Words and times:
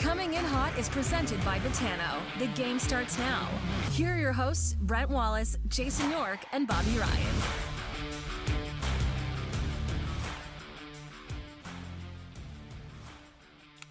Coming 0.00 0.32
in 0.32 0.44
hot 0.46 0.78
is 0.78 0.88
presented 0.88 1.44
by 1.44 1.58
Botano. 1.58 2.22
The 2.38 2.46
game 2.58 2.78
starts 2.78 3.18
now. 3.18 3.46
Here 3.92 4.14
are 4.14 4.16
your 4.16 4.32
hosts, 4.32 4.74
Brent 4.80 5.10
Wallace, 5.10 5.58
Jason 5.68 6.10
York, 6.10 6.38
and 6.52 6.66
Bobby 6.66 6.96
Ryan. 6.96 7.34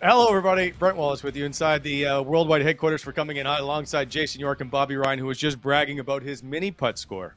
Hello, 0.02 0.28
everybody. 0.30 0.72
Brent 0.72 0.98
Wallace 0.98 1.22
with 1.22 1.36
you 1.36 1.46
inside 1.46 1.84
the 1.84 2.08
uh, 2.08 2.22
worldwide 2.24 2.64
headquarters 2.64 3.04
for 3.04 3.14
coming 3.14 3.38
in 3.38 3.46
hot 3.46 3.62
alongside 3.62 4.10
Jason 4.10 4.42
York 4.42 4.62
and 4.62 4.72
Bobby 4.72 4.98
Ryan, 4.98 5.20
who 5.20 5.28
was 5.28 5.38
just 5.38 5.62
bragging 5.62 6.00
about 6.00 6.24
his 6.24 6.42
mini 6.42 6.72
putt 6.72 6.98
score. 6.98 7.36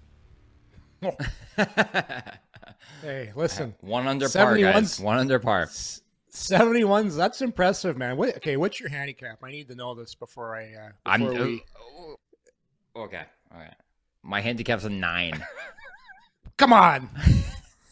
Hey, 3.00 3.32
listen. 3.34 3.74
One 3.80 4.06
under 4.06 4.28
par, 4.28 4.56
guys. 4.56 5.00
One 5.00 5.18
under 5.18 5.40
par. 5.40 5.68
71's 6.32 7.14
that's 7.14 7.42
impressive, 7.42 7.96
man. 7.98 8.16
What, 8.16 8.36
okay, 8.36 8.56
what's 8.56 8.80
your 8.80 8.88
handicap? 8.88 9.38
I 9.42 9.50
need 9.50 9.68
to 9.68 9.74
know 9.74 9.94
this 9.94 10.14
before 10.14 10.56
I 10.56 10.72
uh 10.74 10.90
I'm 11.04 11.26
we... 11.26 11.62
uh, 12.96 13.00
okay. 13.00 13.24
All 13.52 13.60
right. 13.60 13.74
My 14.22 14.40
handicap's 14.40 14.84
a 14.84 14.90
nine. 14.90 15.44
Come 16.56 16.72
on. 16.72 17.10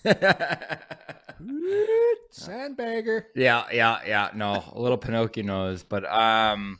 Sandbagger. 2.32 3.24
yeah, 3.34 3.64
yeah, 3.72 3.98
yeah. 4.06 4.30
No, 4.34 4.62
a 4.72 4.80
little 4.80 4.96
Pinocchio 4.96 5.42
nose, 5.42 5.82
but 5.82 6.04
um, 6.10 6.78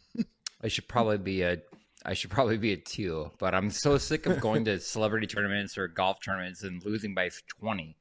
I 0.63 0.69
should 0.69 0.89
probably 0.89 1.19
be 1.19 1.43
a. 1.43 1.59
I 2.05 2.15
should 2.15 2.31
probably 2.31 2.57
be 2.57 2.73
a 2.73 2.77
two, 2.79 3.31
but 3.39 3.55
I'm 3.55 3.71
so 3.71 3.99
sick 3.99 4.25
of 4.25 4.41
going 4.41 4.65
to 4.65 4.81
celebrity 4.81 5.27
tournaments 5.27 5.77
or 5.77 5.87
golf 5.89 6.19
tournaments 6.25 6.63
and 6.63 6.83
losing 6.83 7.15
by 7.15 7.29
20 7.59 7.95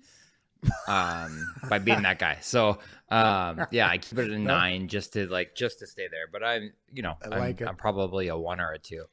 um 0.87 1.53
by 1.69 1.79
being 1.79 2.01
that 2.03 2.19
guy. 2.19 2.37
So 2.41 2.79
um 3.09 3.65
yeah, 3.71 3.89
I 3.89 3.97
keep 3.97 4.19
it 4.19 4.25
at 4.25 4.31
a 4.35 4.39
nine 4.39 4.87
just 4.87 5.13
to 5.13 5.27
like 5.27 5.55
just 5.55 5.79
to 5.79 5.87
stay 5.87 6.07
there. 6.09 6.27
But 6.31 6.43
I'm 6.43 6.73
you 6.91 7.01
know, 7.01 7.15
I 7.23 7.35
I'm, 7.35 7.39
like. 7.39 7.61
I'm 7.61 7.75
probably 7.75 8.27
a 8.27 8.37
one 8.37 8.59
or 8.59 8.71
a 8.71 8.79
two. 8.79 9.05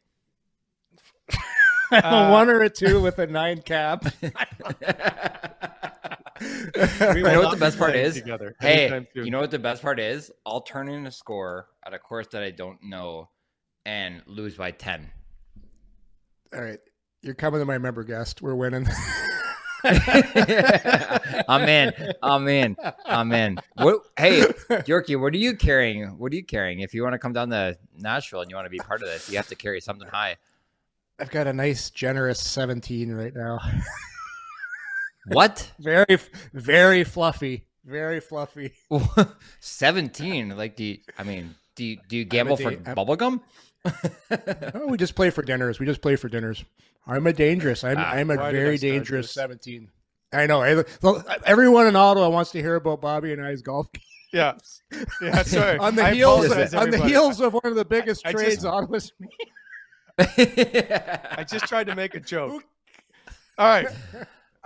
a 1.93 2.31
one 2.31 2.49
or 2.49 2.63
a 2.63 2.71
two 2.71 3.01
with 3.01 3.19
a 3.19 3.27
nine 3.27 3.63
cap. 3.63 4.05
We 6.41 6.47
you 6.47 7.23
know 7.23 7.41
what 7.41 7.51
the 7.51 7.57
best 7.59 7.79
part 7.79 7.97
is? 7.97 8.15
Together 8.15 8.55
Hey, 8.61 9.07
you 9.15 9.31
know 9.31 9.41
what 9.41 9.51
the 9.51 9.59
best 9.59 9.83
part 9.83 9.99
is? 9.99 10.31
I'll 10.45 10.61
turn 10.61 10.89
in 10.89 11.07
a 11.07 11.11
score 11.11 11.69
at 11.85 11.95
a 11.95 11.99
course 11.99 12.27
that 12.33 12.43
I 12.43 12.51
don't 12.51 12.83
know 12.83 13.31
and 13.87 14.23
lose 14.27 14.57
by 14.57 14.73
10. 14.73 15.11
All 16.55 16.61
right. 16.61 16.81
You're 17.23 17.35
coming 17.35 17.61
to 17.61 17.65
my 17.65 17.79
member 17.79 18.05
guest. 18.05 18.43
We're 18.43 18.55
winning. 18.55 18.87
I'm 21.49 21.69
in. 21.69 21.93
I'm 22.23 22.49
in. 22.49 22.77
I'm 23.05 23.33
in. 23.33 23.59
What, 23.77 24.03
hey, 24.19 24.41
Yorkie, 24.41 25.21
what 25.21 25.33
are 25.35 25.39
you 25.39 25.57
carrying? 25.57 26.19
What 26.19 26.33
are 26.33 26.37
you 26.37 26.45
carrying? 26.45 26.81
If 26.81 26.95
you 26.95 27.03
want 27.03 27.15
to 27.15 27.19
come 27.19 27.33
down 27.33 27.51
to 27.51 27.77
Nashville 27.99 28.41
and 28.41 28.51
you 28.51 28.57
want 28.57 28.67
to 28.67 28.71
be 28.71 28.79
part 28.79 29.03
of 29.03 29.09
this, 29.09 29.31
you 29.31 29.37
have 29.37 29.49
to 29.49 29.55
carry 29.55 29.81
something 29.81 30.09
high. 30.09 30.37
I've 31.19 31.31
got 31.31 31.47
a 31.47 31.53
nice 31.53 31.91
generous 31.91 32.41
17 32.41 33.13
right 33.13 33.35
now. 33.35 33.59
What? 35.29 35.73
Very 35.79 36.19
very 36.53 37.05
fluffy. 37.05 37.65
Very 37.85 38.21
fluffy. 38.21 38.73
17? 39.61 40.57
Like, 40.57 40.77
do 40.77 40.85
you, 40.85 40.99
I 41.19 41.23
mean, 41.23 41.55
do 41.75 41.85
you, 41.85 41.99
do 42.09 42.17
you 42.17 42.25
gamble 42.25 42.57
for 42.57 42.73
da- 42.73 42.95
bubblegum? 42.95 43.41
Oh, 44.75 44.87
we 44.89 44.97
just 44.97 45.15
play 45.15 45.31
for 45.31 45.43
dinners. 45.43 45.79
We 45.81 45.87
just 45.87 46.01
play 46.03 46.17
for 46.17 46.29
dinners. 46.29 46.65
I'm 47.07 47.27
a 47.27 47.33
dangerous. 47.33 47.85
I'm 47.85 47.97
Ah, 47.99 48.11
I'm 48.11 48.31
a 48.31 48.41
I 48.41 48.51
very 48.53 48.79
dangerous? 48.79 49.31
17. 49.33 49.89
I 50.33 50.47
know. 50.47 50.63
I, 50.63 50.85
everyone 51.45 51.87
in 51.87 51.97
Ottawa 51.97 52.29
wants 52.29 52.51
to 52.53 52.61
hear 52.61 52.75
about 52.75 53.01
Bobby 53.01 53.33
and 53.33 53.45
I's 53.45 53.63
golf 53.63 53.91
game. 53.93 54.03
yeah, 54.33 54.53
yeah. 55.23 55.43
Sorry. 55.43 55.79
on 55.79 55.95
the 55.95 56.03
I 56.05 56.15
heels 56.15 56.47
apologize, 56.47 56.75
on 56.75 56.91
the 56.91 57.05
heels 57.07 57.41
of 57.41 57.53
one 57.55 57.63
of 57.67 57.77
the 57.77 57.85
biggest 57.85 58.27
I 58.27 58.33
just- 58.33 58.45
trades 58.45 58.65
Ottawa's 58.65 59.13
made. 59.21 59.31
I 60.19 61.45
just 61.49 61.67
tried 61.67 61.87
to 61.89 61.95
make 61.95 62.15
a 62.15 62.21
joke. 62.21 62.65
All 63.59 63.67
right. 63.69 63.89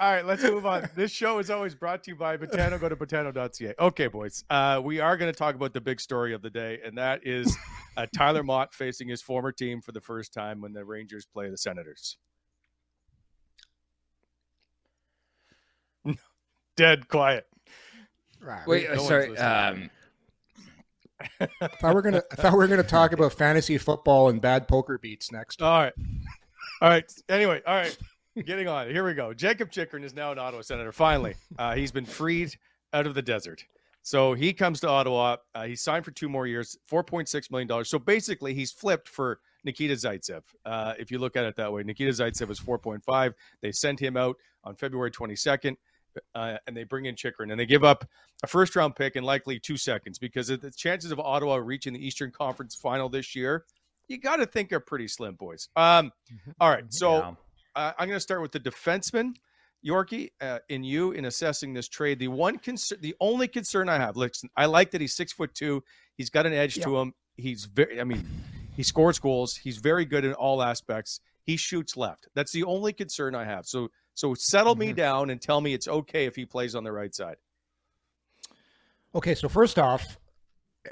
All 0.00 0.10
right, 0.10 0.24
let's 0.24 0.42
move 0.42 0.65
on. 0.65 0.89
This 0.95 1.10
show 1.10 1.41
is 1.41 1.51
always 1.51 1.74
brought 1.74 2.03
to 2.04 2.13
you 2.13 2.16
by 2.16 2.39
Botano. 2.39 2.80
Go 2.80 2.89
to 2.89 2.97
botano.ca. 2.97 3.74
Okay, 3.78 4.07
boys. 4.07 4.45
Uh, 4.48 4.80
we 4.83 4.98
are 4.98 5.15
going 5.19 5.30
to 5.30 5.39
talk 5.39 5.54
about 5.54 5.74
the 5.74 5.80
big 5.83 6.01
story 6.01 6.33
of 6.33 6.41
the 6.41 6.48
day, 6.48 6.78
and 6.83 6.97
that 6.97 7.21
is 7.22 7.54
uh, 7.98 8.07
Tyler 8.16 8.42
Mott 8.42 8.72
facing 8.72 9.09
his 9.09 9.21
former 9.21 9.53
team 9.53 9.83
for 9.83 9.92
the 9.92 10.01
first 10.01 10.33
time 10.33 10.63
when 10.63 10.72
the 10.72 10.86
Rangers 10.86 11.27
play 11.27 11.51
the 11.51 11.59
Senators. 11.59 12.16
Dead 16.77 17.07
quiet. 17.07 17.47
Right. 18.41 18.66
Wait, 18.66 18.89
No 18.89 19.03
sorry. 19.07 19.36
Um, 19.36 19.91
I 21.41 21.69
thought 21.78 21.95
we're 21.95 22.01
gonna 22.01 22.22
I 22.33 22.36
thought 22.36 22.53
we 22.53 22.59
were 22.60 22.69
gonna 22.69 22.83
talk 22.83 23.13
about 23.13 23.34
fantasy 23.34 23.77
football 23.77 24.30
and 24.30 24.41
bad 24.41 24.66
poker 24.66 24.97
beats 24.97 25.30
next. 25.30 25.60
All 25.60 25.83
right. 25.83 25.92
All 26.80 26.89
right. 26.89 27.04
Anyway, 27.28 27.60
all 27.66 27.74
right. 27.74 27.98
Getting 28.45 28.69
on. 28.69 28.89
Here 28.89 29.04
we 29.04 29.15
go. 29.15 29.34
Jakob 29.34 29.71
Chychrun 29.71 30.04
is 30.04 30.15
now 30.15 30.33
an 30.33 30.39
Ottawa 30.39 30.63
Senator. 30.63 30.92
Finally, 30.92 31.34
uh, 31.59 31.75
he's 31.75 31.92
been 31.92 32.04
freed 32.07 32.54
out 32.92 33.07
of 33.07 33.15
the 33.15 33.22
desert. 33.22 33.65
So 34.03 34.33
he 34.33 34.53
comes 34.53 34.81
to 34.81 34.89
Ottawa. 34.89 35.37
Uh, 35.54 35.65
he 35.65 35.77
signed 35.77 36.04
for 36.04 36.10
two 36.10 36.28
more 36.28 36.47
years, 36.47 36.78
$4.6 36.91 37.51
million. 37.51 37.84
So 37.84 37.98
basically, 37.98 38.54
he's 38.54 38.72
flipped 38.72 39.09
for 39.09 39.41
Nikita 39.65 39.95
Zaitsev. 39.95 40.42
Uh, 40.65 40.95
if 40.98 41.10
you 41.10 41.19
look 41.19 41.37
at 41.37 41.45
it 41.45 41.57
that 41.57 41.71
way, 41.71 41.83
Nikita 41.83 42.10
Zaitsev 42.10 42.48
was 42.48 42.59
4.5. 42.59 43.34
They 43.60 43.72
sent 43.72 44.01
him 44.01 44.16
out 44.16 44.37
on 44.65 44.75
February 44.75 45.10
22nd. 45.10 45.77
Uh, 46.34 46.57
and 46.66 46.77
they 46.77 46.83
bring 46.83 47.04
in 47.04 47.15
Chychrun, 47.15 47.53
and 47.53 47.60
they 47.60 47.66
give 47.66 47.84
up 47.84 48.04
a 48.43 48.47
first 48.48 48.75
round 48.75 48.97
pick 48.97 49.15
in 49.15 49.22
likely 49.22 49.60
two 49.60 49.77
seconds 49.77 50.19
because 50.19 50.48
the 50.48 50.72
chances 50.77 51.13
of 51.13 51.21
Ottawa 51.21 51.54
reaching 51.57 51.93
the 51.93 52.04
Eastern 52.04 52.33
Conference 52.33 52.75
final 52.75 53.09
this 53.09 53.36
year, 53.36 53.65
you 54.09 54.19
got 54.19 54.36
to 54.36 54.47
think 54.47 54.72
are 54.72 54.81
pretty 54.81 55.07
slim, 55.07 55.34
boys. 55.34 55.69
Um, 55.77 56.10
all 56.60 56.69
right, 56.69 56.83
so 56.89 57.19
Yeah. 57.19 57.34
Uh, 57.75 57.93
I'm 57.99 58.09
going 58.09 58.17
to 58.17 58.21
start 58.21 58.43
with 58.43 58.53
the 58.53 58.61
defenseman, 58.61 59.34
Yorkie. 59.87 60.31
Uh, 60.41 60.59
in 60.69 60.84
you 60.84 61.13
in 61.13 61.25
assessing 61.25 61.72
this 61.72 61.89
trade, 61.89 62.19
the 62.19 62.28
one 62.28 62.59
concern, 62.59 62.99
the 63.01 63.15
only 63.21 63.49
concern 63.49 63.89
I 63.89 63.97
have, 63.97 64.17
listen, 64.17 64.51
I 64.57 64.67
like 64.67 64.91
that 64.93 65.01
he's 65.01 65.15
six 65.15 65.33
foot 65.33 65.55
two. 65.55 65.83
He's 66.17 66.31
got 66.31 66.47
an 66.47 66.53
edge 66.53 66.77
to 66.77 66.99
him. 66.99 67.15
He's 67.37 67.65
very, 67.65 68.01
I 68.01 68.05
mean, 68.05 68.27
he 68.77 68.83
scores 68.83 69.19
goals. 69.19 69.57
He's 69.57 69.78
very 69.78 70.05
good 70.05 70.25
in 70.25 70.34
all 70.34 70.63
aspects. 70.63 71.21
He 71.45 71.57
shoots 71.57 71.97
left. 71.97 72.28
That's 72.34 72.53
the 72.53 72.65
only 72.65 72.93
concern 72.93 73.34
I 73.34 73.45
have. 73.45 73.67
So, 73.67 73.89
so 74.15 74.34
settle 74.34 74.75
me 74.75 74.93
down 74.93 75.31
and 75.31 75.41
tell 75.41 75.61
me 75.61 75.72
it's 75.72 75.89
okay 75.89 76.27
if 76.27 76.37
he 76.37 76.45
plays 76.45 76.75
on 76.75 76.84
the 76.84 76.93
right 76.93 77.15
side. 77.15 77.37
Okay, 79.15 79.34
so 79.34 79.49
first 79.49 79.78
off, 79.78 80.19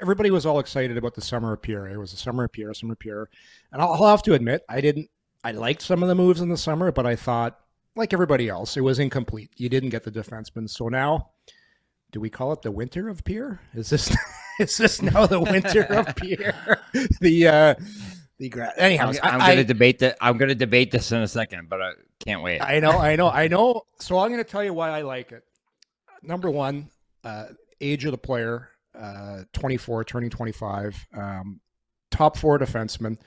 everybody 0.01 0.31
was 0.31 0.45
all 0.45 0.59
excited 0.59 0.97
about 0.97 1.15
the 1.15 1.21
summer 1.21 1.53
of 1.53 1.61
Pierre. 1.61 1.87
It 1.87 1.97
was 1.97 2.11
the 2.11 2.17
summer 2.17 2.43
of 2.43 2.51
Pierre, 2.51 2.73
summer 2.73 2.93
of 2.93 2.99
Pierre, 2.99 3.29
and 3.71 3.81
I'll, 3.81 3.93
I'll 3.93 4.09
have 4.09 4.23
to 4.23 4.33
admit, 4.33 4.63
I 4.67 4.81
didn't. 4.81 5.09
I 5.43 5.51
liked 5.51 5.81
some 5.81 6.03
of 6.03 6.09
the 6.09 6.15
moves 6.15 6.41
in 6.41 6.49
the 6.49 6.57
summer, 6.57 6.91
but 6.91 7.05
I 7.05 7.15
thought, 7.15 7.59
like 7.95 8.13
everybody 8.13 8.49
else, 8.49 8.77
it 8.77 8.81
was 8.81 8.99
incomplete. 8.99 9.51
You 9.57 9.69
didn't 9.69 9.89
get 9.89 10.03
the 10.03 10.11
defenseman, 10.11 10.69
so 10.69 10.89
now, 10.89 11.29
do 12.11 12.19
we 12.19 12.29
call 12.29 12.51
it 12.53 12.61
the 12.61 12.71
winter 12.71 13.07
of 13.09 13.23
Pierre? 13.23 13.61
Is 13.73 13.89
this 13.89 14.15
is 14.59 14.77
this 14.77 15.01
now 15.01 15.25
the 15.25 15.39
winter 15.39 15.83
of 15.83 16.15
Pierre? 16.15 16.81
the 17.21 17.47
uh, 17.47 17.75
the 18.37 18.49
gra- 18.49 18.73
anyhow, 18.77 19.11
I'm, 19.23 19.33
I'm 19.33 19.39
gonna 19.39 19.63
debate 19.63 19.99
that. 19.99 20.17
I'm 20.21 20.37
gonna 20.37 20.55
debate 20.55 20.91
this 20.91 21.11
in 21.11 21.21
a 21.21 21.27
second, 21.27 21.69
but 21.69 21.81
I 21.81 21.91
can't 22.19 22.43
wait. 22.43 22.59
I 22.61 22.79
know, 22.79 22.91
I 22.91 23.15
know, 23.15 23.29
I 23.29 23.47
know. 23.47 23.83
So 23.99 24.19
I'm 24.19 24.29
going 24.29 24.43
to 24.43 24.49
tell 24.49 24.63
you 24.63 24.73
why 24.73 24.89
I 24.89 25.01
like 25.01 25.31
it. 25.31 25.43
Number 26.21 26.49
one, 26.49 26.89
uh, 27.23 27.45
age 27.79 28.05
of 28.05 28.11
the 28.11 28.17
player, 28.17 28.69
uh, 28.93 29.43
24, 29.53 30.03
turning 30.03 30.29
25, 30.29 31.07
um, 31.13 31.61
top 32.11 32.37
four 32.37 32.59
defenseman, 32.59 33.17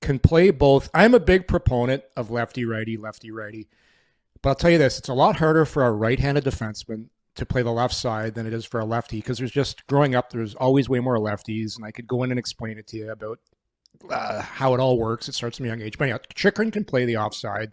can 0.00 0.18
play 0.18 0.50
both. 0.50 0.90
I'm 0.94 1.14
a 1.14 1.20
big 1.20 1.48
proponent 1.48 2.04
of 2.16 2.30
lefty 2.30 2.64
righty, 2.64 2.96
lefty 2.96 3.30
righty. 3.30 3.68
But 4.42 4.50
I'll 4.50 4.54
tell 4.54 4.70
you 4.70 4.78
this 4.78 4.98
it's 4.98 5.08
a 5.08 5.14
lot 5.14 5.36
harder 5.36 5.64
for 5.64 5.84
a 5.84 5.92
right 5.92 6.18
handed 6.18 6.44
defenseman 6.44 7.06
to 7.34 7.46
play 7.46 7.62
the 7.62 7.72
left 7.72 7.94
side 7.94 8.34
than 8.34 8.46
it 8.46 8.52
is 8.52 8.64
for 8.64 8.80
a 8.80 8.84
lefty 8.84 9.18
because 9.18 9.38
there's 9.38 9.50
just 9.50 9.86
growing 9.86 10.14
up, 10.14 10.30
there's 10.30 10.54
always 10.56 10.88
way 10.88 11.00
more 11.00 11.18
lefties. 11.18 11.76
And 11.76 11.84
I 11.84 11.90
could 11.90 12.06
go 12.06 12.22
in 12.22 12.30
and 12.30 12.38
explain 12.38 12.78
it 12.78 12.86
to 12.88 12.96
you 12.96 13.10
about 13.10 13.38
uh, 14.10 14.42
how 14.42 14.74
it 14.74 14.80
all 14.80 14.98
works. 14.98 15.28
It 15.28 15.34
starts 15.34 15.56
from 15.56 15.66
a 15.66 15.68
young 15.68 15.80
age. 15.80 15.98
But 15.98 16.04
anyhow, 16.04 16.18
Chychrun 16.34 16.70
can 16.70 16.84
play 16.84 17.04
the 17.04 17.16
offside 17.16 17.72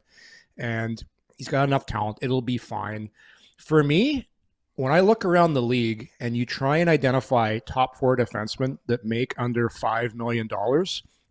and 0.58 1.04
he's 1.38 1.48
got 1.48 1.68
enough 1.68 1.86
talent. 1.86 2.20
It'll 2.22 2.42
be 2.42 2.58
fine. 2.58 3.10
For 3.58 3.84
me, 3.84 4.28
when 4.76 4.92
I 4.92 5.00
look 5.00 5.24
around 5.24 5.54
the 5.54 5.62
league 5.62 6.10
and 6.20 6.36
you 6.36 6.46
try 6.46 6.78
and 6.78 6.90
identify 6.90 7.60
top 7.60 7.98
four 7.98 8.18
defensemen 8.18 8.78
that 8.88 9.06
make 9.06 9.34
under 9.38 9.70
$5 9.70 10.14
million, 10.14 10.50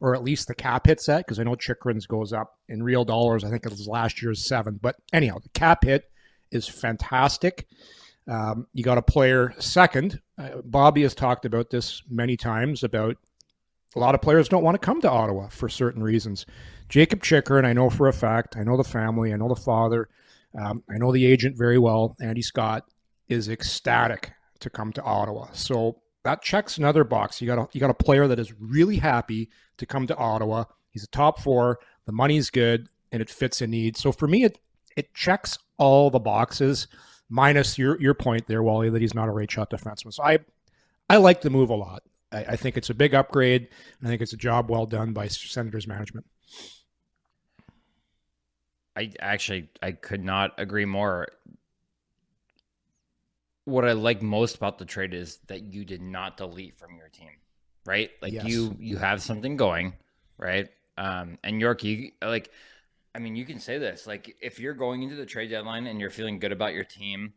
or 0.01 0.15
at 0.15 0.25
least 0.25 0.49
the 0.49 0.55
cap 0.55 0.87
hit 0.87 1.01
set, 1.01 1.25
because 1.25 1.39
I 1.39 1.45
know 1.45 1.55
Chychrun's 1.55 2.07
goes 2.07 2.33
up 2.33 2.59
in 2.69 2.83
real 2.83 3.05
dollars. 3.05 3.45
I 3.45 3.51
think 3.51 3.65
it 3.65 3.71
was 3.71 3.89
last 3.89 4.23
year's 4.23 4.47
seven. 4.47 4.79
But 4.81 4.97
anyhow, 5.13 5.39
the 5.43 5.49
cap 5.51 5.85
hit 5.85 6.11
is 6.51 6.69
fantastic. 6.69 7.67
Um, 8.29 8.67
you 8.73 8.83
got 8.83 8.99
a 8.99 9.03
player 9.03 9.55
second. 9.59 10.21
Uh, 10.39 10.63
Bobby 10.65 11.03
has 11.03 11.15
talked 11.15 11.45
about 11.45 11.71
this 11.71 12.03
many 12.09 12.37
times 12.37 12.83
about 12.83 13.17
a 13.95 13.99
lot 13.99 14.15
of 14.15 14.23
players 14.23 14.49
don't 14.49 14.65
want 14.65 14.75
to 14.81 14.85
come 14.85 15.01
to 15.03 15.11
Ottawa 15.11 15.49
for 15.49 15.69
certain 15.69 16.03
reasons. 16.03 16.47
Jakob 16.89 17.23
Chychrun, 17.23 17.65
I 17.65 17.73
know 17.73 17.91
for 17.91 18.09
a 18.09 18.13
fact, 18.13 18.57
I 18.57 18.65
know 18.65 18.77
the 18.77 18.85
family, 18.85 19.33
I 19.33 19.37
know 19.37 19.49
the 19.49 19.57
father, 19.57 20.09
um, 20.59 20.83
I 20.91 20.99
know 20.99 21.13
the 21.13 21.27
agent 21.27 21.57
very 21.57 21.79
well. 21.79 22.17
Andy 22.21 22.43
Scott 22.43 22.85
is 23.29 23.49
ecstatic 23.49 24.33
to 24.61 24.71
come 24.71 24.93
to 24.93 25.03
Ottawa. 25.03 25.49
So 25.53 26.01
that 26.25 26.43
checks 26.43 26.79
another 26.79 27.05
box. 27.05 27.41
You 27.41 27.47
got 27.47 27.59
a, 27.59 27.69
you 27.73 27.81
got 27.81 27.91
a 27.91 27.95
player 27.95 28.27
that 28.27 28.39
is 28.39 28.53
really 28.59 28.97
happy 28.97 29.51
to 29.79 29.87
come 29.87 30.07
to 30.07 30.17
Ottawa. 30.17 30.65
He's 30.91 31.05
a 31.05 31.09
top 31.09 31.41
four. 31.41 31.79
The 32.07 32.13
money's 32.13 32.51
good 32.51 32.89
and 33.13 33.23
it 33.23 33.31
fits 33.31 33.61
a 33.61 33.67
need. 33.67 33.97
So 33.97 34.13
for 34.13 34.27
me, 34.27 34.45
it 34.45 34.59
it 34.97 35.15
checks 35.15 35.59
all 35.77 36.11
the 36.11 36.19
boxes, 36.19 36.89
minus 37.29 37.79
your 37.79 38.01
your 38.01 38.15
point 38.15 38.47
there, 38.47 38.63
Wally, 38.63 38.91
that 38.91 39.01
he's 39.01 39.15
not 39.15 39.29
a 39.29 39.33
right 39.33 39.51
shot 39.51 39.71
defenseman. 39.71 40.13
So 40.13 40.23
I 40.23 40.39
I 41.09 41.17
like 41.19 41.41
the 41.41 41.51
move 41.51 41.71
a 41.71 41.75
lot. 41.75 42.03
I, 42.33 42.45
I 42.45 42.57
think 42.57 42.77
it's 42.77 42.91
a 42.91 42.95
big 42.95 43.15
upgrade. 43.15 43.69
I 44.03 44.09
think 44.09 44.21
it's 44.21 44.33
a 44.33 44.37
job 44.37 44.71
well 44.71 44.87
done 44.87 45.13
by 45.13 45.29
Senators 45.29 45.87
management. 45.87 46.27
I 48.97 49.13
actually 49.21 49.69
I 49.83 49.93
could 49.93 50.25
not 50.25 50.53
agree 50.59 50.85
more. 50.85 51.29
What 53.65 53.85
I 53.85 53.93
like 53.93 54.23
most 54.23 54.57
about 54.57 54.79
the 54.79 54.85
trade 54.85 55.15
is 55.15 55.39
that 55.47 55.63
you 55.73 55.85
did 55.85 56.03
not 56.03 56.37
delete 56.37 56.77
from 56.79 56.97
your 56.97 57.09
team, 57.09 57.31
right? 57.87 58.11
Like 58.23 58.33
Yes. 58.33 58.45
you 58.45 58.77
you 58.79 58.97
have 58.97 59.23
something 59.23 59.57
going, 59.57 59.95
right? 60.39 60.69
Um, 60.97 61.39
and 61.43 61.61
York, 61.61 61.83
you 61.85 62.13
like, 62.23 62.51
I 63.15 63.19
mean, 63.19 63.37
you 63.37 63.45
can 63.45 63.59
say 63.59 63.79
this 63.79 64.07
like 64.07 64.37
if 64.41 64.59
you're 64.59 64.75
going 64.75 65.03
into 65.03 65.17
the 65.17 65.27
trade 65.27 65.51
deadline 65.51 65.87
and 65.87 66.01
you're 66.01 66.11
feeling 66.11 66.39
good 66.39 66.53
about 66.53 66.73
your 66.73 66.85
team, 66.85 67.35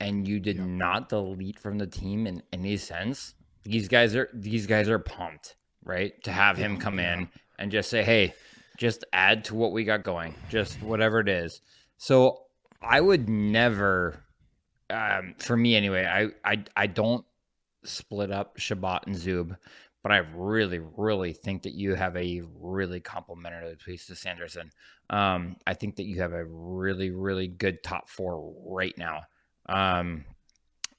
and 0.00 0.26
you 0.26 0.40
did 0.40 0.58
not 0.58 1.08
delete 1.08 1.58
from 1.58 1.78
the 1.78 1.86
team 1.86 2.26
in 2.26 2.42
any 2.52 2.76
sense, 2.76 3.34
these 3.64 3.88
guys 3.88 4.16
are 4.16 4.28
these 4.32 4.66
guys 4.66 4.88
are 4.88 4.98
pumped, 4.98 5.56
right? 5.84 6.22
To 6.24 6.32
have 6.32 6.56
him 6.56 6.78
come 6.78 6.98
in 6.98 7.28
and 7.58 7.70
just 7.70 7.90
say, 7.90 8.02
hey, 8.02 8.34
just 8.78 9.04
add 9.12 9.44
to 9.44 9.54
what 9.54 9.72
we 9.72 9.84
got 9.84 10.02
going, 10.02 10.34
just 10.48 10.80
whatever 10.82 11.20
it 11.20 11.28
is. 11.28 11.60
So 11.98 12.44
I 12.80 12.98
would 12.98 13.28
never, 13.28 14.22
um, 14.88 15.34
for 15.38 15.54
me 15.54 15.76
anyway, 15.76 16.06
I, 16.06 16.50
I 16.50 16.64
I 16.74 16.86
don't 16.86 17.24
split 17.84 18.30
up 18.30 18.58
Chabot 18.58 19.06
and 19.06 19.16
Zub, 19.16 19.56
but 20.02 20.12
I 20.12 20.18
really, 20.34 20.80
really 20.96 21.32
think 21.32 21.62
that 21.62 21.74
you 21.74 21.94
have 21.94 22.16
a 22.16 22.42
really 22.58 23.00
complimentary 23.00 23.76
piece 23.76 24.06
to 24.06 24.16
Sanderson. 24.16 24.70
Um, 25.10 25.56
I 25.66 25.74
think 25.74 25.96
that 25.96 26.04
you 26.04 26.20
have 26.20 26.32
a 26.32 26.44
really, 26.44 27.10
really 27.10 27.48
good 27.48 27.82
top 27.82 28.08
four 28.08 28.54
right 28.66 28.96
now. 28.96 29.22
Um, 29.68 30.24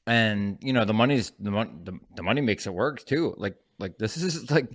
and 0.07 0.57
you 0.61 0.73
know 0.73 0.83
the 0.83 0.93
money's 0.93 1.31
the 1.39 1.51
money 1.51 1.71
the, 1.83 1.99
the 2.15 2.23
money 2.23 2.41
makes 2.41 2.65
it 2.65 2.73
work 2.73 3.05
too. 3.05 3.33
Like 3.37 3.55
like 3.79 3.97
this 3.97 4.17
is 4.17 4.49
like 4.51 4.67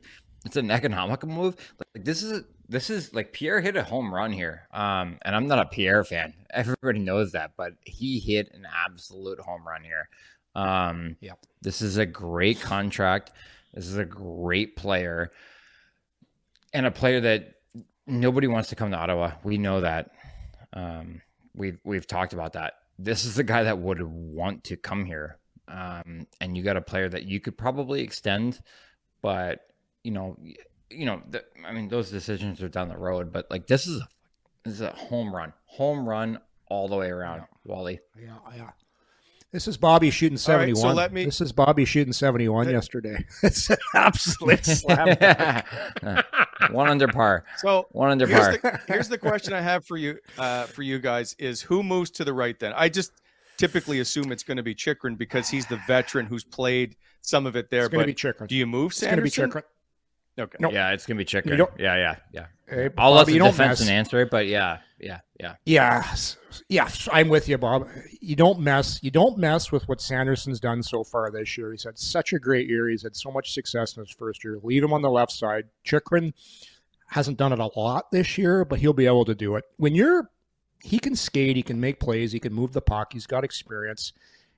it's 0.44 0.56
an 0.56 0.70
economical 0.70 1.28
move. 1.28 1.56
Like 1.94 2.04
this 2.04 2.22
is 2.22 2.44
this 2.68 2.90
is 2.90 3.14
like 3.14 3.32
Pierre 3.32 3.60
hit 3.60 3.76
a 3.76 3.82
home 3.82 4.12
run 4.12 4.32
here. 4.32 4.68
Um, 4.72 5.18
and 5.22 5.34
I'm 5.36 5.46
not 5.46 5.58
a 5.58 5.66
Pierre 5.66 6.04
fan. 6.04 6.34
Everybody 6.50 7.00
knows 7.00 7.32
that, 7.32 7.52
but 7.56 7.74
he 7.84 8.18
hit 8.18 8.50
an 8.54 8.66
absolute 8.86 9.40
home 9.40 9.66
run 9.66 9.82
here. 9.82 10.08
Um, 10.56 11.16
Yeah. 11.20 11.34
this 11.62 11.82
is 11.82 11.96
a 11.98 12.06
great 12.06 12.60
contract. 12.60 13.32
This 13.74 13.86
is 13.86 13.96
a 13.98 14.04
great 14.04 14.74
player, 14.76 15.30
and 16.72 16.86
a 16.86 16.90
player 16.90 17.20
that 17.20 17.54
nobody 18.06 18.46
wants 18.46 18.70
to 18.70 18.76
come 18.76 18.90
to 18.90 18.96
Ottawa. 18.96 19.32
We 19.44 19.58
know 19.58 19.80
that. 19.82 20.10
Um, 20.72 21.20
we've 21.54 21.78
we've 21.84 22.06
talked 22.06 22.32
about 22.32 22.54
that. 22.54 22.74
This 22.98 23.24
is 23.24 23.34
the 23.34 23.44
guy 23.44 23.64
that 23.64 23.78
would 23.78 24.00
want 24.02 24.64
to 24.64 24.76
come 24.76 25.04
here. 25.04 25.38
Um, 25.68 26.26
and 26.40 26.56
you 26.56 26.62
got 26.62 26.76
a 26.76 26.80
player 26.80 27.08
that 27.08 27.24
you 27.24 27.40
could 27.40 27.58
probably 27.58 28.00
extend, 28.02 28.60
but 29.20 29.60
you 30.04 30.12
know, 30.12 30.38
you 30.88 31.04
know, 31.04 31.20
the, 31.28 31.44
I 31.66 31.72
mean, 31.72 31.88
those 31.88 32.10
decisions 32.10 32.62
are 32.62 32.68
down 32.68 32.88
the 32.88 32.96
road. 32.96 33.32
But 33.32 33.50
like, 33.50 33.66
this 33.66 33.86
is 33.86 34.00
a, 34.00 34.08
this 34.64 34.74
is 34.74 34.80
a 34.80 34.90
home 34.92 35.34
run, 35.34 35.52
home 35.66 36.08
run 36.08 36.38
all 36.68 36.88
the 36.88 36.96
way 36.96 37.10
around, 37.10 37.42
Wally. 37.64 38.00
Yeah, 38.18 38.36
yeah. 38.56 38.70
This 39.56 39.66
is 39.68 39.78
Bobby 39.78 40.10
shooting 40.10 40.36
All 40.52 40.58
right, 40.58 40.68
so 40.76 40.82
71. 40.82 40.96
let 40.96 41.12
me- 41.14 41.24
This 41.24 41.40
is 41.40 41.50
Bobby 41.50 41.86
shooting 41.86 42.12
71 42.12 42.68
yesterday. 42.68 43.24
It's 43.42 43.70
an 43.70 43.78
absolute 43.94 44.62
slam. 44.66 45.16
One 46.72 46.90
under 46.90 47.08
par. 47.08 47.42
So 47.56 47.86
One 47.92 48.10
under 48.10 48.26
here's 48.26 48.58
par. 48.58 48.70
the, 48.86 48.92
here's 48.92 49.08
the 49.08 49.16
question 49.16 49.54
I 49.54 49.62
have 49.62 49.86
for 49.86 49.96
you, 49.96 50.18
uh, 50.36 50.64
for 50.64 50.82
you 50.82 50.98
guys: 50.98 51.34
is 51.38 51.62
who 51.62 51.82
moves 51.82 52.10
to 52.10 52.24
the 52.24 52.34
right? 52.34 52.58
Then 52.60 52.74
I 52.76 52.90
just 52.90 53.12
typically 53.56 54.00
assume 54.00 54.30
it's 54.30 54.42
going 54.42 54.58
to 54.58 54.62
be 54.62 54.74
Chychrun 54.74 55.14
because 55.16 55.48
he's 55.48 55.64
the 55.64 55.80
veteran 55.86 56.26
who's 56.26 56.44
played 56.44 56.94
some 57.22 57.46
of 57.46 57.56
it 57.56 57.70
there. 57.70 57.84
It's 57.86 57.88
going 57.88 58.00
but 58.00 58.02
to 58.02 58.12
be 58.12 58.14
Chychrun. 58.14 58.48
do 58.48 58.56
you 58.56 58.66
move 58.66 58.92
It's 58.92 59.00
going 59.00 59.16
to 59.16 59.22
be 59.22 59.30
Sanderson? 59.30 59.62
Chychrun. 59.62 59.64
Okay. 60.38 60.56
No. 60.60 60.70
Yeah, 60.70 60.90
it's 60.92 61.06
gonna 61.06 61.16
be 61.18 61.22
You 61.22 61.26
Chychrun. 61.26 61.56
don't- 61.58 61.70
Yeah, 61.78 61.96
yeah, 61.96 62.16
yeah. 62.32 62.46
Hey, 62.68 62.90
I'll 62.98 63.12
let 63.12 63.26
the 63.26 63.38
defense 63.38 63.80
mess. 63.80 63.88
answer 63.88 64.20
it, 64.20 64.30
but 64.30 64.46
yeah, 64.48 64.78
yeah, 64.98 65.20
yeah. 65.38 65.54
Yeah, 65.64 66.16
yeah, 66.68 66.88
I'm 67.12 67.28
with 67.28 67.48
you, 67.48 67.56
Bob. 67.58 67.88
You 68.20 68.34
don't 68.34 68.58
mess. 68.60 68.98
You 69.02 69.10
don't 69.10 69.38
mess 69.38 69.70
with 69.70 69.88
what 69.88 70.00
Sanderson's 70.00 70.58
done 70.58 70.82
so 70.82 71.04
far 71.04 71.30
this 71.30 71.56
year. 71.56 71.70
He's 71.70 71.84
had 71.84 71.96
such 71.98 72.32
a 72.32 72.38
great 72.38 72.68
year. 72.68 72.88
He's 72.88 73.02
had 73.04 73.14
so 73.14 73.30
much 73.30 73.52
success 73.52 73.96
in 73.96 74.02
his 74.02 74.10
first 74.10 74.42
year. 74.42 74.58
Lead 74.62 74.82
him 74.82 74.92
on 74.92 75.02
the 75.02 75.10
left 75.10 75.32
side. 75.32 75.66
Chychrun 75.84 76.34
hasn't 77.08 77.36
done 77.38 77.52
it 77.52 77.60
a 77.60 77.70
lot 77.78 78.10
this 78.10 78.36
year, 78.36 78.64
but 78.64 78.80
he'll 78.80 78.92
be 78.92 79.06
able 79.06 79.24
to 79.26 79.34
do 79.34 79.54
it. 79.56 79.64
When 79.76 79.94
you're, 79.94 80.28
he 80.82 80.98
can 80.98 81.14
skate. 81.14 81.56
He 81.56 81.62
can 81.62 81.80
make 81.80 82.00
plays. 82.00 82.32
He 82.32 82.40
can 82.40 82.52
move 82.52 82.72
the 82.72 82.82
puck. 82.82 83.12
He's 83.12 83.26
got 83.26 83.44
experience. 83.44 84.12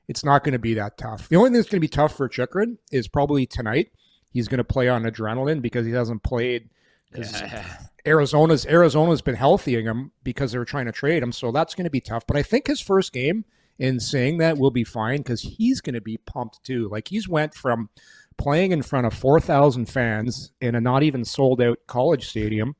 It's 0.09 0.25
not 0.25 0.45
going 0.45 0.53
to 0.55 0.59
be 0.59 0.73
that 0.75 0.97
tough. 0.97 1.29
The 1.29 1.37
only 1.37 1.49
thing 1.51 1.55
that's 1.57 1.69
going 1.69 1.81
to 1.81 1.85
be 1.85 1.89
tough 1.89 2.17
for 2.17 2.27
Chychrun 2.29 2.79
is 2.91 3.07
probably 3.07 3.45
tonight. 3.45 3.93
He's 4.31 4.49
going 4.49 4.59
to 4.59 4.65
play 4.65 4.89
on 4.89 5.05
adrenaline 5.05 5.63
because 5.63 5.87
he 5.87 5.93
hasn't 5.93 6.23
played 6.23 6.69
because 7.11 7.41
Yeah. 7.41 7.65
Arizona's 8.07 8.65
Arizona's 8.67 9.23
been 9.23 9.37
healthying 9.37 9.85
him 9.85 10.13
because 10.25 10.53
they 10.53 10.59
were 10.59 10.65
trying 10.65 10.87
to 10.87 10.93
trade 10.93 11.23
him, 11.23 11.33
so 11.33 11.53
that's 11.53 11.75
going 11.75 11.85
to 11.85 11.91
be 11.91 12.01
tough. 12.01 12.27
But 12.27 12.37
I 12.37 12.43
think 12.43 12.67
his 12.67 12.81
first 12.81 13.13
game 13.13 13.45
in 13.79 14.01
saying 14.01 14.39
that 14.39 14.59
will 14.59 14.71
be 14.71 14.85
fine 14.85 15.19
because 15.19 15.43
he's 15.43 15.81
going 15.81 15.95
to 15.95 16.01
be 16.01 16.17
pumped 16.17 16.63
too. 16.65 16.89
Like 16.91 17.09
he's 17.09 17.29
went 17.29 17.55
from 17.55 17.91
playing 18.39 18.73
in 18.73 18.83
front 18.83 19.07
of 19.07 19.15
four 19.15 19.41
thousand 19.41 19.87
fans 19.87 20.53
in 20.61 20.75
a 20.75 20.81
not 20.81 21.03
even 21.03 21.25
sold 21.25 21.61
out 21.61 21.79
college 21.87 22.29
stadium 22.29 22.77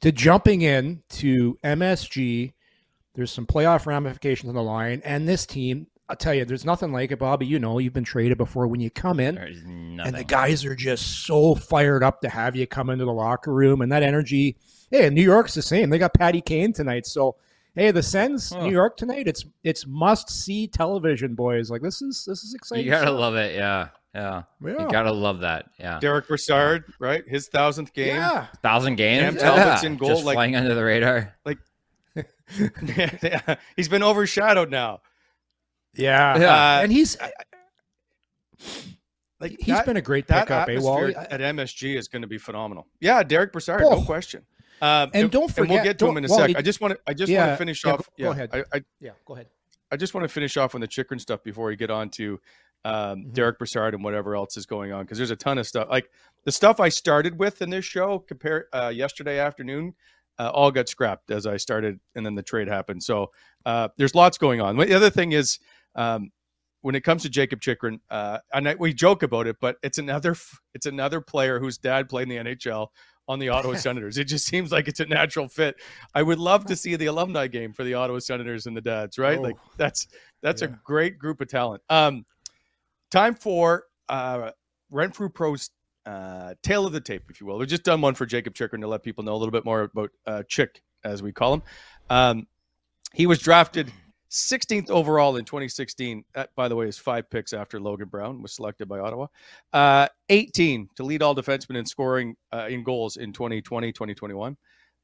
to 0.00 0.12
jumping 0.12 0.62
in 0.62 1.02
to 1.10 1.58
MSG. 1.62 2.52
There's 3.14 3.32
some 3.32 3.46
playoff 3.46 3.86
ramifications 3.86 4.48
on 4.48 4.54
the 4.54 4.62
line, 4.62 5.02
and 5.04 5.28
this 5.28 5.46
team. 5.46 5.88
I'll 6.08 6.16
tell 6.16 6.34
you, 6.34 6.44
there's 6.44 6.66
nothing 6.66 6.92
like 6.92 7.12
it, 7.12 7.18
Bobby. 7.18 7.46
You 7.46 7.58
know, 7.58 7.78
you've 7.78 7.94
been 7.94 8.04
traded 8.04 8.36
before. 8.36 8.66
When 8.66 8.80
you 8.80 8.90
come 8.90 9.20
in, 9.20 9.38
and 9.38 10.14
the 10.14 10.24
guys 10.24 10.64
are 10.64 10.74
just 10.74 11.24
so 11.26 11.54
fired 11.54 12.02
up 12.02 12.20
to 12.20 12.28
have 12.28 12.54
you 12.56 12.66
come 12.66 12.90
into 12.90 13.04
the 13.06 13.12
locker 13.12 13.52
room 13.54 13.80
and 13.80 13.90
that 13.90 14.02
energy. 14.02 14.56
Hey, 14.90 15.08
New 15.08 15.22
York's 15.22 15.54
the 15.54 15.62
same. 15.62 15.88
They 15.90 15.98
got 15.98 16.12
Patty 16.12 16.42
Kane 16.42 16.72
tonight, 16.74 17.06
so 17.06 17.36
hey, 17.74 17.90
the 17.90 18.02
Sens 18.02 18.52
Oh. 18.52 18.66
New 18.66 18.70
York 18.72 18.98
tonight. 18.98 19.26
It's 19.26 19.46
it's 19.62 19.86
must 19.86 20.28
see 20.30 20.66
television, 20.68 21.34
boys. 21.34 21.70
Like 21.70 21.80
this 21.80 22.02
is 22.02 22.24
this 22.26 22.44
is 22.44 22.52
exciting. 22.54 22.84
you 22.84 22.90
gotta 22.90 23.06
stuff. 23.06 23.18
love 23.20 23.36
it. 23.36 23.54
Yeah, 23.54 23.88
yeah. 24.14 24.42
Yeah. 24.62 24.82
You 24.84 24.90
gotta 24.90 25.10
love 25.10 25.40
that. 25.40 25.70
Yeah. 25.80 25.98
Derick 26.00 26.28
Brassard, 26.28 26.84
right? 26.98 27.24
His 27.26 27.48
thousandth 27.48 27.94
game. 27.94 28.16
Yeah, 28.16 28.46
Thousand 28.62 28.96
games. 28.96 29.22
Cam 29.22 29.36
Talbot's 29.56 29.82
Yeah. 29.82 29.88
in 29.88 29.96
goal, 29.96 30.10
Just 30.10 30.24
like- 30.24 30.34
flying 30.34 30.54
under 30.54 30.74
the 30.74 30.84
radar. 30.84 31.34
Like 31.46 31.58
Yeah, 33.22 33.56
He's 33.76 33.88
been 33.88 34.02
overshadowed 34.02 34.70
now. 34.70 35.00
Yeah, 35.96 36.38
Yeah. 36.38 36.76
Uh, 36.78 36.82
and 36.82 36.92
he's 36.92 37.18
I- 37.20 37.32
Like 39.40 39.56
he's 39.60 39.66
that- 39.74 39.86
been 39.86 39.96
a 39.96 40.02
great 40.02 40.26
that 40.28 40.42
pickup. 40.44 40.68
Eh, 40.68 40.72
atmosphere 40.72 40.92
Wally? 40.92 41.14
at 41.16 41.40
MSG 41.40 41.96
is 41.96 42.08
going 42.08 42.22
to 42.22 42.28
be 42.28 42.38
phenomenal. 42.38 42.86
Yeah, 43.00 43.22
Derick 43.22 43.52
Brassard, 43.52 43.82
Oh. 43.84 43.90
no 43.98 44.02
question. 44.04 44.46
Um, 44.80 45.10
And 45.14 45.30
don't 45.30 45.52
forget 45.52 45.70
we'll 45.74 45.84
get 45.84 45.98
to 45.98 46.06
him 46.06 46.16
in 46.16 46.24
a 46.24 46.28
Wally- 46.28 46.52
sec. 46.52 46.58
I 46.58 46.62
just 46.62 46.80
want 46.80 46.94
to. 46.94 47.00
I 47.06 47.14
just 47.14 47.30
Yeah, 47.30 47.46
want 47.46 47.52
to 47.52 47.56
finish 47.58 47.84
yeah, 47.84 47.92
off. 47.92 47.98
go- 48.06 48.12
yeah, 48.16 48.24
go 48.26 48.30
ahead. 48.32 48.50
I, 48.52 48.64
I, 48.76 48.82
yeah, 49.00 49.10
go 49.24 49.34
ahead. 49.34 49.48
I 49.90 49.96
just 49.96 50.14
want 50.14 50.24
to 50.24 50.28
finish 50.32 50.56
off 50.56 50.74
on 50.74 50.80
the 50.80 50.88
Chychrun 50.88 51.18
stuff 51.20 51.42
before 51.42 51.66
we 51.66 51.76
get 51.76 51.90
on 51.90 52.10
to 52.10 52.40
um, 52.86 53.20
Mm-hmm. 53.20 53.32
Derick 53.32 53.58
Brassard 53.58 53.94
and 53.94 54.04
whatever 54.04 54.34
else 54.36 54.56
is 54.58 54.66
going 54.66 54.92
on 54.92 55.04
because 55.04 55.16
there's 55.18 55.30
a 55.30 55.36
ton 55.36 55.56
of 55.58 55.66
stuff. 55.66 55.88
Like 55.90 56.10
the 56.44 56.52
stuff 56.52 56.80
I 56.80 56.88
started 56.90 57.38
with 57.38 57.62
in 57.62 57.70
this 57.70 57.84
show, 57.84 58.18
compare 58.18 58.66
uh, 58.74 58.88
yesterday 58.94 59.38
afternoon, 59.38 59.94
uh, 60.38 60.50
all 60.52 60.70
got 60.70 60.88
scrapped 60.88 61.30
as 61.30 61.46
I 61.46 61.56
started, 61.56 61.98
and 62.14 62.26
then 62.26 62.34
the 62.34 62.42
trade 62.42 62.68
happened. 62.68 63.02
So 63.02 63.30
uh, 63.64 63.88
there's 63.96 64.14
lots 64.14 64.36
going 64.38 64.60
on. 64.60 64.76
The 64.76 64.94
other 64.94 65.10
thing 65.10 65.32
is. 65.32 65.58
Um, 65.94 66.30
when 66.82 66.94
it 66.94 67.00
comes 67.00 67.22
to 67.22 67.30
Jakob 67.30 67.60
Chychrun, 67.62 67.98
uh, 68.10 68.38
and 68.52 68.68
I, 68.68 68.74
we 68.74 68.92
joke 68.92 69.22
about 69.22 69.46
it, 69.46 69.56
but 69.60 69.76
it's 69.82 69.96
another 69.98 70.36
it's 70.74 70.86
another 70.86 71.20
player 71.20 71.58
whose 71.58 71.78
dad 71.78 72.08
played 72.10 72.28
in 72.30 72.44
the 72.44 72.52
NHL 72.54 72.88
on 73.26 73.38
the 73.38 73.48
Ottawa 73.48 73.74
Senators. 73.76 74.18
It 74.18 74.24
just 74.24 74.46
seems 74.46 74.70
like 74.70 74.86
it's 74.86 75.00
a 75.00 75.06
natural 75.06 75.48
fit. 75.48 75.76
I 76.14 76.22
would 76.22 76.38
love 76.38 76.66
to 76.66 76.76
see 76.76 76.94
the 76.96 77.06
alumni 77.06 77.46
game 77.46 77.72
for 77.72 77.84
the 77.84 77.94
Ottawa 77.94 78.18
Senators 78.18 78.66
and 78.66 78.76
the 78.76 78.82
dads, 78.82 79.16
right? 79.18 79.40
Like 79.40 79.56
Oh. 79.58 79.70
that's 79.78 80.08
that's 80.42 80.60
a 80.60 80.68
great 80.68 81.18
group 81.18 81.40
of 81.40 81.48
talent. 81.48 81.82
Um, 81.88 82.26
time 83.10 83.34
for 83.34 83.84
uh, 84.10 84.50
Renfrew 84.90 85.30
Pro's 85.30 85.70
uh, 86.04 86.52
tail 86.62 86.84
of 86.84 86.92
the 86.92 87.00
tape, 87.00 87.22
if 87.30 87.40
you 87.40 87.46
will. 87.46 87.56
We've 87.56 87.66
just 87.66 87.84
done 87.84 88.02
one 88.02 88.14
for 88.14 88.26
Jakob 88.26 88.54
Chychrun 88.54 88.82
to 88.82 88.88
let 88.88 89.02
people 89.02 89.24
know 89.24 89.32
a 89.34 89.38
little 89.38 89.52
bit 89.52 89.64
more 89.64 89.82
about 89.84 90.10
uh, 90.26 90.42
Chick, 90.48 90.82
as 91.02 91.22
we 91.22 91.32
call 91.32 91.54
him. 91.54 91.62
Um, 92.10 92.46
he 93.14 93.26
was 93.26 93.38
drafted 93.38 93.90
16th 94.34 94.90
overall 94.90 95.36
in 95.36 95.44
2016. 95.44 96.24
That, 96.34 96.50
by 96.56 96.68
the 96.68 96.74
way, 96.74 96.86
is 96.86 96.98
five 96.98 97.30
picks 97.30 97.52
after 97.52 97.80
Logan 97.80 98.08
Brown 98.08 98.42
was 98.42 98.52
selected 98.52 98.88
by 98.88 98.98
Ottawa. 98.98 99.28
Uh, 99.72 100.08
18 100.28 100.88
to 100.96 101.04
lead 101.04 101.22
all 101.22 101.34
defensemen 101.34 101.76
in 101.76 101.86
scoring 101.86 102.34
uh, 102.52 102.66
in 102.68 102.82
goals 102.82 103.16
in 103.16 103.32
2020, 103.32 103.92
2021. 103.92 104.56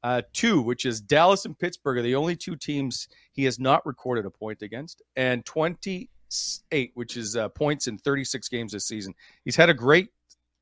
Uh, 0.03 0.21
two, 0.33 0.61
which 0.61 0.85
is 0.85 0.99
Dallas 0.99 1.45
and 1.45 1.57
Pittsburgh, 1.57 1.99
are 1.99 2.01
the 2.01 2.15
only 2.15 2.35
two 2.35 2.55
teams 2.55 3.07
he 3.33 3.43
has 3.45 3.59
not 3.59 3.85
recorded 3.85 4.25
a 4.25 4.31
point 4.31 4.63
against, 4.63 5.01
and 5.15 5.45
28, 5.45 6.91
which 6.95 7.17
is 7.17 7.35
uh, 7.35 7.47
points 7.49 7.87
in 7.87 7.99
36 7.99 8.49
games 8.49 8.71
this 8.71 8.87
season. 8.87 9.13
He's 9.45 9.55
had 9.55 9.69
a 9.69 9.75
great 9.75 10.09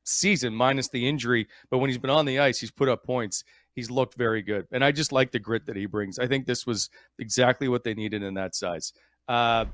season 0.03 0.53
minus 0.53 0.89
the 0.89 1.07
injury, 1.07 1.47
but 1.71 1.77
when 1.77 1.89
he's 1.89 1.97
been 1.97 2.09
on 2.09 2.25
the 2.25 2.39
ice, 2.39 2.59
he's 2.59 2.71
put 2.71 2.89
up 2.89 3.03
points. 3.03 3.43
He's 3.79 3.89
looked 3.89 4.15
very 4.15 4.41
good, 4.41 4.67
and 4.73 4.83
I 4.83 4.91
just 4.91 5.13
like 5.13 5.31
the 5.31 5.39
grit 5.39 5.65
that 5.67 5.77
he 5.77 5.85
brings. 5.85 6.19
I 6.19 6.27
think 6.27 6.45
this 6.45 6.67
was 6.67 6.89
exactly 7.17 7.69
what 7.69 7.85
they 7.85 7.93
needed 7.93 8.23
in 8.23 8.33
that 8.33 8.53
size. 8.53 8.91
Uh, 9.29 9.67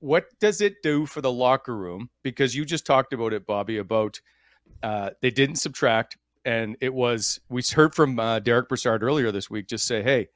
what 0.00 0.24
does 0.40 0.60
it 0.60 0.82
do 0.82 1.06
for 1.06 1.20
the 1.20 1.30
locker 1.30 1.76
room? 1.76 2.10
Because 2.24 2.56
you 2.56 2.64
just 2.64 2.84
talked 2.84 3.12
about 3.12 3.32
it, 3.32 3.46
Bobby, 3.46 3.78
about 3.78 4.20
uh, 4.82 5.10
they 5.22 5.30
didn't 5.30 5.54
subtract, 5.54 6.16
and 6.44 6.76
it 6.80 6.92
was 6.92 7.38
we 7.48 7.62
heard 7.72 7.94
from 7.94 8.18
uh, 8.18 8.40
Derick 8.40 8.68
Brassard 8.68 9.04
earlier 9.04 9.30
this 9.30 9.48
week. 9.48 9.68
Just 9.68 9.86
say, 9.86 10.02
hey, 10.02 10.26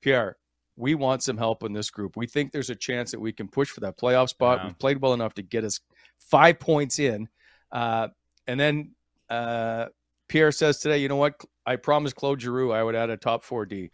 Pierre, 0.00 0.38
we 0.76 0.94
want 0.94 1.22
some 1.22 1.36
help 1.36 1.64
in 1.64 1.74
this 1.74 1.90
group. 1.90 2.16
We 2.16 2.26
think 2.26 2.50
there's 2.50 2.70
a 2.70 2.74
chance 2.74 3.10
that 3.10 3.20
we 3.20 3.34
can 3.34 3.46
push 3.46 3.68
for 3.68 3.80
that 3.80 3.98
playoff 3.98 4.30
spot. 4.30 4.60
Yeah. 4.60 4.66
We've 4.68 4.78
played 4.78 5.02
well 5.02 5.12
enough 5.12 5.34
to 5.34 5.42
get 5.42 5.64
us 5.64 5.80
five 6.18 6.58
points 6.60 6.98
in, 6.98 7.28
uh, 7.72 8.08
and 8.46 8.58
then 8.58 8.92
uh, 9.28 9.88
Pierre 10.28 10.52
says 10.52 10.78
today, 10.78 10.98
you 10.98 11.08
know 11.08 11.16
what? 11.16 11.44
I 11.66 11.76
promised 11.76 12.16
Claude 12.16 12.40
Giroux 12.40 12.72
I 12.72 12.82
would 12.82 12.94
add 12.94 13.10
a 13.10 13.16
top 13.16 13.42
four 13.44 13.66
D. 13.66 13.90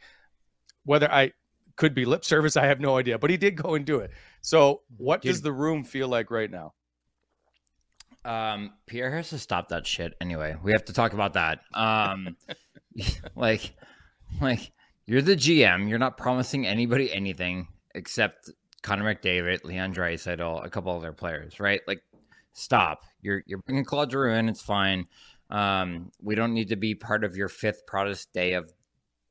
Whether 0.85 1.11
I 1.11 1.33
could 1.77 1.95
be 1.95 2.05
lip 2.05 2.25
service, 2.25 2.57
I 2.57 2.67
have 2.67 2.81
no 2.81 2.97
idea, 2.99 3.19
but 3.19 3.31
he 3.31 3.37
did 3.37 3.57
go 3.57 3.75
and 3.75 3.85
do 3.85 3.99
it. 3.99 4.11
So, 4.41 4.83
what 4.97 5.23
does 5.23 5.41
the 5.43 5.53
room 5.53 5.85
feel 5.85 6.09
like 6.09 6.31
right 6.31 6.51
now? 6.51 6.75
Um, 8.25 8.73
Pierre 8.87 9.15
has 9.17 9.31
to 9.31 9.39
stop 9.39 9.69
that 9.71 9.87
shit. 9.87 10.15
Anyway, 10.21 10.57
we 10.63 10.73
have 10.73 10.85
to 10.87 10.93
talk 10.93 11.13
about 11.13 11.35
that. 11.35 11.61
Um, 11.75 12.37
like, 13.37 13.75
like 14.41 14.73
you're 15.07 15.23
the 15.23 15.37
GM. 15.37 15.89
You're 15.89 15.99
not 15.99 16.17
promising 16.17 16.67
anybody 16.67 17.13
anything 17.13 17.69
except 17.95 18.51
Connor 18.83 19.15
McDavid, 19.15 19.65
Leon 19.65 19.95
Draisaitl, 19.95 20.65
a 20.65 20.71
couple 20.71 20.97
other 20.97 21.13
players, 21.13 21.59
right? 21.59 21.81
Like, 21.87 22.03
stop. 22.53 23.05
You're 23.21 23.43
you're 23.47 23.59
bringing 23.59 23.85
Claude 23.85 24.11
Giroux 24.11 24.35
in. 24.35 24.49
It's 24.49 24.63
fine. 24.63 25.07
Um, 25.53 26.11
we 26.21 26.35
don't 26.35 26.55
need 26.55 26.71
to 26.71 26.77
be 26.77 26.95
part 26.95 27.23
of 27.23 27.37
your 27.37 27.49
fifth 27.49 27.87
proudest 27.87 28.33
day 28.33 28.55
of 28.55 28.73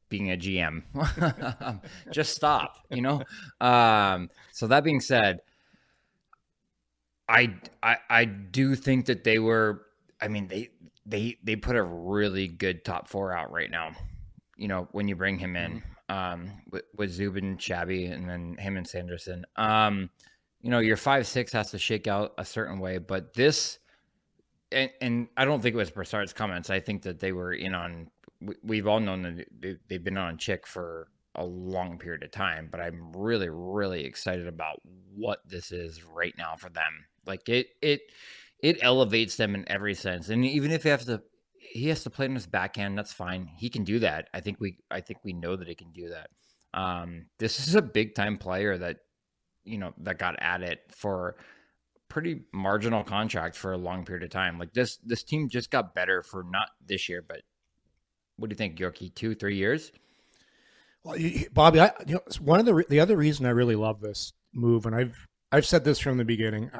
being 0.07 0.31
a 0.31 0.37
GM. 0.37 0.83
Just 2.11 2.35
stop. 2.35 2.77
You 2.89 3.01
know. 3.01 3.23
Um, 3.59 4.29
so 4.53 4.67
that 4.67 4.83
being 4.83 5.01
said. 5.01 5.41
I, 7.27 7.55
I 7.81 7.97
I 8.09 8.25
do 8.25 8.75
think 8.75 9.07
that 9.07 9.23
they 9.23 9.39
were. 9.39 9.83
I 10.21 10.27
mean, 10.27 10.47
they 10.47 10.69
they 11.05 11.37
they 11.43 11.55
put 11.55 11.75
a 11.75 11.83
really 11.83 12.47
good 12.47 12.85
top 12.85 13.07
four 13.07 13.33
out 13.33 13.51
right 13.51 13.71
now. 13.71 13.91
You 14.57 14.67
know, 14.67 14.87
when 14.91 15.07
you 15.07 15.15
bring 15.15 15.39
him 15.39 15.55
in, 15.55 15.81
um, 16.11 16.51
with, 16.69 16.83
with 16.95 17.09
Zubin, 17.09 17.57
Shabby, 17.57 18.05
and 18.05 18.29
then 18.29 18.57
him 18.59 18.77
and 18.77 18.87
Sanderson. 18.87 19.45
Um, 19.55 20.09
you 20.61 20.69
know, 20.69 20.79
your 20.79 20.97
five 20.97 21.25
six 21.25 21.53
has 21.53 21.71
to 21.71 21.79
shake 21.79 22.07
out 22.07 22.33
a 22.37 22.45
certain 22.45 22.79
way, 22.79 22.97
but 22.97 23.33
this, 23.33 23.79
and, 24.71 24.89
and 25.01 25.27
I 25.37 25.45
don't 25.45 25.61
think 25.61 25.73
it 25.73 25.77
was 25.77 25.91
Brassard's 25.91 26.33
comments. 26.33 26.69
I 26.69 26.79
think 26.79 27.03
that 27.03 27.19
they 27.19 27.31
were 27.31 27.53
in 27.53 27.73
on. 27.75 28.09
we- 28.39 28.55
We've 28.63 28.87
all 28.87 28.99
known 28.99 29.21
that 29.23 29.45
they, 29.59 29.77
they've 29.87 30.03
been 30.03 30.17
on 30.17 30.37
Chick 30.37 30.65
for 30.67 31.07
a 31.35 31.45
long 31.45 31.97
period 31.97 32.23
of 32.23 32.31
time, 32.31 32.67
but 32.69 32.81
I'm 32.81 33.11
really, 33.15 33.49
really 33.49 34.03
excited 34.03 34.47
about 34.47 34.81
what 35.15 35.39
this 35.47 35.71
is 35.71 36.03
right 36.03 36.33
now 36.37 36.55
for 36.57 36.69
them. 36.69 37.05
Like 37.25 37.47
it, 37.47 37.67
it, 37.81 38.01
it 38.61 38.79
elevates 38.81 39.37
them 39.37 39.55
in 39.55 39.63
every 39.71 39.93
sense. 39.95 40.27
And 40.29 40.43
even 40.45 40.71
if 40.71 40.83
he 40.83 40.89
has 40.89 41.05
to, 41.05 41.21
he 41.57 41.87
has 41.87 42.03
to 42.03 42.09
play 42.09 42.25
in 42.25 42.35
his 42.35 42.47
backhand. 42.47 42.97
That's 42.97 43.13
fine. 43.13 43.49
He 43.57 43.69
can 43.69 43.85
do 43.85 43.99
that. 43.99 44.27
I 44.33 44.41
think 44.41 44.59
we, 44.59 44.77
I 44.89 44.99
think 44.99 45.19
we 45.23 45.31
know 45.31 45.55
that 45.55 45.69
he 45.69 45.75
can 45.75 45.91
do 45.93 46.09
that. 46.09 46.29
Um, 46.73 47.27
this 47.39 47.65
is 47.65 47.75
a 47.75 47.81
big 47.81 48.13
time 48.13 48.37
player 48.37 48.77
that, 48.77 48.97
you 49.63 49.77
know, 49.77 49.93
that 49.99 50.19
got 50.19 50.41
at 50.41 50.63
it 50.63 50.79
for 50.89 51.37
pretty 52.11 52.41
marginal 52.51 53.05
contract 53.05 53.55
for 53.55 53.71
a 53.71 53.77
long 53.77 54.03
period 54.03 54.21
of 54.21 54.29
time. 54.29 54.59
Like 54.59 54.73
this, 54.73 54.97
this 54.97 55.23
team 55.23 55.47
just 55.47 55.71
got 55.71 55.95
better 55.95 56.21
for 56.21 56.43
not 56.43 56.67
this 56.85 57.07
year, 57.07 57.23
but 57.25 57.41
what 58.35 58.49
do 58.49 58.53
you 58.53 58.57
think, 58.57 58.77
Yorkie? 58.77 59.15
Two, 59.15 59.33
three 59.33 59.55
years? 59.55 59.93
Well, 61.03 61.17
Bobby, 61.53 61.79
I, 61.79 61.91
you 62.05 62.15
know, 62.15 62.21
one 62.41 62.59
of 62.59 62.65
the 62.65 62.85
the 62.89 62.99
other 62.99 63.15
reason 63.15 63.45
I 63.45 63.51
really 63.51 63.75
love 63.75 64.01
this 64.01 64.33
move, 64.53 64.85
and 64.85 64.93
I've 64.93 65.27
I've 65.51 65.65
said 65.65 65.85
this 65.85 65.99
from 65.99 66.17
the 66.17 66.25
beginning. 66.25 66.69
Uh, 66.73 66.79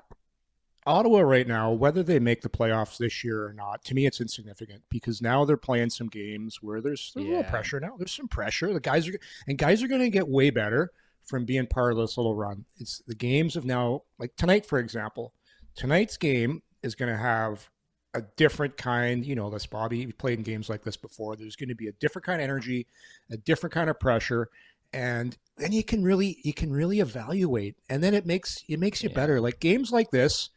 Ottawa 0.85 1.21
right 1.21 1.47
now, 1.47 1.71
whether 1.71 2.03
they 2.03 2.19
make 2.19 2.41
the 2.41 2.49
playoffs 2.49 2.97
this 2.97 3.23
year 3.23 3.45
or 3.45 3.53
not, 3.53 3.85
to 3.85 3.95
me 3.95 4.05
it's 4.05 4.19
insignificant 4.19 4.81
because 4.89 5.21
now 5.21 5.45
they're 5.45 5.55
playing 5.55 5.91
some 5.91 6.07
games 6.07 6.57
where 6.61 6.81
there's, 6.81 7.13
there's 7.15 7.25
a 7.25 7.29
little 7.29 7.43
pressure 7.45 7.79
now. 7.79 7.95
There's 7.97 8.11
some 8.11 8.27
pressure. 8.27 8.73
The 8.73 8.79
guys 8.79 9.07
are 9.07 9.13
and 9.47 9.57
guys 9.57 9.81
are 9.81 9.87
going 9.87 10.01
to 10.01 10.09
get 10.09 10.27
way 10.27 10.49
better 10.49 10.91
from 11.31 11.45
being 11.45 11.65
part 11.65 11.93
of 11.93 11.97
this 11.97 12.17
little 12.17 12.35
run. 12.35 12.65
It's 12.77 13.01
the 13.07 13.15
games 13.15 13.55
of 13.55 13.65
now, 13.65 14.03
like 14.19 14.35
tonight, 14.35 14.65
for 14.67 14.77
example. 14.77 15.33
Tonight's 15.75 16.17
game 16.17 16.61
is 16.83 16.93
going 16.93 17.09
to 17.11 17.17
have 17.17 17.69
a 18.13 18.21
different 18.35 18.75
kind. 18.75 19.25
You 19.25 19.35
know, 19.35 19.49
this 19.49 19.65
Bobby 19.65 20.11
played 20.11 20.37
in 20.37 20.43
games 20.43 20.69
like 20.69 20.83
this 20.83 20.97
before. 20.97 21.37
There's 21.37 21.55
going 21.55 21.69
to 21.69 21.75
be 21.75 21.87
a 21.87 21.93
different 21.93 22.25
kind 22.25 22.41
of 22.41 22.43
energy, 22.43 22.85
a 23.31 23.37
different 23.37 23.73
kind 23.73 23.89
of 23.89 23.97
pressure, 23.99 24.49
and 24.91 25.37
then 25.57 25.71
you 25.71 25.83
can 25.85 26.03
really 26.03 26.37
you 26.43 26.53
can 26.53 26.71
really 26.73 26.99
evaluate, 26.99 27.77
and 27.89 28.03
then 28.03 28.13
it 28.13 28.25
makes 28.25 28.63
it 28.67 28.77
makes 28.79 29.01
you 29.01 29.09
Yeah. 29.09 29.15
better. 29.15 29.39
Like 29.39 29.61
games 29.61 29.91
like 29.91 30.11
this 30.11 30.49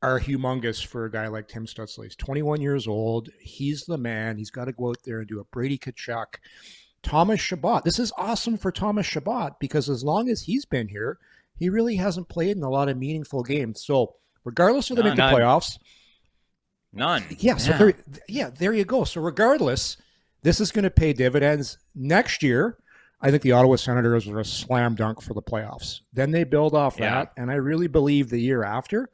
are 0.00 0.20
humongous 0.20 0.86
for 0.86 1.06
a 1.06 1.10
guy 1.10 1.26
like 1.26 1.48
Tim 1.48 1.66
Stützle. 1.66 2.04
He's 2.04 2.14
21 2.14 2.60
years 2.60 2.86
old. 2.86 3.30
He's 3.40 3.84
the 3.86 3.98
man. 3.98 4.36
He's 4.38 4.50
got 4.50 4.66
to 4.66 4.72
go 4.72 4.90
out 4.90 4.98
there 5.04 5.18
and 5.18 5.26
do 5.26 5.40
a 5.40 5.44
Brady 5.44 5.78
Tkachuk. 5.78 6.36
Thomas 7.04 7.40
Chabot. 7.40 7.84
This 7.84 7.98
is 7.98 8.12
awesome 8.18 8.56
for 8.56 8.72
Thomas 8.72 9.06
Chabot 9.06 9.58
because 9.60 9.88
as 9.88 10.02
long 10.02 10.28
as 10.28 10.42
he's 10.42 10.64
been 10.64 10.88
here, 10.88 11.18
he 11.56 11.68
really 11.68 11.96
hasn't 11.96 12.28
played 12.28 12.56
in 12.56 12.62
a 12.62 12.68
lot 12.70 12.88
of 12.88 12.96
meaningful 12.96 13.42
games. 13.42 13.84
So 13.84 14.14
regardless 14.44 14.90
of 14.90 14.96
the 14.96 15.04
make 15.04 15.16
the 15.16 15.22
playoffs, 15.22 15.78
none. 16.92 17.24
Yeah. 17.38 17.56
So 17.56 17.72
there, 17.72 17.94
yeah, 18.28 18.50
there 18.50 18.72
you 18.72 18.84
go. 18.84 19.04
So 19.04 19.20
regardless, 19.20 19.96
this 20.42 20.60
is 20.60 20.72
going 20.72 20.82
to 20.84 20.90
pay 20.90 21.12
dividends 21.12 21.78
next 21.94 22.42
year. 22.42 22.78
I 23.20 23.30
think 23.30 23.42
the 23.42 23.52
Ottawa 23.52 23.76
Senators 23.76 24.28
are 24.28 24.40
a 24.40 24.44
slam 24.44 24.94
dunk 24.96 25.22
for 25.22 25.32
the 25.32 25.40
playoffs. 25.42 26.00
Then 26.12 26.30
they 26.30 26.44
build 26.44 26.74
off 26.74 26.96
Yeah. 26.98 27.10
that, 27.14 27.32
and 27.36 27.50
I 27.50 27.54
really 27.54 27.86
believe 27.86 28.28
the 28.28 28.40
year 28.40 28.64
after 28.64 29.08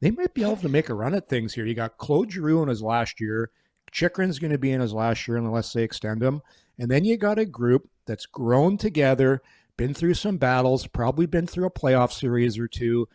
they 0.00 0.10
might 0.10 0.34
be 0.34 0.42
able 0.42 0.56
to 0.58 0.68
make 0.68 0.88
a 0.88 0.94
run 0.94 1.14
at 1.14 1.28
things 1.28 1.54
here. 1.54 1.64
You 1.64 1.74
got 1.74 1.96
Claude 1.98 2.30
Giroux 2.30 2.62
in 2.62 2.68
his 2.68 2.82
last 2.82 3.20
year. 3.20 3.50
Chychrun's 3.90 4.38
going 4.38 4.52
to 4.52 4.58
be 4.58 4.72
in 4.72 4.80
his 4.80 4.92
last 4.92 5.26
year 5.26 5.38
unless 5.38 5.72
they 5.72 5.82
extend 5.82 6.22
him. 6.22 6.42
And 6.78 6.90
then 6.90 7.04
you 7.04 7.16
got 7.16 7.38
a 7.38 7.44
group 7.44 7.88
that's 8.06 8.26
grown 8.26 8.76
together, 8.76 9.42
been 9.76 9.94
through 9.94 10.14
some 10.14 10.36
battles, 10.36 10.86
probably 10.86 11.26
been 11.26 11.46
through 11.46 11.66
a 11.66 11.70
playoff 11.70 12.12
series 12.12 12.58
or 12.58 12.68
two. 12.68 13.08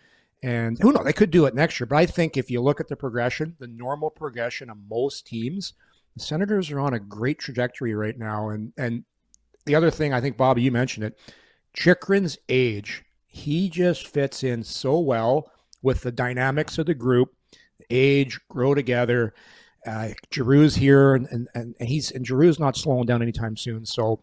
And 0.43 0.77
who 0.79 0.91
knows, 0.91 1.05
they 1.05 1.13
could 1.13 1.31
do 1.31 1.45
it 1.45 1.53
next 1.53 1.79
year. 1.79 1.87
But 1.87 1.97
I 1.97 2.05
think 2.07 2.35
if 2.35 2.49
you 2.49 2.61
look 2.61 2.79
at 2.79 2.87
the 2.87 2.95
progression, 2.95 3.55
the 3.59 3.67
normal 3.67 4.09
progression 4.09 4.69
of 4.69 4.77
most 4.89 5.27
teams, 5.27 5.73
the 6.15 6.23
Senators 6.23 6.71
are 6.71 6.79
on 6.79 6.93
a 6.93 6.99
great 6.99 7.39
trajectory 7.39 7.93
right 7.93 8.17
now. 8.17 8.49
And 8.49 8.73
and 8.77 9.03
the 9.65 9.75
other 9.75 9.91
thing, 9.91 10.13
I 10.13 10.21
think, 10.21 10.37
Bobby, 10.37 10.63
you 10.63 10.71
mentioned 10.71 11.05
it, 11.05 11.19
Chychrun's 11.77 12.37
age, 12.49 13.03
he 13.27 13.69
just 13.69 14.07
fits 14.07 14.43
in 14.43 14.63
so 14.63 14.99
well 14.99 15.51
with 15.81 16.01
the 16.01 16.11
dynamics 16.11 16.77
of 16.77 16.87
the 16.87 16.93
group, 16.93 17.33
age, 17.89 18.39
grow 18.49 18.73
together. 18.73 19.33
Uh, 19.85 20.09
Giroux's 20.29 20.75
here, 20.75 21.15
and, 21.15 21.27
and, 21.31 21.47
and 21.55 21.75
he's 21.79 22.11
and 22.11 22.25
Giroux's 22.25 22.59
not 22.59 22.77
slowing 22.77 23.05
down 23.05 23.21
anytime 23.21 23.57
soon. 23.57 23.85
So 23.85 24.21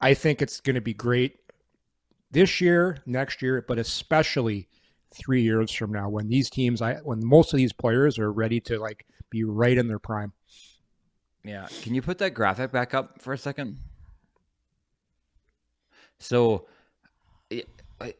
I 0.00 0.14
think 0.14 0.40
it's 0.40 0.60
going 0.60 0.76
to 0.76 0.80
be 0.80 0.94
great 0.94 1.40
this 2.30 2.60
year, 2.60 2.98
next 3.06 3.42
year, 3.42 3.64
but 3.66 3.78
especially 3.78 4.68
three 5.12 5.42
years 5.42 5.72
from 5.72 5.90
now 5.90 6.08
when 6.08 6.28
these 6.28 6.50
teams, 6.50 6.82
I 6.82 6.96
when 6.96 7.24
most 7.24 7.52
of 7.52 7.56
these 7.56 7.72
players 7.72 8.18
are 8.18 8.32
ready 8.32 8.60
to 8.60 8.78
like 8.78 9.06
be 9.30 9.44
right 9.44 9.76
in 9.76 9.88
their 9.88 9.98
prime. 9.98 10.32
Yeah. 11.44 11.66
Can 11.82 11.94
you 11.94 12.02
put 12.02 12.18
that 12.18 12.34
graphic 12.34 12.72
back 12.72 12.94
up 12.94 13.22
for 13.22 13.32
a 13.32 13.38
second? 13.38 13.78
So, 16.18 16.66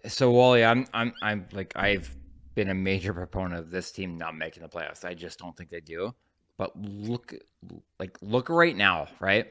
so 0.07 0.31
Wally, 0.31 0.65
I'm, 0.65 0.87
I'm, 0.95 1.13
I'm 1.21 1.47
like, 1.53 1.73
I've 1.77 2.15
been 2.55 2.71
a 2.71 2.75
major 2.75 3.13
proponent 3.13 3.61
of 3.61 3.71
this 3.71 3.93
team 3.93 4.17
not 4.17 4.37
making 4.37 4.63
the 4.63 4.69
playoffs. 4.69 5.05
I 5.05 5.15
just 5.15 5.39
don't 5.39 5.57
think 5.57 5.69
they 5.71 5.81
do. 5.81 6.15
But 6.59 6.73
look, 6.77 7.35
like, 7.99 8.19
look 8.21 8.49
right 8.51 8.77
now, 8.77 9.07
right? 9.21 9.51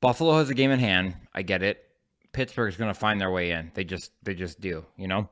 Buffalo 0.00 0.38
has 0.38 0.48
a 0.48 0.54
game 0.54 0.70
in 0.70 0.78
hand. 0.78 1.14
I 1.34 1.42
get 1.42 1.62
it. 1.62 1.84
Pittsburgh's 2.32 2.76
going 2.76 2.92
to 2.92 2.98
find 2.98 3.20
their 3.20 3.30
way 3.30 3.50
in. 3.50 3.70
They 3.74 3.84
just, 3.84 4.12
they 4.22 4.34
just 4.34 4.60
do. 4.60 4.86
You 4.96 5.08
know. 5.08 5.28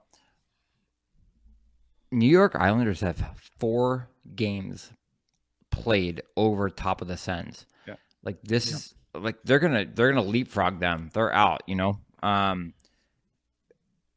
New 2.10 2.28
York 2.28 2.54
Islanders 2.54 3.00
have 3.00 3.24
four 3.58 4.08
games 4.36 4.90
played 5.70 6.22
over 6.36 6.68
top 6.68 7.00
of 7.00 7.08
the 7.08 7.16
Sens. 7.16 7.64
Yeah. 7.86 7.94
Like 8.22 8.42
this 8.42 8.70
is 8.70 8.94
like 9.14 9.36
they're 9.44 9.58
gonna 9.58 9.86
they're 9.86 10.12
gonna 10.12 10.26
leapfrog 10.26 10.78
them. 10.78 11.08
They're 11.14 11.32
out, 11.32 11.62
you 11.66 11.74
know. 11.74 11.98
Um 12.22 12.74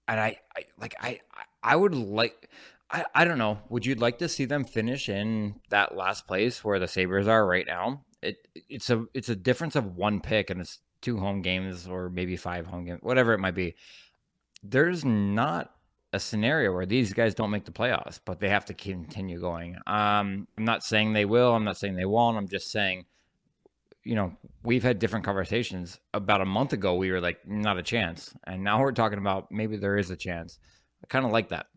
and 0.08 0.20
I, 0.20 0.40
I 0.56 0.66
like 0.80 0.96
I- 1.00 1.22
I 1.64 1.76
would 1.76 1.96
like 1.96 2.50
I, 2.90 3.06
I 3.14 3.26
don't 3.26 3.38
know. 3.38 3.60
Would 3.70 3.86
you 3.86 3.96
like 3.96 4.20
to 4.20 4.30
see 4.30 4.46
them 4.46 4.64
finish 4.64 5.10
in 5.10 5.56
that 5.70 5.96
last 5.96 6.28
place 6.28 6.64
where 6.64 6.80
the 6.80 6.88
Sabres 6.88 7.28
are 7.28 7.46
right 7.46 7.66
now? 7.66 8.04
It 8.22 8.48
it's 8.70 8.90
a 8.90 9.06
it's 9.14 9.30
a 9.30 9.36
difference 9.36 9.76
of 9.76 9.96
one 9.96 10.22
pick 10.22 10.50
and 10.50 10.62
it's 10.62 10.80
two 11.02 11.18
home 11.18 11.42
games 11.42 11.88
or 11.88 12.10
maybe 12.10 12.36
five 12.38 12.66
home 12.66 12.86
games, 12.86 13.00
whatever 13.02 13.34
it 13.34 13.40
might 13.40 13.56
be. 13.56 13.76
There's 14.64 15.06
not 15.06 15.72
a 16.14 16.20
scenario 16.20 16.74
where 16.74 16.86
these 16.86 17.14
guys 17.14 17.36
don't 17.36 17.52
make 17.52 17.66
the 17.66 17.72
playoffs, 17.72 18.20
but 18.24 18.40
they 18.40 18.50
have 18.50 18.66
to 18.66 18.74
continue 18.74 19.40
going. 19.40 19.76
Um, 19.86 20.48
I'm 20.58 20.66
not 20.66 20.84
saying 20.84 21.14
they 21.14 21.26
will. 21.26 21.54
I'm 21.54 21.66
not 21.66 21.78
saying 21.78 21.96
they 21.96 22.06
won't. 22.06 22.38
I'm 22.38 22.48
just 22.48 22.72
saying, 22.72 23.06
you 24.04 24.16
know, 24.16 24.36
we've 24.64 24.84
had 24.84 24.98
different 24.98 25.26
conversations. 25.26 26.00
About 26.14 26.42
a 26.42 26.46
month 26.46 26.74
ago, 26.74 26.96
we 26.96 27.12
were 27.12 27.22
like, 27.22 27.46
not 27.48 27.78
a 27.78 27.84
chance, 27.84 28.34
and 28.46 28.64
now 28.64 28.80
we're 28.80 28.94
talking 28.94 29.20
about 29.20 29.52
maybe 29.52 29.76
there 29.78 29.98
is 29.98 30.10
a 30.10 30.16
chance. 30.16 30.58
I 31.04 31.08
kind 31.08 31.26
of 31.26 31.32
like 31.32 31.50
that. 31.50 31.68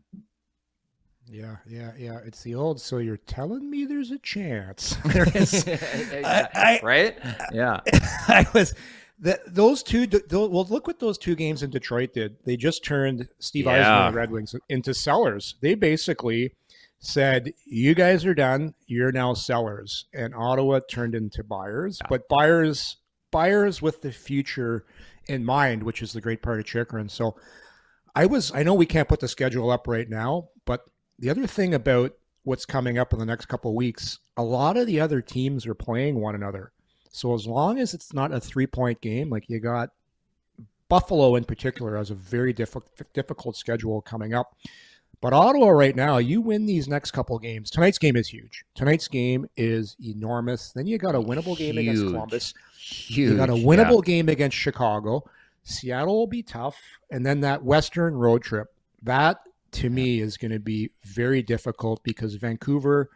Yeah, 1.30 1.56
yeah, 1.66 1.92
yeah. 1.98 2.18
It's 2.24 2.42
the 2.42 2.54
old. 2.54 2.80
So 2.80 2.98
you're 2.98 3.16
telling 3.18 3.68
me 3.70 3.84
there's 3.84 4.10
a 4.10 4.18
chance? 4.18 4.96
there 5.06 5.28
is. 5.34 5.66
I- 6.24 6.48
I- 6.54 6.80
right? 6.82 7.18
Yeah. 7.52 7.80
I 8.28 8.46
was 8.54 8.74
that 9.20 9.40
those 9.46 9.82
two. 9.82 10.06
Well, 10.30 10.64
look 10.68 10.86
what 10.86 11.00
those 11.00 11.18
two 11.18 11.34
games 11.34 11.62
in 11.62 11.70
Detroit 11.70 12.12
did. 12.14 12.36
They 12.44 12.56
just 12.56 12.84
turned 12.84 13.28
Steve 13.40 13.66
Yeah. 13.66 14.06
and 14.06 14.14
the 14.14 14.18
Red 14.18 14.30
Wings 14.30 14.54
into 14.68 14.94
sellers. 14.94 15.56
They 15.60 15.74
basically 15.74 16.52
said, 17.00 17.52
"You 17.66 17.94
guys 17.94 18.24
are 18.24 18.34
done. 18.34 18.74
You're 18.86 19.12
now 19.12 19.34
sellers." 19.34 20.06
And 20.14 20.34
Ottawa 20.34 20.80
turned 20.88 21.14
into 21.14 21.42
buyers, 21.44 22.00
but 22.08 22.28
buyers, 22.28 22.96
buyers 23.30 23.82
with 23.82 24.02
the 24.02 24.12
future 24.12 24.84
in 25.26 25.44
mind, 25.44 25.82
which 25.82 26.00
is 26.00 26.12
the 26.12 26.20
great 26.20 26.42
part 26.42 26.58
of 26.60 26.64
Chychrun. 26.66 27.08
So, 27.10 27.36
I 28.14 28.26
was. 28.26 28.52
I 28.54 28.62
know 28.62 28.74
we 28.74 28.86
can't 28.86 29.08
put 29.08 29.20
the 29.20 29.28
schedule 29.28 29.70
up 29.70 29.86
right 29.86 30.08
now, 30.08 30.48
but 30.64 30.82
the 31.18 31.30
other 31.30 31.46
thing 31.46 31.74
about 31.74 32.12
what's 32.44 32.64
coming 32.64 32.98
up 32.98 33.12
in 33.12 33.18
the 33.18 33.26
next 33.26 33.46
couple 33.46 33.70
of 33.70 33.76
weeks, 33.76 34.18
a 34.36 34.42
lot 34.42 34.76
of 34.76 34.86
the 34.86 35.00
other 35.00 35.20
teams 35.20 35.66
are 35.66 35.74
playing 35.74 36.20
one 36.20 36.34
another. 36.34 36.72
So 37.10 37.34
as 37.34 37.46
long 37.46 37.78
as 37.78 37.94
it's 37.94 38.12
not 38.12 38.32
a 38.32 38.40
three 38.40 38.66
point 38.66 39.00
game, 39.00 39.30
like 39.30 39.48
you 39.48 39.60
got 39.60 39.90
Buffalo 40.88 41.36
in 41.36 41.44
particular 41.44 41.96
has 41.96 42.10
a 42.10 42.14
very 42.14 42.52
difficult 42.52 42.90
difficult 43.12 43.56
schedule 43.56 44.00
coming 44.00 44.34
up. 44.34 44.56
But 45.20 45.32
Ottawa 45.32 45.70
right 45.70 45.96
now, 45.96 46.18
you 46.18 46.40
win 46.40 46.64
these 46.64 46.86
next 46.86 47.10
couple 47.10 47.34
of 47.34 47.42
games. 47.42 47.70
Tonight's 47.70 47.98
game 47.98 48.14
is 48.14 48.28
huge. 48.28 48.64
Tonight's 48.76 49.08
game 49.08 49.48
is 49.56 49.96
enormous. 50.00 50.70
Then 50.70 50.86
you 50.86 50.96
got 50.96 51.16
a 51.16 51.20
winnable 51.20 51.58
game 51.58 51.76
against 51.76 52.04
Columbus. 52.04 52.54
Huge. 52.78 53.32
You 53.32 53.36
got 53.36 53.50
a 53.50 53.54
winnable 53.54 54.04
game 54.04 54.28
against 54.28 54.56
Chicago. 54.56 55.28
Seattle 55.64 56.16
will 56.16 56.28
be 56.28 56.42
tough, 56.44 56.76
and 57.10 57.26
then 57.26 57.40
that 57.40 57.64
Western 57.64 58.14
road 58.14 58.42
trip. 58.42 58.72
That 59.02 59.40
to 59.72 59.90
me 59.90 60.20
is 60.20 60.36
going 60.36 60.52
to 60.52 60.58
be 60.58 60.90
very 61.04 61.42
difficult 61.42 62.02
because 62.02 62.34
Vancouver, 62.34 63.10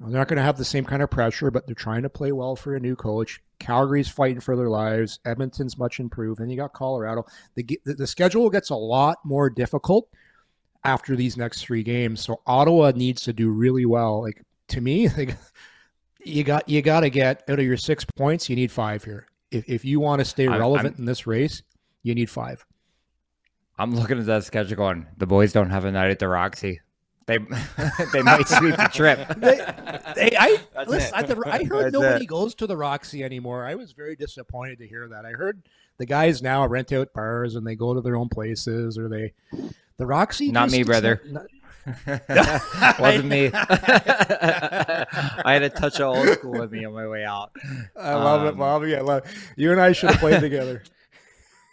they're 0.00 0.10
not 0.10 0.28
going 0.28 0.36
to 0.36 0.42
have 0.42 0.58
the 0.58 0.64
same 0.64 0.84
kind 0.84 1.02
of 1.02 1.10
pressure, 1.10 1.50
but 1.50 1.66
they're 1.66 1.74
trying 1.74 2.02
to 2.02 2.08
play 2.10 2.32
well 2.32 2.56
for 2.56 2.74
a 2.74 2.80
new 2.80 2.96
coach. 2.96 3.40
Calgary's 3.58 4.08
fighting 4.08 4.40
for 4.40 4.56
their 4.56 4.68
lives. 4.68 5.18
Edmonton's 5.24 5.78
much 5.78 5.98
improved, 6.00 6.40
and 6.40 6.50
you 6.50 6.56
got 6.56 6.72
Colorado. 6.74 7.24
The 7.54 7.80
the, 7.84 7.94
the 7.94 8.06
schedule 8.06 8.50
gets 8.50 8.70
a 8.70 8.74
lot 8.76 9.18
more 9.24 9.48
difficult 9.48 10.08
after 10.84 11.16
these 11.16 11.36
next 11.36 11.62
three 11.62 11.82
games. 11.82 12.22
So 12.22 12.40
Ottawa 12.46 12.92
needs 12.94 13.22
to 13.22 13.32
do 13.32 13.48
really 13.50 13.86
well. 13.86 14.22
Like 14.22 14.42
to 14.68 14.80
me, 14.80 15.08
like 15.16 15.36
you 16.22 16.44
got 16.44 16.68
you 16.68 16.82
got 16.82 17.00
to 17.00 17.10
get 17.10 17.42
out 17.48 17.58
of 17.58 17.64
your 17.64 17.78
six 17.78 18.04
points. 18.04 18.50
You 18.50 18.56
need 18.56 18.70
five 18.70 19.04
here. 19.04 19.26
If 19.50 19.68
if 19.68 19.84
you 19.84 20.00
want 20.00 20.18
to 20.18 20.24
stay 20.26 20.46
I'm- 20.46 20.58
relevant 20.60 20.94
I'm- 20.96 21.00
in 21.00 21.04
this 21.06 21.26
race, 21.26 21.62
you 22.02 22.14
need 22.14 22.28
five. 22.28 22.66
I'm 23.78 23.94
looking 23.94 24.18
at 24.18 24.26
that 24.26 24.44
schedule 24.44 24.76
going, 24.76 25.06
the 25.16 25.26
boys 25.26 25.52
don't 25.52 25.70
have 25.70 25.84
a 25.84 25.92
night 25.92 26.10
at 26.10 26.18
the 26.18 26.28
Roxy. 26.28 26.80
They 27.26 27.38
they 28.12 28.22
might 28.22 28.46
sweep 28.48 28.76
the 28.76 28.90
trip. 28.92 29.18
They, 30.16 30.30
they, 30.30 30.36
I 30.36 30.58
That's 30.74 30.90
listen. 30.90 31.10
I, 31.14 31.22
the, 31.22 31.42
I 31.46 31.64
heard 31.64 31.84
That's 31.86 31.92
nobody 31.92 32.24
it. 32.24 32.28
goes 32.28 32.54
to 32.56 32.66
the 32.66 32.76
Roxy 32.76 33.22
anymore. 33.24 33.64
I 33.66 33.74
was 33.74 33.92
very 33.92 34.16
disappointed 34.16 34.78
to 34.78 34.86
hear 34.86 35.08
that. 35.08 35.26
I 35.26 35.32
heard 35.32 35.62
the 35.98 36.06
guys 36.06 36.40
now 36.40 36.64
rent 36.66 36.92
out 36.92 37.12
bars 37.12 37.54
and 37.56 37.66
they 37.66 37.74
go 37.74 37.92
to 37.94 38.00
their 38.00 38.16
own 38.16 38.28
places, 38.28 38.96
or 38.96 39.08
they 39.08 39.32
the 39.98 40.06
Roxy. 40.06 40.50
Not 40.52 40.66
just- 40.68 40.76
me, 40.78 40.82
brother. 40.84 41.20
not- 41.26 41.46
Wasn't 42.98 43.26
me. 43.26 43.50
I 43.52 45.52
had 45.52 45.62
a 45.62 45.70
touch 45.70 46.00
of 46.00 46.16
old 46.16 46.28
school 46.30 46.52
with 46.52 46.72
me 46.72 46.84
on 46.84 46.94
my 46.94 47.06
way 47.06 47.24
out. 47.24 47.52
I 47.96 48.14
love 48.14 48.44
it, 48.46 48.52
Um, 48.54 48.58
Bobby. 48.58 48.96
I 48.96 49.00
love 49.02 49.22
you 49.56 49.70
and 49.72 49.80
I 49.80 49.92
should 49.92 50.10
have 50.10 50.18
played 50.20 50.40
together. 50.40 50.82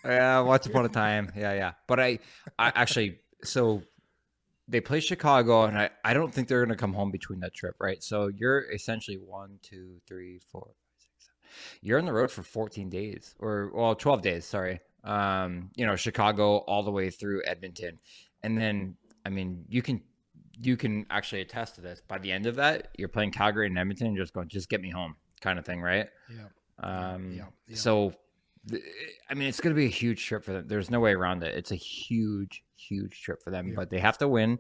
Yeah, 0.04 0.42
once 0.42 0.66
upon 0.66 0.86
a 0.86 0.90
time. 0.90 1.32
Yeah, 1.36 1.54
yeah. 1.54 1.72
But 1.88 2.00
I, 2.00 2.20
I 2.60 2.72
actually, 2.76 3.20
so 3.44 3.84
they 4.68 4.82
play 4.82 5.00
Chicago, 5.00 5.64
and 5.64 5.78
I, 5.78 5.90
I 6.04 6.14
don't 6.14 6.34
think 6.34 6.48
they're 6.48 6.66
going 6.66 6.76
to 6.76 6.80
come 6.80 6.94
home 6.94 7.12
between 7.12 7.40
that 7.42 7.54
trip, 7.54 7.76
right? 7.80 8.04
So 8.04 8.28
you're 8.28 8.72
essentially 8.72 9.18
one, 9.18 9.60
two, 9.62 10.02
three, 10.08 10.40
four, 10.52 10.62
five, 10.62 10.74
six, 11.00 11.26
seven. 11.26 11.80
You're 11.82 12.00
on 12.00 12.06
the 12.06 12.14
road 12.14 12.32
for 12.32 12.44
14 12.44 12.90
days, 12.90 13.36
or 13.40 13.72
well, 13.74 13.96
12 13.96 14.22
days. 14.22 14.46
Sorry. 14.46 14.80
Um, 15.04 15.70
you 15.76 15.86
know, 15.86 15.96
Chicago 15.96 16.58
all 16.58 16.84
the 16.84 16.92
way 16.92 17.10
through 17.10 17.42
Edmonton, 17.46 18.00
and 18.42 18.58
then 18.58 18.96
I 19.26 19.30
mean, 19.30 19.66
you 19.68 19.82
can 19.82 20.02
you 20.58 20.78
can 20.78 21.06
actually 21.10 21.42
attest 21.42 21.76
to 21.76 21.82
this. 21.82 22.02
By 22.08 22.20
the 22.20 22.32
end 22.32 22.46
of 22.46 22.56
that, 22.56 22.90
you're 22.98 23.10
playing 23.10 23.32
Calgary 23.32 23.68
and 23.68 23.78
Edmonton, 23.78 24.08
and 24.08 24.18
just 24.18 24.34
going, 24.34 24.48
just 24.48 24.70
get 24.70 24.82
me 24.82 24.90
home, 24.90 25.16
kind 25.42 25.60
of 25.60 25.66
thing, 25.66 25.82
right? 25.82 26.08
Yeah. 26.30 26.46
Um, 26.80 27.34
yeah, 27.34 27.44
yeah. 27.68 27.76
So, 27.76 28.14
I 29.30 29.34
mean, 29.34 29.48
it's 29.50 29.60
going 29.60 29.76
to 29.76 29.80
be 29.80 29.86
a 29.86 29.90
huge 29.90 30.26
trip 30.26 30.44
for 30.44 30.54
them. 30.54 30.66
There's 30.68 30.90
no 30.90 31.00
way 31.00 31.14
around 31.14 31.44
it. 31.44 31.54
It's 31.56 31.72
a 31.72 31.76
huge, 31.76 32.64
huge 32.78 33.22
trip 33.22 33.42
for 33.44 33.52
them, 33.52 33.68
Yeah. 33.70 33.74
but 33.76 33.90
they 33.90 34.00
have 34.00 34.18
to 34.20 34.28
win. 34.28 34.60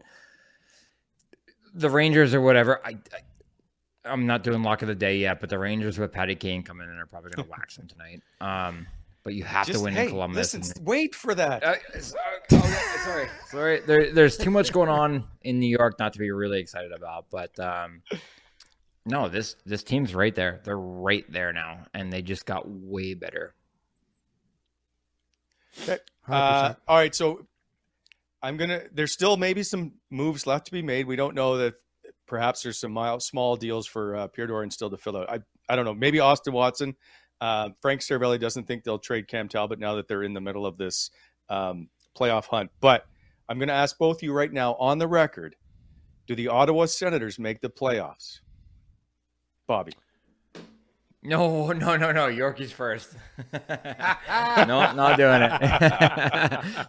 the 1.74 1.90
Rangers 1.90 2.34
or 2.34 2.42
whatever. 2.42 2.80
I, 2.86 2.90
I 2.92 2.98
I'm 4.06 4.26
not 4.28 4.44
doing 4.44 4.62
lock 4.64 4.82
of 4.82 4.90
the 4.90 4.96
day 4.96 5.18
yet, 5.18 5.40
but 5.40 5.50
the 5.50 5.58
Rangers 5.58 5.98
with 5.98 6.12
Patty 6.12 6.36
Kane 6.36 6.62
coming 6.64 6.90
in 6.90 6.96
are 6.98 7.06
probably 7.06 7.32
going 7.32 7.46
to 7.48 7.52
wax 7.52 7.78
them 7.78 7.88
tonight. 7.88 8.22
Um, 8.42 8.86
but 9.24 9.34
you 9.34 9.46
have 9.46 9.66
Just, 9.68 9.80
to 9.80 9.86
win 9.86 9.94
hey, 9.94 10.04
in 10.04 10.10
Columbus. 10.10 10.54
listen, 10.54 10.62
and- 10.78 10.86
wait 10.86 11.16
for 11.16 11.34
that. 11.34 11.64
Uh, 11.64 11.76
sorry, 12.02 12.22
oh, 12.52 12.98
sorry, 13.06 13.28
sorry. 13.50 13.80
There, 13.80 14.12
there's 14.12 14.38
too 14.38 14.52
much 14.52 14.74
going 14.74 14.90
on 14.90 15.24
in 15.44 15.60
New 15.60 15.70
York 15.70 15.96
not 16.00 16.12
to 16.14 16.20
be 16.20 16.30
really 16.32 16.60
excited 16.60 16.92
about. 16.92 17.28
But 17.32 17.58
um, 17.58 18.02
no, 19.06 19.30
this 19.30 19.56
this 19.66 19.82
team's 19.84 20.14
right 20.14 20.36
there. 20.36 20.60
They're 20.66 20.78
right 20.78 21.24
there 21.32 21.54
now, 21.54 21.86
and 21.94 22.12
they 22.12 22.22
just 22.22 22.46
got 22.46 22.70
way 22.70 23.14
better. 23.14 23.56
Okay. 25.82 25.98
Uh, 26.28 26.74
all 26.88 26.98
right, 26.98 27.14
so 27.14 27.46
I'm 28.42 28.58
gonna. 28.58 28.84
There's 28.94 29.12
still 29.12 29.38
maybe 29.38 29.64
some 29.64 29.94
moves 30.10 30.46
left 30.46 30.66
to 30.68 30.72
be 30.72 30.82
made. 30.82 31.08
We 31.08 31.16
don't 31.16 31.36
know 31.36 31.58
that. 31.58 31.76
Perhaps 32.26 32.64
there's 32.64 32.80
some 32.80 32.92
mild, 32.92 33.22
small 33.22 33.56
deals 33.56 33.86
for 33.86 34.16
uh, 34.16 34.28
Pierre 34.28 34.48
Dorion 34.48 34.72
still 34.72 34.90
to 34.90 34.98
fill 34.98 35.18
out. 35.18 35.30
I 35.30 35.40
I 35.68 35.76
don't 35.76 35.86
know. 35.86 35.94
Maybe 35.94 36.20
Austin 36.20 36.54
Watson. 36.54 36.96
Uh, 37.42 37.70
Frank 37.82 38.02
Seravalli 38.02 38.40
doesn't 38.40 38.68
think 38.68 38.84
they'll 38.84 39.00
trade 39.00 39.28
Cam 39.28 39.50
Talbot 39.50 39.80
now 39.80 39.96
that 39.96 40.08
they're 40.08 40.24
in 40.24 40.34
the 40.34 40.42
middle 40.42 40.66
of 40.66 40.78
this 40.78 41.12
um, 41.50 41.90
playoff 42.18 42.46
hunt. 42.46 42.72
But 42.80 43.06
I'm 43.50 43.58
going 43.58 43.68
to 43.68 43.74
ask 43.74 43.98
both 43.98 44.18
of 44.18 44.24
you 44.24 44.32
right 44.32 44.52
now 44.52 44.76
on 44.76 44.98
the 44.98 45.08
record: 45.08 45.56
Do 46.28 46.36
the 46.36 46.48
Ottawa 46.48 46.86
Senators 46.86 47.38
make 47.38 47.62
the 47.62 47.70
playoffs? 47.70 48.40
Bobby. 49.68 49.94
No, 51.24 51.72
no, 51.72 51.96
no, 51.98 52.12
no. 52.12 52.28
Yorkie's 52.28 52.72
first. 52.72 53.16
no, 53.54 54.94
not 54.94 55.18
doing 55.18 55.42
it. 55.42 55.52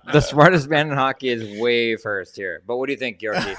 the 0.12 0.20
smartest 0.20 0.68
man 0.68 0.90
in 0.90 0.97
hockey 0.97 1.29
is 1.29 1.61
way 1.61 1.97
first 1.97 2.37
here. 2.37 2.62
But 2.66 2.77
what 2.77 2.87
do 2.87 2.92
you 2.92 2.99
think, 2.99 3.20
Yorkie? 3.20 3.57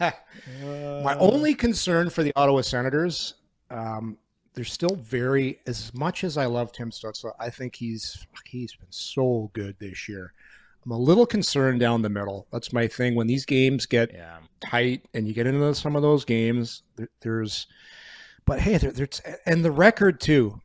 My 0.00 1.16
only 1.18 1.54
concern 1.54 2.10
for 2.10 2.22
the 2.22 2.32
Ottawa 2.36 2.60
Senators, 2.60 3.34
um, 3.70 4.16
they're 4.54 4.64
still 4.64 4.96
very. 4.96 5.60
As 5.66 5.92
much 5.94 6.24
as 6.24 6.36
I 6.36 6.46
love 6.46 6.72
Tim 6.72 6.90
Stützle, 6.90 7.32
I 7.38 7.50
think 7.50 7.76
he's 7.76 8.26
he's 8.44 8.74
been 8.74 8.86
so 8.90 9.50
good 9.54 9.76
this 9.78 10.08
year. 10.08 10.32
I'm 10.84 10.92
a 10.92 10.98
little 10.98 11.26
concerned 11.26 11.80
down 11.80 12.02
the 12.02 12.08
middle. 12.08 12.46
That's 12.52 12.72
my 12.72 12.86
thing. 12.86 13.16
When 13.16 13.26
these 13.26 13.44
games 13.44 13.86
get 13.86 14.12
Yeah. 14.14 14.38
tight 14.60 15.04
and 15.14 15.26
you 15.26 15.34
get 15.34 15.48
into 15.48 15.74
some 15.74 15.96
of 15.96 16.02
those 16.02 16.24
games, 16.24 16.82
there, 16.96 17.08
there's. 17.20 17.66
But 18.46 18.60
hey, 18.60 18.78
there, 18.78 18.92
there's 18.92 19.20
and 19.44 19.64
the 19.64 19.70
record 19.70 20.20
too. 20.20 20.60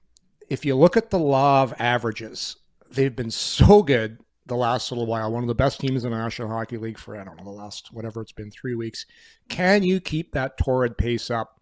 If 0.49 0.65
you 0.65 0.75
look 0.75 0.95
at 0.95 1.09
the 1.09 1.19
law 1.19 1.63
of 1.63 1.73
averages, 1.79 2.55
they've 2.89 3.15
been 3.15 3.31
so 3.31 3.81
good 3.81 4.19
the 4.45 4.55
last 4.55 4.91
little 4.91 5.05
while. 5.05 5.31
One 5.31 5.43
of 5.43 5.47
the 5.47 5.55
best 5.55 5.79
teams 5.79 6.03
in 6.03 6.11
the 6.11 6.17
National 6.17 6.49
Hockey 6.49 6.77
League 6.77 6.97
for 6.97 7.19
I 7.19 7.23
don't 7.23 7.37
know 7.37 7.43
the 7.43 7.49
last 7.49 7.89
whatever 7.91 8.21
it's 8.21 8.31
been 8.31 8.51
three 8.51 8.75
weeks. 8.75 9.05
Can 9.49 9.83
you 9.83 9.99
keep 9.99 10.31
that 10.33 10.57
torrid 10.57 10.97
pace 10.97 11.31
up? 11.31 11.59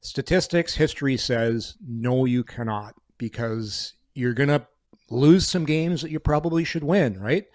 Statistics, 0.00 0.74
history 0.74 1.16
says 1.16 1.76
no, 1.86 2.24
you 2.24 2.44
cannot 2.44 2.94
because 3.16 3.94
you're 4.14 4.34
gonna 4.34 4.66
lose 5.10 5.48
some 5.48 5.64
games 5.64 6.02
that 6.02 6.10
you 6.10 6.20
probably 6.20 6.64
should 6.64 6.84
win. 6.84 7.18
Right? 7.18 7.46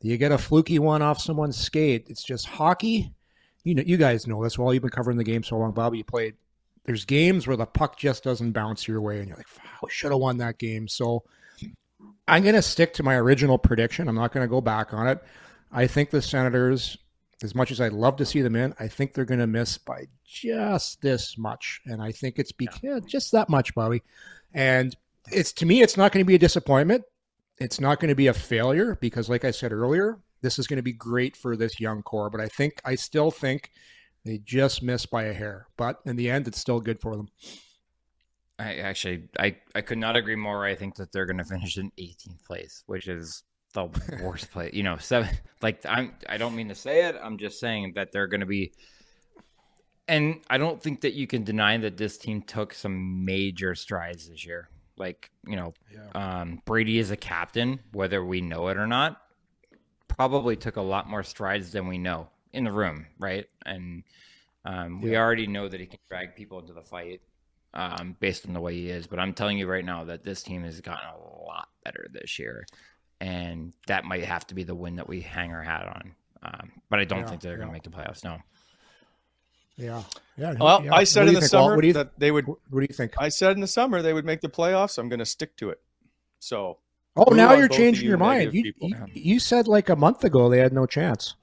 You 0.00 0.16
get 0.18 0.32
a 0.32 0.38
fluky 0.38 0.78
one 0.78 1.02
off 1.02 1.20
someone's 1.20 1.56
skate. 1.56 2.06
It's 2.08 2.22
just 2.22 2.46
hockey. 2.46 3.14
You 3.64 3.74
know, 3.74 3.82
you 3.84 3.96
guys 3.96 4.26
know 4.26 4.42
this. 4.44 4.58
Well, 4.58 4.72
you've 4.74 4.82
been 4.82 4.90
covering 4.90 5.16
the 5.16 5.24
game 5.24 5.42
so 5.42 5.56
long, 5.56 5.72
Bobby. 5.72 5.98
You 5.98 6.04
played. 6.04 6.34
There's 6.84 7.04
games 7.04 7.46
where 7.46 7.56
the 7.56 7.66
puck 7.66 7.96
just 7.96 8.24
doesn't 8.24 8.52
bounce 8.52 8.86
your 8.86 9.00
way, 9.00 9.18
and 9.18 9.28
you're 9.28 9.36
like, 9.36 9.46
"Wow, 9.58 9.88
should 9.88 10.10
have 10.10 10.20
won 10.20 10.38
that 10.38 10.58
game." 10.58 10.86
So 10.88 11.24
I'm 12.28 12.42
going 12.42 12.54
to 12.54 12.62
stick 12.62 12.94
to 12.94 13.02
my 13.02 13.16
original 13.16 13.58
prediction. 13.58 14.08
I'm 14.08 14.14
not 14.14 14.32
going 14.32 14.44
to 14.44 14.50
go 14.50 14.60
back 14.60 14.92
on 14.92 15.06
it. 15.08 15.22
I 15.72 15.86
think 15.86 16.10
the 16.10 16.22
Senators, 16.22 16.96
as 17.42 17.54
much 17.54 17.70
as 17.70 17.80
I'd 17.80 17.92
love 17.92 18.16
to 18.16 18.26
see 18.26 18.42
them 18.42 18.56
in, 18.56 18.74
I 18.78 18.88
think 18.88 19.12
they're 19.12 19.24
going 19.24 19.40
to 19.40 19.46
miss 19.46 19.78
by 19.78 20.06
just 20.24 21.00
this 21.02 21.36
much, 21.38 21.80
and 21.86 22.02
I 22.02 22.12
think 22.12 22.38
it's 22.38 22.52
because 22.52 22.80
yeah, 22.82 23.00
just 23.06 23.32
that 23.32 23.48
much, 23.48 23.74
Bobby. 23.74 24.02
And 24.52 24.96
it's 25.30 25.52
to 25.54 25.66
me, 25.66 25.82
it's 25.82 25.96
not 25.96 26.12
going 26.12 26.24
to 26.24 26.28
be 26.28 26.34
a 26.34 26.38
disappointment. 26.38 27.04
It's 27.58 27.80
not 27.80 28.00
going 28.00 28.08
to 28.08 28.14
be 28.14 28.26
a 28.26 28.34
failure 28.34 28.96
because, 29.00 29.28
like 29.28 29.44
I 29.44 29.50
said 29.50 29.72
earlier, 29.72 30.18
this 30.42 30.58
is 30.58 30.66
going 30.66 30.78
to 30.78 30.82
be 30.82 30.92
great 30.92 31.36
for 31.36 31.56
this 31.56 31.80
young 31.80 32.02
core. 32.02 32.30
But 32.30 32.40
I 32.40 32.48
think 32.48 32.80
I 32.84 32.94
still 32.94 33.30
think 33.30 33.70
they 34.24 34.38
just 34.38 34.82
missed 34.82 35.10
by 35.10 35.24
a 35.24 35.32
hair. 35.32 35.66
But 35.76 36.00
in 36.04 36.16
the 36.16 36.30
end, 36.30 36.48
it's 36.48 36.58
still 36.58 36.80
good 36.80 37.00
for 37.00 37.16
them. 37.16 37.28
I 38.58 38.76
actually, 38.76 39.28
I, 39.38 39.56
I 39.74 39.80
could 39.80 39.98
not 39.98 40.16
agree 40.16 40.36
more. 40.36 40.64
I 40.64 40.74
think 40.74 40.96
that 40.96 41.12
they're 41.12 41.26
going 41.26 41.38
to 41.38 41.44
finish 41.44 41.76
in 41.76 41.90
18th 41.98 42.44
place, 42.44 42.84
which 42.86 43.08
is 43.08 43.42
the 43.74 43.88
worst 44.22 44.50
place. 44.50 44.72
You 44.72 44.82
know, 44.82 44.96
seven. 44.96 45.30
Like 45.60 45.84
I'm, 45.86 46.12
I 46.28 46.36
don't 46.36 46.54
mean 46.54 46.68
to 46.68 46.74
say 46.74 47.06
it. 47.06 47.16
I'm 47.22 47.38
just 47.38 47.58
saying 47.58 47.92
that 47.96 48.12
they're 48.12 48.26
going 48.26 48.40
to 48.40 48.46
be. 48.46 48.72
And 50.06 50.40
I 50.50 50.58
don't 50.58 50.82
think 50.82 51.00
that 51.00 51.14
you 51.14 51.26
can 51.26 51.44
deny 51.44 51.76
that 51.78 51.96
this 51.96 52.18
team 52.18 52.42
took 52.42 52.74
some 52.74 53.24
major 53.24 53.74
strides 53.74 54.28
this 54.28 54.44
year. 54.44 54.68
Like 54.98 55.30
you 55.46 55.56
know, 55.56 55.72
um, 56.14 56.60
Brady 56.66 56.98
is 56.98 57.10
a 57.10 57.16
captain, 57.16 57.80
whether 57.92 58.24
we 58.24 58.40
know 58.40 58.68
it 58.68 58.76
or 58.76 58.86
not. 58.86 59.20
Probably 60.06 60.54
took 60.54 60.76
a 60.76 60.82
lot 60.82 61.08
more 61.08 61.22
strides 61.22 61.72
than 61.72 61.88
we 61.88 61.98
know 61.98 62.28
in 62.54 62.64
the 62.64 62.72
room, 62.72 63.06
right? 63.18 63.46
And 63.66 64.04
um, 64.64 65.02
we 65.02 65.16
already 65.16 65.46
know 65.46 65.68
that 65.68 65.80
he 65.80 65.86
can 65.86 65.98
drag 66.10 66.36
people 66.36 66.58
into 66.60 66.72
the 66.72 66.82
fight 66.82 67.20
um, 67.74 68.16
based 68.20 68.46
on 68.46 68.54
the 68.54 68.60
way 68.60 68.74
he 68.74 68.90
is. 68.90 69.06
But 69.06 69.18
I'm 69.20 69.34
telling 69.34 69.58
you 69.58 69.68
right 69.68 69.84
now 69.84 70.04
that 70.04 70.24
this 70.24 70.42
team 70.42 70.64
has 70.64 70.80
gotten 70.80 71.08
a 71.10 71.44
lot 71.46 71.68
better 71.84 72.06
this 72.12 72.38
year, 72.38 72.66
and 73.20 73.72
that 73.86 74.04
might 74.04 74.24
have 74.24 74.46
to 74.48 74.54
be 74.54 74.64
the 74.64 74.74
win 74.74 74.96
that 74.96 75.08
we 75.08 75.20
hang 75.20 75.52
our 75.52 75.62
hat 75.62 75.86
on. 75.86 76.14
Um, 76.42 76.72
but 76.90 77.00
I 77.00 77.04
don't 77.04 77.20
Yeah, 77.20 77.28
think 77.28 77.42
they're 77.42 77.56
going 77.56 77.68
to 77.68 77.72
make 77.72 77.84
the 77.84 77.90
playoffs. 77.90 78.24
No. 78.24 78.38
Yeah, 79.76 80.02
yeah. 80.36 80.54
Well, 80.60 80.84
yeah. 80.84 80.92
I 80.92 81.04
said 81.04 81.26
What 81.26 81.28
in 81.28 81.34
the 81.34 81.40
think, 81.40 81.50
summer 81.50 81.74
What 81.74 81.82
do 81.82 81.88
you, 81.88 81.94
that 81.94 82.18
they 82.18 82.30
would. 82.30 82.46
what 82.70 82.80
do 82.80 82.86
you 82.88 82.94
think? 82.94 83.16
I 83.18 83.28
said 83.28 83.52
in 83.52 83.60
the 83.60 83.66
summer 83.66 84.02
they 84.02 84.12
would 84.12 84.24
make 84.24 84.40
the 84.40 84.48
playoffs. 84.48 84.98
I'm 84.98 85.08
going 85.08 85.18
to 85.20 85.26
stick 85.26 85.56
to 85.58 85.70
it. 85.70 85.80
So 86.40 86.78
Oh, 87.16 87.32
now 87.34 87.52
you're 87.54 87.68
changing 87.68 88.06
you 88.06 88.08
your 88.08 88.18
mind. 88.18 88.54
You, 88.54 88.66
you 88.78 88.94
you 89.12 89.40
said 89.40 89.66
like 89.66 89.88
a 89.88 89.96
month 89.96 90.22
ago 90.24 90.48
they 90.48 90.58
had 90.58 90.72
no 90.72 90.86
chance. 90.86 91.34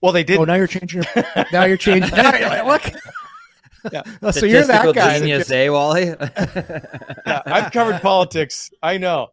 Well, 0.00 0.12
they 0.12 0.24
did. 0.24 0.38
Oh, 0.38 0.44
now 0.44 0.54
you're 0.54 0.66
changing. 0.66 1.02
Your, 1.14 1.24
now 1.52 1.64
you're 1.64 1.76
changing. 1.76 2.14
Now 2.16 2.34
you're 2.36 2.48
like, 2.48 2.64
look. 2.84 2.94
Yeah. 3.92 4.02
Oh, 4.22 4.32
so 4.32 4.44
you're 4.44 4.64
that 4.64 4.84
guy. 4.86 4.92
that 4.92 5.18
genius, 5.20 5.38
just- 5.46 5.52
eh, 5.52 5.68
Wally? 5.68 6.06
yeah, 7.26 7.42
I've 7.46 7.70
covered 7.72 8.02
politics. 8.02 8.70
I 8.82 8.98
know. 8.98 9.28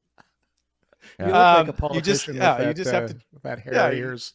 You 1.20 1.26
look 1.26 1.34
Um, 1.36 1.68
like 1.68 1.82
a 1.82 1.94
you 1.96 2.02
just- 2.02 2.26
politician. 2.28 2.36
yeah, 2.36 2.58
with 2.60 2.60
you 2.62 2.66
that, 2.68 2.76
just 2.78 2.92
have 2.92 3.04
uh, 3.06 3.08
to- 3.08 3.16
that 3.42 3.60
hair 3.60 3.74
yeah, 3.74 3.88
of 3.88 3.94
you- 3.96 4.00
yours. 4.04 4.34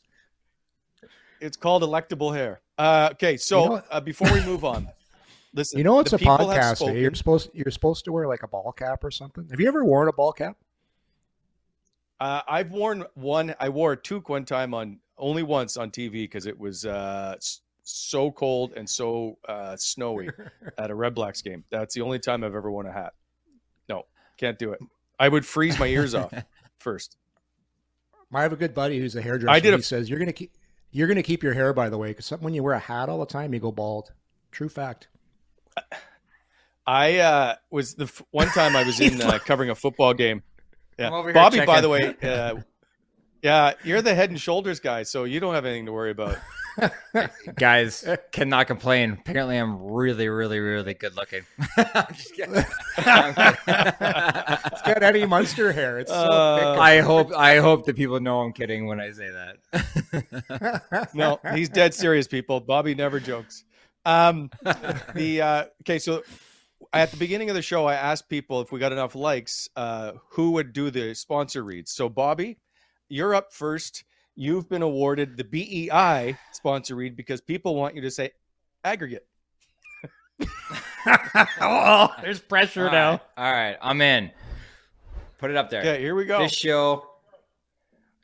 It's 1.41 1.57
called 1.57 1.85
electable 1.85 2.35
hair. 2.35 2.61
Uh, 2.77 3.11
okay, 3.13 3.37
so 3.37 3.63
You 3.63 3.69
know 3.71 3.83
uh, 3.91 4.01
before 4.01 4.31
we 4.33 4.45
move 4.45 4.65
on, 4.65 4.89
listen. 5.55 5.79
You 5.79 5.85
know 5.85 6.01
it's 6.01 6.13
a 6.13 6.19
people 6.19 6.37
have 6.51 6.77
podcast. 6.79 6.89
eh? 6.89 6.93
You're 6.99 7.15
supposed 7.15 7.51
you're 7.55 7.71
supposed 7.71 8.05
to 8.07 8.13
wear 8.13 8.27
like 8.27 8.43
a 8.43 8.49
ball 8.49 8.73
cap 8.73 9.05
or 9.05 9.13
something. 9.13 9.47
Have 9.51 9.61
you 9.61 9.69
ever 9.69 9.85
worn 9.85 10.09
a 10.09 10.13
ball 10.13 10.33
cap? 10.33 10.57
Uh, 12.19 12.43
I've 12.49 12.73
worn 12.73 13.05
one. 13.15 13.55
I 13.61 13.69
wore 13.69 13.93
a 13.93 13.97
toque 13.97 14.29
one 14.29 14.45
time 14.45 14.75
on 14.75 14.99
only 15.21 15.43
once 15.43 15.77
on 15.77 15.91
TV 15.91 16.13
because 16.13 16.47
it 16.47 16.59
was 16.59 16.85
uh, 16.87 17.37
so 17.83 18.31
cold 18.31 18.73
and 18.77 18.89
so 18.89 19.39
uh, 19.49 19.77
snowy 19.77 20.31
at 20.79 20.91
a 20.91 20.95
Red 20.95 21.15
Blacks 21.15 21.43
game. 21.43 21.65
That's 21.71 21.95
the 21.95 22.01
only 22.01 22.19
time 22.19 22.43
I've 22.45 22.55
ever 22.55 22.71
worn 22.71 22.87
a 22.87 22.93
hat. 22.93 23.15
No, 23.89 24.07
can't 24.37 24.59
do 24.59 24.73
it. 24.73 24.81
I 25.19 25.29
would 25.29 25.45
freeze 25.47 25.79
my 25.79 25.87
ears 25.87 26.15
off 26.15 26.33
first. 26.79 27.17
I 28.33 28.43
have 28.43 28.53
a 28.53 28.57
good 28.57 28.75
buddy 28.75 28.99
who's 28.99 29.17
a 29.17 29.23
hairdresser. 29.23 29.51
I 29.55 29.61
did 29.61 29.75
a- 29.75 29.77
he 29.77 29.83
says 29.83 30.09
you're 30.09 30.19
gonna 30.19 30.33
keep 30.33 30.53
you're 30.93 31.09
gonna 31.09 31.23
keep 31.23 31.43
your 31.43 31.53
hair 31.53 31.73
by 31.73 31.89
the 31.89 31.99
way 31.99 32.09
because 32.09 32.31
when 32.31 32.55
you 32.55 32.63
wear 32.63 32.75
a 32.75 32.79
hat 32.79 33.09
all 33.09 33.19
the 33.19 33.27
time 33.27 33.53
you 33.53 33.61
go 33.61 33.73
bald. 33.73 34.13
True 34.51 34.69
fact. 34.69 35.09
I 36.87 37.19
uh, 37.19 37.55
was 37.71 37.95
the 37.95 38.05
f- 38.05 38.23
one 38.31 38.49
time 38.49 38.75
I 38.75 38.83
was 38.85 39.01
in 39.01 39.21
uh, 39.21 39.39
covering 39.39 39.71
a 39.71 39.75
football 39.75 40.15
game. 40.15 40.43
Yeah, 40.99 41.23
here 41.23 41.33
Bobby. 41.33 41.65
By 41.65 41.81
the 41.81 41.89
way, 41.89 42.15
uh, 42.23 42.57
yeah, 43.43 43.75
you're 43.85 44.03
the 44.03 44.15
head 44.15 44.31
and 44.31 44.41
shoulders 44.41 44.81
guy, 44.81 45.03
so 45.03 45.25
you 45.25 45.41
don't 45.41 45.55
have 45.55 45.65
anything 45.65 45.87
to 45.87 45.93
worry 45.93 46.11
about. 46.11 46.39
Guys, 47.57 48.07
cannot 48.33 48.67
complain. 48.69 49.19
Apparently, 49.21 49.57
I'm 49.57 49.83
really, 49.93 50.29
really, 50.29 50.61
really 50.61 50.95
good 50.95 51.17
looking. 51.17 51.43
I'm 51.77 52.15
just 52.15 52.35
kidding. 52.35 52.55
I'm 52.99 53.35
kidding. 53.35 53.57
It's 53.67 54.83
got 54.83 55.03
Eddie 55.03 55.27
Munster 55.27 55.73
hair. 55.73 55.99
It's 55.99 56.11
so 56.11 56.17
Uh, 56.17 56.77
I 56.81 57.01
hope 57.01 57.33
I 57.35 57.57
hope 57.59 57.87
that 57.87 57.97
people 57.97 58.21
know 58.21 58.41
I'm 58.41 58.53
kidding 58.53 58.87
when 58.87 59.01
I 59.01 59.11
say 59.11 59.31
that. 59.31 61.09
no, 61.15 61.41
he's 61.55 61.69
dead 61.69 61.93
serious, 61.93 62.27
people. 62.29 62.61
Bobby 62.61 62.95
never 62.95 63.21
jokes. 63.21 63.65
Um, 64.07 64.51
the 65.15 65.43
uh, 65.43 65.65
okay, 65.83 65.99
so 65.99 66.23
at 66.93 67.11
the 67.11 67.17
beginning 67.17 67.51
of 67.51 67.57
the 67.57 67.63
show, 67.63 67.87
I 67.87 67.95
asked 67.95 68.29
people 68.29 68.61
if 68.61 68.73
we 68.73 68.79
got 68.79 68.93
enough 68.93 69.15
likes, 69.15 69.69
uh, 69.77 70.13
who 70.31 70.53
would 70.53 70.73
do 70.73 70.91
the 70.91 71.15
sponsor 71.15 71.63
reads. 71.63 71.93
So, 71.93 72.09
Bobby, 72.09 72.59
you're 73.11 73.35
up 73.35 73.53
first. 73.53 74.05
You've 74.37 74.69
been 74.69 74.83
awarded 74.83 75.37
the 75.37 75.45
BEI 75.45 76.39
sponsor 76.53 76.95
read 76.95 77.17
because 77.17 77.41
people 77.41 77.75
want 77.75 77.95
you 77.95 78.03
to 78.03 78.11
say 78.11 78.31
aggregate. 78.85 79.27
oh, 81.61 82.09
there's 82.23 82.41
pressure 82.41 82.91
now. 82.91 83.21
All 83.37 83.53
right, 83.53 83.77
I'm 83.83 84.01
in. 84.01 84.31
Put 85.39 85.51
it 85.51 85.57
up 85.57 85.71
there. 85.71 85.81
Okay, 85.81 86.01
here 86.01 86.15
we 86.15 86.25
go. 86.25 86.43
This 86.43 86.53
show 86.53 87.07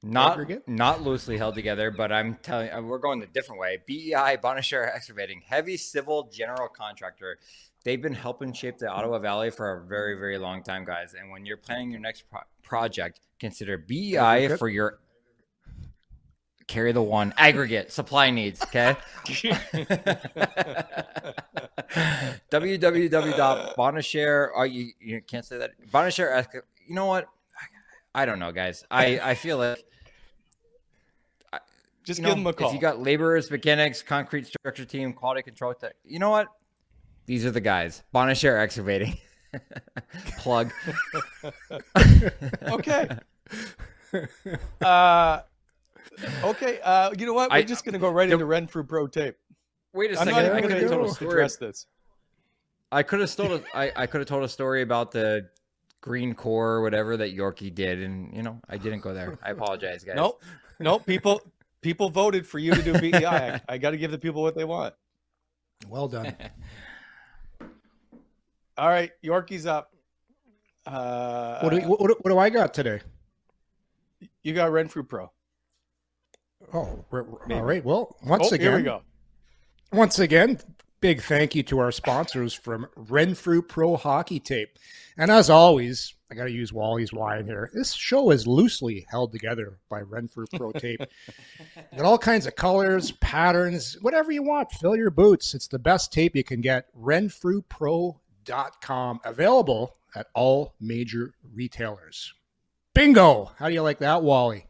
not 0.03 0.33
aggregate? 0.33 0.69
not 0.69 1.03
loosely 1.03 1.37
held 1.37 1.55
together, 1.55 1.91
but 1.91 2.13
I'm 2.13 2.37
telling 2.37 2.71
uh, 2.71 2.81
we're 2.81 2.99
going 2.99 3.23
a 3.23 3.27
different 3.27 3.61
way. 3.61 3.79
BEI 3.87 4.39
Bonnechere 4.43 4.87
Excavating, 4.95 5.43
heavy 5.47 5.77
civil 5.77 6.31
general 6.33 6.69
contractor. 6.69 7.39
They've 7.85 8.01
been 8.01 8.15
helping 8.15 8.53
shape 8.53 8.79
the 8.79 8.89
Ottawa 8.89 9.19
Valley 9.19 9.51
for 9.51 9.73
a 9.73 9.87
very 9.87 10.19
very 10.19 10.39
long 10.39 10.63
time, 10.63 10.85
guys. 10.85 11.15
And 11.19 11.31
when 11.31 11.45
you're 11.45 11.57
planning 11.57 11.91
your 11.91 12.01
next 12.01 12.25
pro- 12.31 12.41
project, 12.63 13.21
consider 13.41 13.79
BEI 13.79 14.17
Aggregate? 14.19 14.59
for 14.59 14.69
your 14.69 14.99
carry 16.67 16.91
the 16.93 17.03
one 17.03 17.33
aggregate 17.39 17.93
supply 17.93 18.31
needs. 18.31 18.61
Okay. 18.63 18.97
www.bonnechere. 22.51 24.49
Oh, 24.55 24.61
uh, 24.61 24.65
you 24.65 24.91
you 25.01 25.21
can't 25.23 25.45
say 25.45 25.59
that. 25.59 25.73
Bonnechere. 25.91 26.33
Exca- 26.33 26.63
You 26.87 26.95
know 26.95 27.07
what? 27.07 27.29
I 28.15 28.25
don't 28.27 28.39
know, 28.39 28.53
guys. 28.53 28.85
I 28.91 29.21
I 29.23 29.35
feel 29.35 29.59
like 29.59 29.79
Just 32.05 32.19
you 32.21 32.25
give 32.27 32.37
know, 32.37 32.43
them 32.43 32.47
a 32.47 32.53
call. 32.53 32.69
If 32.69 32.75
you 32.75 32.81
got 32.81 33.01
laborers, 33.01 33.51
mechanics, 33.51 34.03
concrete 34.03 34.47
structure 34.47 34.85
team, 34.85 35.13
quality 35.13 35.43
control 35.43 35.75
tech, 35.75 35.95
you 36.05 36.19
know 36.19 36.31
what? 36.31 36.49
These 37.27 37.45
are 37.45 37.51
the 37.51 37.61
guys. 37.61 38.03
Bonnechere 38.15 38.61
Excavating. 38.61 39.19
Plug. 40.39 40.73
okay. 42.69 43.09
Uh, 44.81 45.41
okay. 46.45 46.81
Uh, 46.83 47.11
you 47.19 47.27
know 47.27 47.33
what? 47.35 47.51
We're 47.51 47.57
I- 47.57 47.63
just 47.63 47.85
gonna 47.85 47.99
go 47.99 48.11
right 48.11 48.27
the- 48.29 48.35
into 48.35 48.47
Renfrew 48.47 48.85
Pro 48.85 49.07
Tape. 49.07 49.37
Wait 49.93 50.11
a 50.11 50.21
I'm 50.21 50.27
second. 50.27 50.43
not 50.43 50.53
I 50.53 50.59
even 50.59 50.69
gonna 50.71 50.81
have 50.81 50.91
told 50.91 51.07
a 51.07 51.15
story. 51.15 51.31
address 51.31 51.57
this. 51.57 51.87
I 52.93 53.03
could 53.03 53.21
have 53.21 53.35
told. 53.35 53.53
A, 53.75 53.77
I, 53.77 53.93
I 54.03 54.07
could 54.07 54.21
have 54.21 54.29
told 54.29 54.45
a 54.45 54.49
story 54.49 54.83
about 54.83 55.11
the 55.11 55.49
green 56.01 56.35
core 56.35 56.73
or 56.75 56.83
whatever 56.83 57.17
that 57.17 57.35
Yorkie 57.37 57.75
did, 57.75 58.03
and 58.03 58.35
you 58.35 58.43
know 58.43 58.61
I 58.69 58.77
didn't 58.77 59.01
go 59.01 59.13
there. 59.15 59.39
I 59.43 59.51
apologize, 59.51 60.05
guys. 60.05 60.17
Nope. 60.17 60.43
Nope. 60.79 61.07
People 61.07 61.41
people 61.81 62.11
voted 62.11 62.47
for 62.47 62.59
you 62.59 62.73
to 62.75 62.83
do 62.83 62.99
BEI. 62.99 63.25
I, 63.27 63.61
I 63.69 63.79
got 63.79 63.91
to 63.91 63.97
give 63.97 64.11
the 64.11 64.19
people 64.19 64.43
what 64.43 64.55
they 64.55 64.65
want. 64.65 64.95
Well 65.89 66.09
done. 66.09 66.35
All 68.79 68.89
right, 68.89 69.11
Yorkie's 69.23 69.67
up. 69.67 69.93
Uh, 70.87 71.61
what, 71.61 71.71
do, 71.71 71.81
what, 71.81 72.01
what 72.01 72.31
do 72.31 72.39
I 72.39 72.51
got 72.51 72.75
today? 72.75 73.01
you 74.47 74.55
got 74.55 74.71
Renfrew 74.71 75.03
Pro. 75.03 75.31
Oh, 76.73 77.05
all 77.13 77.63
right. 77.63 77.85
Well, 77.85 78.17
once 78.25 78.53
oh, 78.53 78.55
again, 78.55 78.69
here 78.69 78.77
we 78.77 78.83
go. 78.83 79.03
Once 79.93 80.21
again, 80.21 80.61
big 81.01 81.21
thank 81.21 81.55
you 81.55 81.63
to 81.65 81.81
our 81.81 81.91
sponsors 81.91 82.55
from 82.55 82.87
Renfrew 82.97 83.61
Pro 83.63 83.97
Hockey 83.97 84.39
Tape. 84.39 84.79
And 85.19 85.31
as 85.31 85.51
always, 85.51 86.15
I 86.31 86.35
got 86.35 86.45
to 86.45 86.51
use 86.51 86.73
Wally's 86.73 87.13
line 87.13 87.45
here. 87.45 87.71
This 87.73 87.93
show 87.93 88.31
is 88.31 88.47
loosely 88.47 89.05
held 89.09 89.33
together 89.33 89.79
by 89.89 90.01
Renfrew 90.03 90.47
Pro 90.55 90.73
Tape. 90.73 91.01
Got 91.97 92.05
all 92.05 92.19
kinds 92.19 92.47
of 92.47 92.57
colors, 92.57 93.13
patterns, 93.13 93.97
whatever 94.01 94.33
you 94.33 94.43
want. 94.43 94.71
Fill 94.73 94.97
your 94.97 95.11
boots. 95.11 95.55
It's 95.55 95.69
the 95.69 95.79
best 95.79 96.13
tape 96.13 96.37
you 96.37 96.45
can 96.45 96.61
get. 96.61 96.89
RenfrewPro.com. 98.47 99.21
Available 99.25 99.97
at 100.15 100.27
all 100.35 100.75
major 100.81 101.35
retailers. 101.55 102.33
Bingo! 102.95 103.53
How 103.59 103.69
do 103.69 103.75
you 103.75 103.83
like 103.83 103.99
that, 103.99 104.23
Wally? 104.23 104.67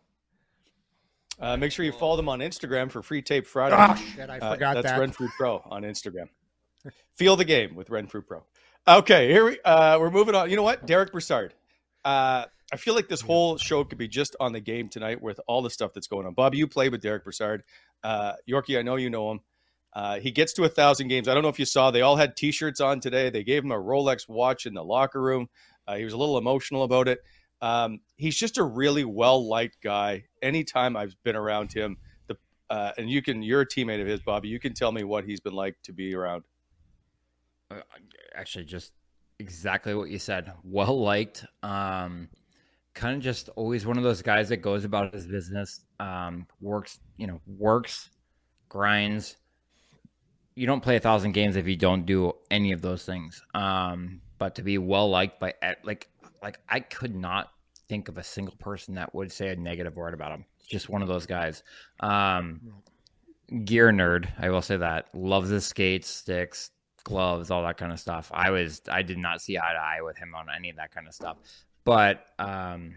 Uh, 1.38 1.56
make 1.56 1.70
sure 1.70 1.84
you 1.84 1.92
follow 1.92 2.16
them 2.16 2.28
on 2.28 2.40
Instagram 2.40 2.90
for 2.90 3.02
Free 3.02 3.22
Tape 3.22 3.46
Friday. 3.46 3.76
Oh, 3.78 3.94
shit, 3.94 4.30
I 4.30 4.38
Uh, 4.38 4.52
forgot 4.54 4.74
that's 4.74 4.86
that. 4.88 4.98
Renfrew 4.98 5.28
Pro 5.36 5.62
on 5.66 5.82
Instagram. 5.82 6.28
Feel 7.14 7.36
the 7.36 7.44
game 7.44 7.74
with 7.74 7.90
Renfrew 7.90 8.22
Pro. 8.22 8.42
Okay, 8.88 9.28
here 9.30 9.44
we 9.44 9.60
uh, 9.64 9.98
we're 9.98 10.10
moving 10.10 10.34
on. 10.34 10.48
You 10.48 10.56
know 10.56 10.62
what, 10.62 10.86
Derick 10.86 11.12
Brassard. 11.12 11.54
Uh, 12.04 12.46
I 12.72 12.76
feel 12.76 12.94
like 12.94 13.08
this 13.08 13.20
whole 13.20 13.58
show 13.58 13.82
could 13.84 13.98
be 13.98 14.06
just 14.08 14.36
on 14.38 14.52
the 14.52 14.60
game 14.60 14.88
tonight 14.88 15.20
with 15.20 15.40
all 15.48 15.60
the 15.60 15.70
stuff 15.70 15.92
that's 15.92 16.06
going 16.06 16.24
on. 16.26 16.34
Bob, 16.34 16.54
you 16.54 16.66
played 16.68 16.92
with 16.92 17.02
Derick 17.02 17.24
Brassard. 17.24 17.64
Uh, 18.04 18.34
Yorkie, 18.48 18.78
I 18.78 18.82
know 18.82 18.94
you 18.96 19.10
know 19.10 19.30
him. 19.32 19.40
Uh, 19.96 20.20
he 20.20 20.30
gets 20.30 20.52
to 20.52 20.64
a 20.64 20.68
thousand 20.68 21.08
games. 21.08 21.26
I 21.26 21.32
don't 21.32 21.42
know 21.42 21.48
if 21.48 21.58
you 21.58 21.64
saw. 21.64 21.90
They 21.90 22.02
all 22.02 22.16
had 22.16 22.36
T-shirts 22.36 22.82
on 22.82 23.00
today. 23.00 23.30
They 23.30 23.42
gave 23.42 23.64
him 23.64 23.72
a 23.72 23.76
Rolex 23.76 24.28
watch 24.28 24.66
in 24.66 24.74
the 24.74 24.84
locker 24.84 25.22
room. 25.22 25.48
Uh, 25.88 25.96
he 25.96 26.04
was 26.04 26.12
a 26.12 26.18
little 26.18 26.36
emotional 26.36 26.82
about 26.82 27.08
it. 27.08 27.20
Um, 27.62 28.00
he's 28.18 28.36
just 28.36 28.58
a 28.58 28.62
really 28.62 29.04
well 29.04 29.48
liked 29.48 29.78
guy. 29.82 30.24
Anytime 30.42 30.98
I've 30.98 31.16
been 31.24 31.34
around 31.34 31.72
him, 31.72 31.96
the 32.26 32.36
uh, 32.68 32.92
and 32.98 33.08
you 33.08 33.22
can 33.22 33.42
you're 33.42 33.62
a 33.62 33.66
teammate 33.66 34.02
of 34.02 34.06
his, 34.06 34.20
Bobby. 34.20 34.48
You 34.48 34.60
can 34.60 34.74
tell 34.74 34.92
me 34.92 35.02
what 35.02 35.24
he's 35.24 35.40
been 35.40 35.54
like 35.54 35.76
to 35.84 35.94
be 35.94 36.14
around. 36.14 36.44
Uh, 37.70 37.80
actually 38.34 38.66
just 38.66 38.92
exactly 39.40 39.94
what 39.94 40.08
you 40.08 40.18
said 40.18 40.52
well 40.62 41.00
liked 41.00 41.44
um 41.62 42.28
kind 42.94 43.16
of 43.16 43.22
just 43.22 43.48
always 43.56 43.84
one 43.84 43.98
of 43.98 44.04
those 44.04 44.22
guys 44.22 44.48
that 44.48 44.58
goes 44.58 44.84
about 44.84 45.12
his 45.12 45.26
business 45.26 45.80
um 45.98 46.46
works 46.60 47.00
you 47.16 47.26
know 47.26 47.40
works 47.46 48.08
grinds 48.68 49.36
you 50.56 50.66
don't 50.66 50.82
play 50.82 50.96
a 50.96 51.00
thousand 51.00 51.32
games 51.32 51.56
if 51.56 51.66
you 51.66 51.76
don't 51.76 52.06
do 52.06 52.32
any 52.50 52.72
of 52.72 52.82
those 52.82 53.04
things 53.04 53.42
um 53.54 54.20
but 54.38 54.54
to 54.54 54.62
be 54.62 54.78
well 54.78 55.08
liked 55.08 55.38
by 55.38 55.54
like 55.84 56.08
like 56.42 56.58
i 56.68 56.80
could 56.80 57.14
not 57.14 57.52
think 57.88 58.08
of 58.08 58.18
a 58.18 58.22
single 58.24 58.56
person 58.56 58.94
that 58.94 59.14
would 59.14 59.30
say 59.30 59.50
a 59.50 59.56
negative 59.56 59.96
word 59.96 60.14
about 60.14 60.32
him 60.32 60.44
just 60.68 60.88
one 60.88 61.02
of 61.02 61.08
those 61.08 61.26
guys 61.26 61.62
um 62.00 62.60
gear 63.64 63.92
nerd 63.92 64.28
i 64.40 64.50
will 64.50 64.62
say 64.62 64.76
that 64.76 65.06
loves 65.14 65.48
his 65.48 65.64
skates 65.64 66.08
sticks 66.08 66.70
gloves, 67.06 67.52
all 67.52 67.62
that 67.62 67.76
kind 67.76 67.92
of 67.92 68.00
stuff. 68.00 68.30
I 68.34 68.50
was 68.50 68.82
I 68.90 69.02
did 69.02 69.16
not 69.16 69.40
see 69.40 69.56
eye 69.56 69.72
to 69.72 69.78
eye 69.78 70.02
with 70.02 70.18
him 70.18 70.34
on 70.34 70.46
any 70.54 70.70
of 70.70 70.76
that 70.76 70.92
kind 70.92 71.06
of 71.06 71.14
stuff. 71.14 71.38
But 71.84 72.26
um 72.38 72.96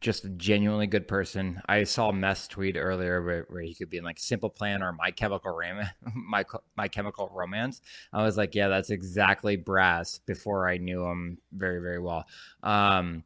just 0.00 0.24
a 0.24 0.28
genuinely 0.30 0.86
good 0.86 1.08
person. 1.08 1.60
I 1.68 1.84
saw 1.84 2.12
Mess 2.12 2.48
tweet 2.48 2.76
earlier 2.76 3.22
where, 3.22 3.46
where 3.48 3.62
he 3.62 3.74
could 3.74 3.90
be 3.90 3.98
in 3.98 4.04
like 4.04 4.18
Simple 4.18 4.50
Plan 4.50 4.82
or 4.82 4.92
My 4.92 5.10
Chemical 5.10 5.56
Romance. 5.56 5.90
My 6.14 6.44
My 6.76 6.88
Chemical 6.88 7.30
Romance. 7.32 7.80
I 8.12 8.22
was 8.22 8.36
like, 8.36 8.54
yeah, 8.54 8.68
that's 8.68 8.90
exactly 8.90 9.56
Brass. 9.56 10.18
Before 10.18 10.68
I 10.68 10.78
knew 10.78 11.04
him 11.04 11.38
very 11.52 11.80
very 11.80 11.98
well. 11.98 12.26
Um, 12.62 13.24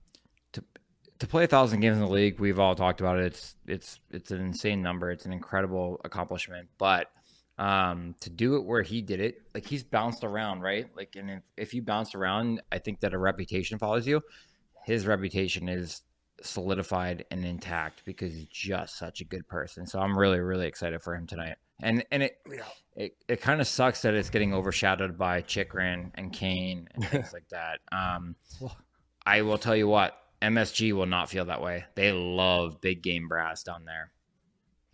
to 0.53 0.65
to 1.19 1.27
play 1.27 1.45
a 1.45 1.49
thousand 1.49 1.81
games 1.81 1.97
in 1.97 2.03
the 2.03 2.11
league, 2.11 2.41
we've 2.41 2.59
all 2.59 2.75
talked 2.75 3.01
about 3.01 3.19
it. 3.19 3.27
It's 3.27 3.57
it's 3.67 4.01
it's 4.11 4.31
an 4.31 4.41
insane 4.41 4.83
number. 4.83 5.11
It's 5.11 5.27
an 5.27 5.33
incredible 5.33 6.01
accomplishment, 6.05 6.69
but 6.79 7.11
um 7.59 8.15
to 8.21 8.31
do 8.31 8.57
it 8.57 8.65
where 8.65 8.81
he 8.81 9.03
did 9.03 9.21
it 9.21 9.43
like 9.55 9.67
he's 9.67 9.85
bounced 9.85 10.25
around 10.25 10.63
right 10.63 10.87
like 10.97 11.15
and 11.17 11.31
if, 11.31 11.43
if 11.59 11.75
you 11.75 11.83
bounce 11.83 12.15
around 12.15 12.63
i 12.73 12.79
think 12.79 12.99
that 13.01 13.13
a 13.13 13.19
reputation 13.19 13.79
follows 13.79 14.07
you 14.07 14.23
his 14.85 15.07
reputation 15.07 15.69
is 15.69 16.01
solidified 16.43 17.25
and 17.31 17.45
intact 17.45 18.05
because 18.05 18.35
he's 18.35 18.47
just 18.47 18.99
such 18.99 19.21
a 19.21 19.25
good 19.25 19.47
person 19.49 19.87
so 19.87 20.01
i'm 20.01 20.19
really 20.19 20.41
really 20.41 20.67
excited 20.67 21.01
for 21.03 21.15
him 21.15 21.27
tonight 21.27 21.57
and 21.83 22.05
and 22.11 22.23
it 22.23 22.39
it, 22.95 23.17
it 23.29 23.41
kind 23.41 23.61
of 23.61 23.67
sucks 23.67 24.03
that 24.03 24.15
it's 24.15 24.31
getting 24.31 24.53
overshadowed 24.53 25.17
by 25.17 25.41
chychrun 25.43 26.11
and 26.15 26.33
kane 26.33 26.89
and 26.95 27.05
things 27.07 27.33
like 27.35 27.49
that 27.51 27.81
um 27.93 28.35
i 29.27 29.43
will 29.43 29.59
tell 29.59 29.77
you 29.77 29.87
what 29.89 30.17
msg 30.41 30.93
will 30.93 31.07
not 31.07 31.29
feel 31.31 31.45
that 31.45 31.63
way 31.63 31.85
they 31.95 32.13
love 32.13 32.81
big 32.81 33.03
game 33.03 33.29
brass 33.29 33.63
down 33.63 33.85
there 33.85 34.11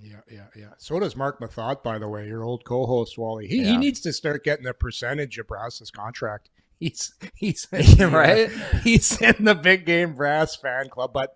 Yeah, 0.00 0.20
yeah, 0.30 0.46
yeah. 0.54 0.72
So 0.78 1.00
does 1.00 1.16
Marc 1.16 1.40
Methot, 1.40 1.82
by 1.82 1.98
the 1.98 2.06
way, 2.08 2.26
your 2.26 2.44
old 2.44 2.64
co-host 2.64 3.18
Wally. 3.18 3.48
He, 3.48 3.64
he 3.64 3.76
needs 3.76 4.00
to 4.02 4.12
start 4.12 4.44
getting 4.44 4.66
a 4.66 4.72
percentage 4.74 5.38
of 5.38 5.48
Brass's 5.48 5.90
contract. 5.90 6.50
He's 6.78 7.14
he's 7.34 7.66
Right? 7.98 8.48
He's 8.84 9.20
in 9.20 9.44
the 9.44 9.56
big 9.56 9.84
game 9.86 10.14
Brass 10.14 10.54
fan 10.54 10.88
club. 10.88 11.12
But 11.12 11.34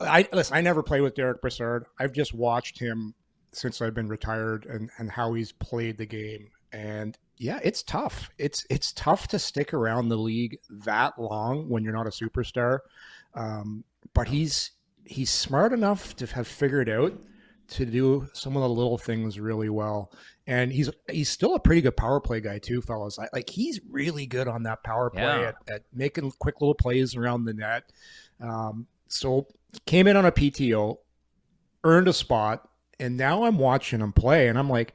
I 0.00 0.28
listen. 0.32 0.56
I 0.56 0.60
never 0.60 0.82
played 0.82 1.00
with 1.02 1.14
Derick 1.14 1.40
Brassard. 1.40 1.86
I've 1.98 2.12
just 2.12 2.34
watched 2.34 2.78
him 2.78 3.14
since 3.52 3.80
I've 3.80 3.94
been 3.94 4.08
retired 4.08 4.66
and 4.66 4.90
and 4.98 5.10
how 5.10 5.32
he's 5.34 5.52
played 5.52 5.98
the 5.98 6.06
game. 6.06 6.48
And 6.72 7.16
yeah, 7.36 7.60
it's 7.62 7.82
tough. 7.82 8.30
It's 8.38 8.66
it's 8.70 8.92
tough 8.92 9.28
to 9.28 9.38
stick 9.38 9.72
around 9.74 10.08
the 10.08 10.16
league 10.18 10.58
that 10.70 11.18
long 11.18 11.68
when 11.68 11.84
you're 11.84 11.92
not 11.92 12.06
a 12.06 12.10
superstar. 12.10 12.80
Um, 13.34 13.84
but 14.12 14.28
he's 14.28 14.72
he's 15.04 15.30
smart 15.30 15.72
enough 15.72 16.16
to 16.16 16.26
have 16.26 16.46
figured 16.48 16.88
out 16.88 17.12
to 17.66 17.86
do 17.86 18.28
some 18.34 18.56
of 18.56 18.62
the 18.62 18.68
little 18.68 18.98
things 18.98 19.40
really 19.40 19.68
well. 19.68 20.12
And 20.46 20.70
he's 20.72 20.90
he's 21.10 21.30
still 21.30 21.54
a 21.54 21.60
pretty 21.60 21.80
good 21.80 21.96
power 21.96 22.20
play 22.20 22.40
guy 22.40 22.58
too, 22.58 22.82
fellas. 22.82 23.18
I, 23.18 23.28
like 23.32 23.48
he's 23.48 23.80
really 23.90 24.26
good 24.26 24.48
on 24.48 24.64
that 24.64 24.82
power 24.84 25.10
play 25.10 25.22
Yeah. 25.22 25.48
at, 25.48 25.56
at 25.68 25.82
making 25.92 26.32
quick 26.38 26.60
little 26.60 26.74
plays 26.74 27.16
around 27.16 27.44
the 27.44 27.54
net. 27.54 27.84
Um, 28.40 28.86
so 29.08 29.46
came 29.86 30.06
in 30.06 30.16
on 30.16 30.24
a 30.24 30.32
PTO, 30.32 30.98
earned 31.82 32.08
a 32.08 32.12
spot, 32.12 32.68
and 32.98 33.16
now 33.16 33.44
I'm 33.44 33.58
watching 33.58 34.00
him 34.00 34.12
play, 34.12 34.48
and 34.48 34.58
I'm 34.58 34.70
like, 34.70 34.94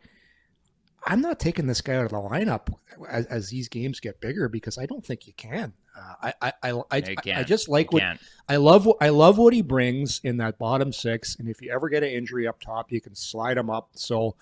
I'm 1.05 1.21
not 1.21 1.39
taking 1.39 1.65
this 1.67 1.81
guy 1.81 1.95
out 1.95 2.05
of 2.05 2.11
the 2.11 2.17
lineup 2.17 2.73
as, 3.07 3.25
as 3.27 3.49
these 3.49 3.69
games 3.69 3.99
get 3.99 4.19
bigger 4.19 4.49
because 4.49 4.77
I 4.77 4.85
don't 4.85 5.05
think 5.05 5.27
you 5.27 5.33
can. 5.33 5.73
Uh, 5.97 6.13
I, 6.21 6.33
I, 6.41 6.53
I, 6.63 6.81
I, 6.91 7.03
I 7.39 7.43
just 7.43 7.69
like 7.69 7.91
what. 7.91 8.01
I 8.47 8.57
love 8.57 8.85
what 8.85 8.97
I 9.01 9.09
love 9.09 9.37
what 9.37 9.53
he 9.53 9.61
brings 9.61 10.21
in 10.23 10.37
that 10.37 10.57
bottom 10.57 10.93
six, 10.93 11.37
and 11.39 11.49
if 11.49 11.61
you 11.61 11.71
ever 11.71 11.89
get 11.89 12.03
an 12.03 12.09
injury 12.09 12.47
up 12.47 12.59
top, 12.59 12.91
you 12.91 13.01
can 13.01 13.15
slide 13.15 13.57
him 13.57 13.69
up. 13.69 13.89
So, 13.93 14.35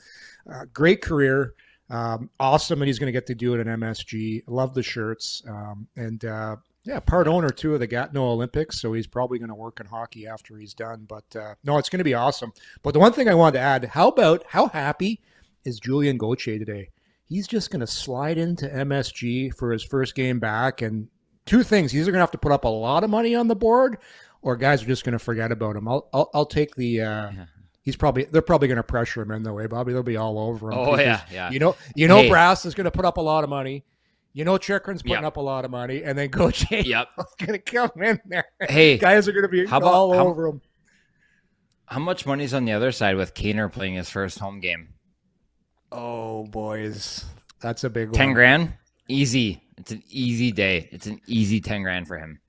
uh, 0.52 0.66
great 0.74 1.02
career, 1.02 1.54
um, 1.90 2.30
awesome, 2.40 2.82
and 2.82 2.88
he's 2.88 3.00
going 3.00 3.08
to 3.08 3.12
get 3.12 3.28
to 3.28 3.36
do 3.36 3.54
it 3.54 3.60
in 3.60 3.68
MSG. 3.68 4.44
Love 4.48 4.74
the 4.74 4.84
shirts, 4.84 5.42
um, 5.48 5.88
and 5.96 6.24
uh, 6.26 6.58
Yeah, 6.88 7.02
part 7.02 7.28
owner 7.28 7.50
too 7.50 7.74
of 7.74 7.82
the 7.82 7.88
Gatineau 7.88 8.30
Olympics, 8.30 8.80
so 8.80 8.94
he's 8.94 9.08
probably 9.08 9.40
going 9.40 9.50
to 9.50 9.56
work 9.56 9.82
in 9.82 9.86
hockey 9.86 10.26
after 10.26 10.58
he's 10.58 10.74
done. 10.74 11.06
But 11.06 11.26
uh, 11.36 11.56
no, 11.66 11.78
it's 11.78 11.90
going 11.90 11.98
to 12.00 12.06
be 12.06 12.14
awesome. 12.14 12.54
But 12.82 12.94
the 12.94 13.00
one 13.00 13.12
thing 13.12 13.28
I 13.28 13.34
wanted 13.34 13.58
to 13.58 13.64
add: 13.64 13.84
how 13.84 14.08
about 14.08 14.46
how 14.48 14.68
happy 14.70 15.22
is 15.66 15.82
Julien 15.82 16.18
Gauthier 16.18 16.58
today? 16.58 16.90
He's 17.26 17.46
just 17.46 17.72
going 17.72 17.82
to 17.82 17.88
slide 17.88 18.38
into 18.38 18.70
MSG 18.70 19.54
for 19.56 19.74
his 19.74 19.84
first 19.84 20.16
game 20.16 20.40
back, 20.40 20.82
and 20.82 21.10
two 21.46 21.62
things: 21.62 21.92
he's 21.92 22.04
either 22.04 22.12
going 22.12 22.20
to 22.20 22.24
have 22.24 22.32
to 22.32 22.38
put 22.38 22.54
up 22.54 22.64
a 22.64 22.70
lot 22.70 23.04
of 23.04 23.10
money 23.10 23.36
on 23.36 23.50
the 23.50 23.56
board, 23.56 23.98
or 24.42 24.56
guys 24.56 24.82
are 24.82 24.88
just 24.88 25.04
going 25.04 25.12
to 25.12 25.20
forget 25.20 25.52
about 25.52 25.76
him. 25.76 25.90
I'll 25.90 26.08
I'll, 26.14 26.30
I'll 26.34 26.46
take 26.46 26.76
the. 26.76 27.02
Uh, 27.02 27.32
He's 27.82 27.96
probably 27.96 28.26
they're 28.26 28.42
probably 28.42 28.68
going 28.68 28.76
to 28.76 28.84
pressure 28.84 29.22
him 29.22 29.32
in 29.32 29.44
the 29.44 29.54
way, 29.54 29.66
Bobby. 29.66 29.94
They'll 29.94 30.04
be 30.04 30.18
all 30.18 30.38
over 30.38 30.70
him. 30.74 30.78
Oh, 30.78 30.98
yeah, 30.98 31.22
yeah. 31.32 31.50
You 31.52 31.60
know, 31.60 31.78
you 31.96 32.10
know, 32.10 32.18
Hey. 32.18 32.28
Brass 32.30 32.66
is 32.66 32.76
going 32.76 32.84
to 32.84 32.92
put 32.92 33.06
up 33.06 33.16
a 33.16 33.22
lot 33.22 33.46
of 33.46 33.50
money. 33.50 33.86
You 34.38 34.46
know, 34.46 34.60
Chychrun's 34.60 35.02
putting 35.02 35.16
Yep. 35.16 35.24
up 35.24 35.38
a 35.38 35.42
lot 35.42 35.66
of 35.66 35.72
money, 35.72 36.04
and 36.04 36.16
then 36.16 36.30
Gauthier 36.30 36.82
Yep. 36.82 37.08
is 37.20 37.26
going 37.40 37.54
to 37.54 37.58
come 37.60 37.90
in 38.04 38.20
there. 38.26 38.46
Hey, 38.70 38.96
Guys 39.00 39.28
are 39.28 39.32
going 39.32 39.42
to 39.42 39.50
be 39.50 39.66
How 39.66 39.78
about- 39.78 39.92
all 39.94 40.14
how- 40.14 40.28
over 40.28 40.46
him. 40.46 40.62
how 41.88 41.98
much 41.98 42.24
money's 42.28 42.54
on 42.54 42.64
the 42.66 42.72
other 42.74 42.92
side 42.92 43.16
with 43.16 43.34
Kaner 43.34 43.72
playing 43.72 43.96
his 43.96 44.12
first 44.12 44.38
home 44.38 44.60
game? 44.60 44.90
Oh, 45.92 46.44
boys, 46.46 47.26
that's 47.62 47.84
a 47.84 47.90
big 47.90 48.14
Ten 48.14 48.28
one. 48.28 48.34
grand, 48.36 48.74
easy. 49.08 49.64
It's 49.80 49.92
an 49.92 50.04
easy 50.08 50.52
day. 50.52 50.88
It's 50.92 51.08
an 51.08 51.20
easy 51.26 51.60
ten 51.60 51.82
grand 51.82 52.08
for 52.08 52.20
him. 52.20 52.40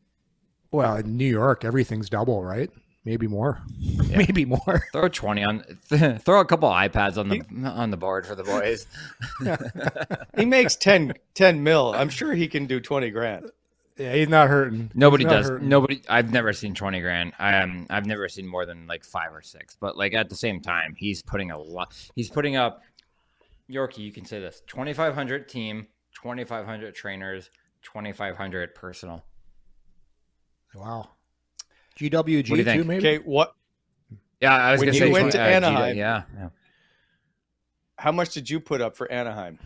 Well, 0.70 0.96
in 0.96 1.16
New 1.16 1.24
York, 1.30 1.64
everything's 1.64 2.10
double, 2.10 2.44
right? 2.44 2.68
Maybe 3.08 3.26
more. 3.26 3.62
Maybe 4.10 4.44
more. 4.44 4.84
Throw 4.92 5.08
twenty 5.08 5.42
on. 5.42 5.60
throw 6.18 6.40
a 6.40 6.44
couple 6.44 6.68
iPads 6.68 7.16
on 7.16 7.30
the 7.30 7.42
on 7.66 7.90
the 7.90 7.96
board 7.96 8.26
for 8.26 8.34
the 8.34 8.44
boys. 8.44 8.86
He 10.36 10.44
makes 10.44 10.76
10, 10.76 11.14
10 11.34 11.64
mil. 11.64 11.92
I'm 11.94 12.10
sure 12.10 12.32
he 12.32 12.46
can 12.46 12.66
do 12.66 12.78
20 12.80 13.10
grand. 13.10 13.50
Yeah, 13.96 14.12
he's 14.12 14.28
not 14.28 14.48
hurting. 14.48 14.90
Nobody 14.94 15.24
not 15.24 15.30
does. 15.30 15.48
hurting. 15.48 15.68
Nobody. 15.68 16.02
I've 16.08 16.30
never 16.30 16.52
seen 16.52 16.74
twenty 16.74 17.00
grand. 17.00 17.32
I, 17.38 17.58
um, 17.58 17.86
I've 17.90 18.06
never 18.06 18.28
seen 18.28 18.46
more 18.46 18.64
than 18.64 18.86
like 18.86 19.04
five 19.04 19.32
or 19.32 19.42
six. 19.42 19.76
But 19.80 19.96
like 19.96 20.14
at 20.14 20.28
the 20.28 20.36
same 20.36 20.60
time, 20.60 20.94
he's 20.96 21.20
putting 21.20 21.50
a 21.50 21.58
lot. 21.58 21.92
He's 22.14 22.30
putting 22.30 22.54
up. 22.54 22.82
Yorkie, 23.68 23.98
you 23.98 24.12
can 24.12 24.24
say 24.24 24.38
this: 24.38 24.62
twenty 24.68 24.92
five 24.92 25.14
hundred 25.14 25.48
team, 25.48 25.88
twenty 26.14 26.44
five 26.44 26.64
hundred 26.64 26.94
trainers, 26.94 27.50
twenty 27.82 28.12
five 28.12 28.36
hundred 28.36 28.76
personal. 28.76 29.24
Wow. 30.76 31.08
GWG 31.98 32.12
What 32.14 32.24
do 32.24 32.56
you 32.56 32.56
too, 32.58 32.64
think? 32.64 32.86
maybe. 32.86 33.08
Okay, 33.08 33.18
what? 33.24 33.54
Yeah, 34.40 34.54
I 34.56 34.70
was 34.72 34.78
When 34.80 34.86
gonna 34.88 34.98
you 34.98 35.04
say 35.06 35.10
went 35.10 35.32
20 35.32 35.32
to 35.32 35.40
uh, 35.40 35.44
Gita- 35.46 35.56
Anaheim- 35.66 35.96
yeah, 35.96 36.22
yeah. 36.36 36.48
How 37.96 38.12
much 38.12 38.32
did 38.32 38.48
you 38.48 38.60
put 38.60 38.80
up 38.80 38.96
for 38.96 39.10
Anaheim? 39.10 39.58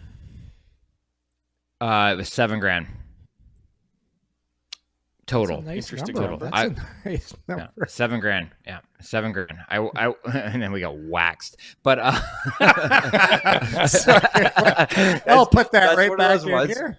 Uh, 1.81 2.11
it 2.15 2.17
was 2.17 2.29
seven 2.31 2.59
grand 2.61 2.87
total. 5.27 5.63
That's 5.63 5.69
a 5.71 5.75
nice 5.75 5.91
Interesting 5.93 6.15
number. 6.15 6.31
number. 6.31 6.51
That's 6.51 6.81
a 7.05 7.09
nice 7.09 7.35
Yeah, 7.49 7.55
number. 7.57 7.87
seven 7.89 8.21
grand. 8.21 8.51
Yeah, 8.67 8.79
seven 9.01 9.33
grand. 9.33 9.53
I, 9.69 9.79
I 9.79 10.15
and 10.33 10.63
then 10.63 10.73
we 10.73 10.81
got 10.81 10.97
waxed. 10.97 11.57
But 11.83 11.99
uh, 12.01 12.19
I'll 15.27 15.47
put 15.47 15.71
that 15.73 15.81
that's 15.87 15.97
right 15.97 16.09
one 16.11 16.13
of 16.13 16.19
back 16.19 16.31
those 16.31 16.45
in 16.45 16.53
ones. 16.53 16.71
here. 16.71 16.99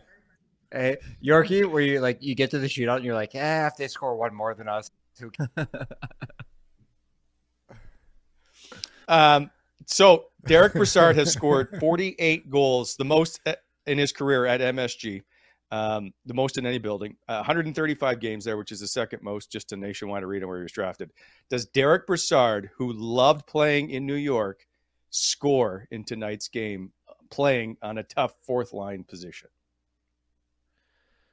Hey, 0.72 0.98
Yorkie, 1.24 1.70
where 1.70 1.82
you 1.84 2.00
like 2.00 2.18
you 2.22 2.34
get 2.36 2.52
to 2.52 2.60
the 2.60 2.68
shootout 2.68 2.98
and 2.98 3.06
you're 3.06 3.14
like, 3.16 3.36
eh, 3.36 3.68
if 3.68 3.76
they 3.78 3.88
score 3.88 4.16
one 4.16 4.34
more 4.34 4.54
than 4.56 4.68
us, 4.68 4.90
who 4.90 4.92
cares?" 4.92 5.03
Um, 9.08 9.52
so 9.86 10.26
Derick 10.46 10.74
Brassard 10.74 11.16
has 11.18 11.32
scored 11.32 11.78
48 11.80 12.50
goals, 12.50 12.96
the 12.96 13.06
most 13.06 13.40
uh, 13.46 13.54
in 13.86 13.98
his 13.98 14.12
career 14.12 14.46
at 14.46 14.62
MSG, 14.62 15.24
um, 15.72 16.14
the 16.26 16.34
most 16.34 16.58
in 16.58 16.66
any 16.66 16.78
building. 16.78 17.18
Uh, 17.28 17.38
135 17.38 18.20
games 18.20 18.46
there, 18.46 18.58
which 18.58 18.72
is 18.72 18.80
the 18.80 18.88
second 18.88 19.22
most 19.22 19.52
just 19.52 19.70
to 19.70 19.78
Nationwide 19.78 20.24
Arena 20.24 20.48
where 20.48 20.58
he 20.58 20.64
was 20.64 20.72
drafted. 20.72 21.12
Does 21.50 21.66
Derick 21.66 22.08
Brassard, 22.08 22.70
who 22.78 22.94
loved 22.94 23.46
playing 23.48 23.90
in 23.90 24.06
New 24.06 24.16
York, 24.16 24.66
score 25.10 25.88
in 25.92 26.04
tonight's 26.04 26.48
game, 26.48 26.92
playing 27.30 27.78
on 27.82 27.98
a 27.98 28.04
tough 28.04 28.36
fourth 28.42 28.74
line 28.74 29.04
position? 29.04 29.50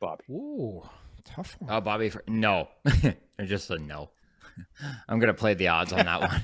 Bobby. 0.00 0.24
Ooh, 0.30 0.82
tough 1.24 1.56
one. 1.58 1.70
oh, 1.70 1.80
Bobby, 1.80 2.08
for, 2.08 2.22
no, 2.26 2.68
I 2.86 3.44
just 3.44 3.70
a 3.70 3.78
no. 3.78 4.10
I'm 5.08 5.18
gonna 5.18 5.32
play 5.32 5.54
the 5.54 5.68
odds 5.68 5.92
on 5.92 6.04
that 6.04 6.20
one. 6.20 6.42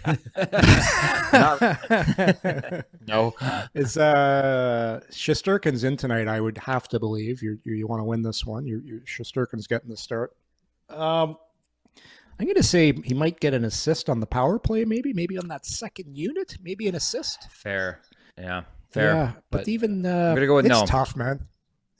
no, 3.06 3.34
Is 3.74 3.98
uh 3.98 5.00
Shesterkin's 5.10 5.84
in 5.84 5.96
tonight? 5.96 6.28
I 6.28 6.40
would 6.40 6.58
have 6.58 6.88
to 6.88 6.98
believe 6.98 7.42
you. 7.42 7.58
You, 7.64 7.74
you 7.74 7.86
want 7.86 8.00
to 8.00 8.04
win 8.04 8.22
this 8.22 8.46
one? 8.46 8.66
You, 8.66 8.80
you 8.84 9.00
Shesterkin's 9.00 9.66
getting 9.66 9.90
the 9.90 9.96
start. 9.96 10.34
Um, 10.88 11.36
I'm 12.38 12.46
going 12.46 12.56
to 12.56 12.62
say 12.62 12.92
he 12.92 13.14
might 13.14 13.40
get 13.40 13.54
an 13.54 13.64
assist 13.64 14.10
on 14.10 14.20
the 14.20 14.26
power 14.26 14.58
play. 14.58 14.84
Maybe, 14.84 15.12
maybe 15.12 15.38
on 15.38 15.48
that 15.48 15.64
second 15.64 16.16
unit. 16.16 16.58
Maybe 16.62 16.86
an 16.86 16.94
assist. 16.94 17.50
fair. 17.50 18.02
Yeah, 18.36 18.64
fair. 18.90 19.14
Yeah, 19.14 19.32
but, 19.50 19.68
even 19.68 20.04
uh, 20.04 20.34
gonna 20.34 20.46
go 20.46 20.56
with 20.56 20.66
it's 20.66 20.74
no. 20.74 20.84
tough, 20.84 21.16
man. 21.16 21.46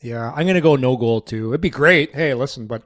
Yeah, 0.03 0.31
I'm 0.35 0.47
gonna 0.47 0.61
go 0.61 0.77
no 0.77 0.97
goal 0.97 1.21
too. 1.21 1.51
It'd 1.51 1.61
be 1.61 1.71
great. 1.71 2.15
Hey, 2.15 2.35
listen, 2.35 2.67
but 2.67 2.83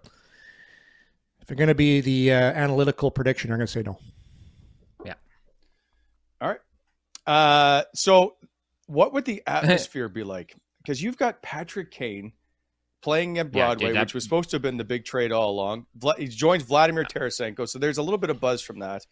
if 1.40 1.48
you're 1.50 1.56
gonna 1.56 1.74
be 1.74 2.00
the 2.00 2.32
uh, 2.32 2.34
analytical 2.36 3.10
prediction, 3.10 3.50
I'm 3.50 3.58
gonna 3.58 3.66
say 3.66 3.82
no. 3.82 3.98
Yeah. 5.04 5.14
All 6.40 6.48
right. 6.48 6.60
Uh, 7.26 7.82
so, 7.94 8.36
what 8.86 9.12
would 9.12 9.24
the 9.24 9.42
atmosphere 9.46 10.08
be 10.08 10.22
like? 10.24 10.54
Because 10.82 11.02
you've 11.02 11.16
got 11.18 11.42
Patrick 11.42 11.90
Kane 11.90 12.32
playing 13.02 13.38
at 13.38 13.46
Yeah, 13.46 13.66
Broadway, 13.66 13.88
dude, 13.88 13.96
that- 13.96 14.00
which 14.02 14.14
was 14.14 14.24
supposed 14.24 14.50
to 14.50 14.56
have 14.56 14.62
been 14.62 14.76
the 14.76 14.84
big 14.84 15.04
trade 15.04 15.32
all 15.32 15.50
along. 15.50 15.86
Vla- 15.98 16.18
he 16.18 16.26
joins 16.28 16.62
Vladimir 16.62 17.04
Tarasenko, 17.04 17.68
so 17.68 17.78
there's 17.78 17.98
a 17.98 18.02
little 18.02 18.18
bit 18.18 18.30
of 18.30 18.40
buzz 18.40 18.62
from 18.62 18.78
that. 18.80 19.04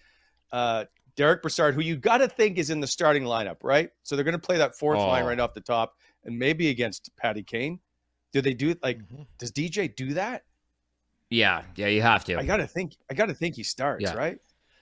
Uh, 0.52 0.84
Derick 1.16 1.42
Brassard, 1.42 1.74
who 1.74 1.80
you 1.80 1.96
got 1.96 2.18
to 2.18 2.28
think 2.28 2.58
is 2.58 2.70
in 2.70 2.80
the 2.80 2.86
starting 2.86 3.24
lineup, 3.24 3.56
right? 3.62 3.90
So 4.04 4.14
they're 4.14 4.24
going 4.24 4.38
to 4.38 4.46
play 4.46 4.58
that 4.58 4.78
fourth 4.78 4.98
line 4.98 5.24
Oh. 5.24 5.26
right 5.26 5.40
off 5.40 5.52
the 5.52 5.60
top, 5.60 5.96
and 6.24 6.38
maybe 6.38 6.68
against 6.68 7.10
Patty 7.16 7.42
Kane. 7.42 7.80
Do 8.32 8.40
they 8.40 8.54
do 8.54 8.70
it 8.70 8.82
like? 8.82 8.98
Mm-hmm. 8.98 9.22
Does 9.38 9.52
DJ 9.52 9.94
do 9.94 10.14
that? 10.14 10.44
Yeah, 11.30 11.62
yeah, 11.76 11.88
you 11.88 12.02
have 12.02 12.24
to. 12.26 12.38
I 12.38 12.44
got 12.44 12.56
to 12.58 12.66
think. 12.66 12.96
I 13.10 13.14
got 13.14 13.26
to 13.26 13.34
think 13.34 13.56
he 13.56 13.62
starts, 13.62 14.02
Yeah. 14.02 14.14
right? 14.14 14.38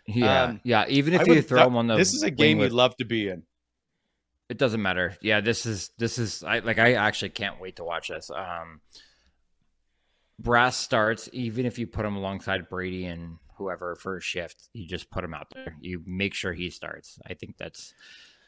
yeah, 0.06 0.42
um, 0.44 0.60
yeah. 0.64 0.84
Even 0.88 1.14
I 1.14 1.22
if 1.22 1.26
you 1.26 1.34
would- 1.34 1.48
throw 1.48 1.58
that- 1.60 1.66
him 1.66 1.76
on 1.76 1.86
the 1.88 1.96
this 1.96 2.14
is 2.14 2.22
a 2.22 2.30
game 2.30 2.58
with- 2.58 2.70
you'd 2.70 2.76
love 2.76 2.96
to 2.98 3.04
be 3.04 3.28
in. 3.28 3.42
it 4.48 4.58
doesn't 4.58 4.80
matter. 4.82 5.16
Yeah, 5.20 5.40
this 5.40 5.66
is 5.66 5.90
this 5.98 6.18
is 6.18 6.44
I 6.44 6.60
like 6.60 6.78
I 6.78 6.92
actually 6.94 7.30
can't 7.30 7.60
wait 7.60 7.76
to 7.76 7.84
watch 7.84 8.08
this. 8.08 8.30
Um 8.30 8.80
Brass 10.38 10.76
starts 10.76 11.28
even 11.32 11.66
if 11.66 11.78
you 11.78 11.86
put 11.86 12.04
him 12.04 12.14
alongside 12.16 12.68
Brady 12.68 13.06
and 13.06 13.38
whoever 13.56 13.96
for 13.96 14.18
a 14.18 14.20
shift, 14.20 14.68
you 14.74 14.86
just 14.86 15.10
put 15.10 15.24
him 15.24 15.32
out 15.34 15.48
there. 15.54 15.74
You 15.80 16.02
make 16.06 16.34
sure 16.34 16.52
he 16.52 16.68
starts. 16.70 17.18
I 17.26 17.34
think 17.34 17.56
that's 17.56 17.94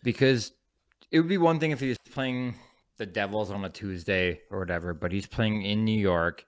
because 0.04 0.52
it 1.10 1.18
would 1.18 1.28
be 1.28 1.38
one 1.38 1.58
thing 1.58 1.70
if 1.70 1.80
he 1.80 1.88
was 1.88 1.98
playing 2.12 2.54
the 2.98 3.06
Devils 3.06 3.50
on 3.50 3.64
a 3.64 3.70
Tuesday 3.70 4.40
or 4.50 4.58
whatever, 4.58 4.92
but 4.94 5.12
he's 5.12 5.26
playing 5.26 5.62
in 5.62 5.84
New 5.84 5.98
York, 5.98 6.44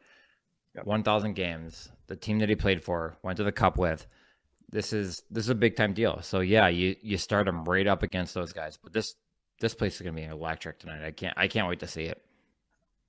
Yep. 0.76 0.86
1000 0.86 1.34
games, 1.34 1.88
the 2.06 2.14
team 2.16 2.38
that 2.40 2.48
he 2.48 2.54
played 2.54 2.84
for, 2.84 3.16
went 3.22 3.36
to 3.38 3.44
the 3.44 3.50
cup 3.52 3.76
with. 3.78 4.06
This 4.70 4.92
is 4.92 5.22
this 5.30 5.44
is 5.44 5.50
a 5.50 5.54
big 5.56 5.74
time 5.74 5.94
deal. 5.94 6.20
So 6.22 6.40
yeah, 6.40 6.68
you 6.68 6.94
you 7.02 7.18
start 7.18 7.48
him 7.48 7.64
right 7.64 7.88
up 7.88 8.04
against 8.04 8.34
those 8.34 8.52
guys. 8.52 8.78
But 8.80 8.92
this 8.92 9.16
this 9.60 9.74
place 9.74 9.96
is 9.96 10.02
gonna 10.02 10.14
be 10.14 10.22
electric 10.24 10.78
tonight. 10.78 11.04
I 11.04 11.10
can't 11.10 11.34
I 11.36 11.48
can't 11.48 11.66
wait 11.68 11.80
to 11.80 11.88
see 11.88 12.04
it. 12.04 12.22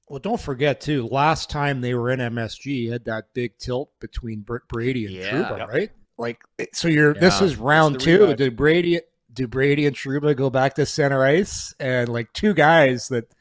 Well, 0.09 0.17
don't 0.19 0.41
forget 0.41 0.81
too. 0.81 1.07
Last 1.07 1.51
time 1.51 1.81
they 1.81 1.93
were 1.93 2.09
in 2.09 2.19
MSG, 2.19 2.65
you 2.65 2.91
had 2.91 3.05
that 3.05 3.25
big 3.35 3.57
tilt 3.59 3.91
between 3.99 4.43
Brady 4.69 5.05
and 5.05 5.13
Yeah. 5.15 5.31
Trouba, 5.31 5.57
Yep. 5.59 5.69
right? 5.69 5.91
Like, 6.17 6.41
so 6.73 6.87
you're 6.87 7.13
this 7.13 7.41
is 7.41 7.57
round 7.57 7.95
the 7.95 7.99
two. 7.99 8.35
Do 8.35 8.49
Brady, 8.49 9.01
do 9.33 9.47
Brady 9.47 9.85
and 9.85 9.95
Trouba 9.95 10.35
go 10.35 10.49
back 10.49 10.75
to 10.75 10.85
center 10.85 11.23
ice? 11.23 11.73
And 11.79 12.09
like 12.09 12.31
two 12.33 12.53
guys 12.53 13.07
that, 13.09 13.33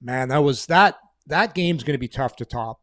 man, 0.00 0.28
that 0.28 0.38
was 0.38 0.66
that 0.66 0.98
that 1.26 1.54
game's 1.54 1.82
going 1.84 1.94
to 1.94 1.98
be 1.98 2.08
tough 2.08 2.36
to 2.36 2.44
top. 2.44 2.80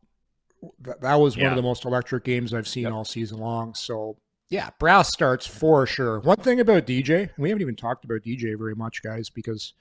That, 0.82 1.02
that 1.02 1.16
was 1.16 1.38
one 1.38 1.48
of 1.48 1.56
the 1.56 1.62
most 1.62 1.86
electric 1.86 2.24
games 2.24 2.54
I've 2.54 2.68
seen 2.68 2.84
Yep. 2.84 2.94
all 2.94 3.06
season 3.06 3.40
long. 3.40 3.74
So 3.74 4.18
yeah, 4.50 4.70
Brass 4.80 5.10
starts 5.12 5.48
for 5.48 5.86
sure. 5.86 6.20
One 6.20 6.38
thing 6.38 6.60
about 6.60 6.86
DJ, 6.86 7.30
we 7.38 7.50
haven't 7.50 7.62
even 7.62 7.76
talked 7.76 8.06
about 8.06 8.22
DJ 8.22 8.58
very 8.58 8.76
much, 8.76 9.02
guys, 9.02 9.30
because 9.30 9.74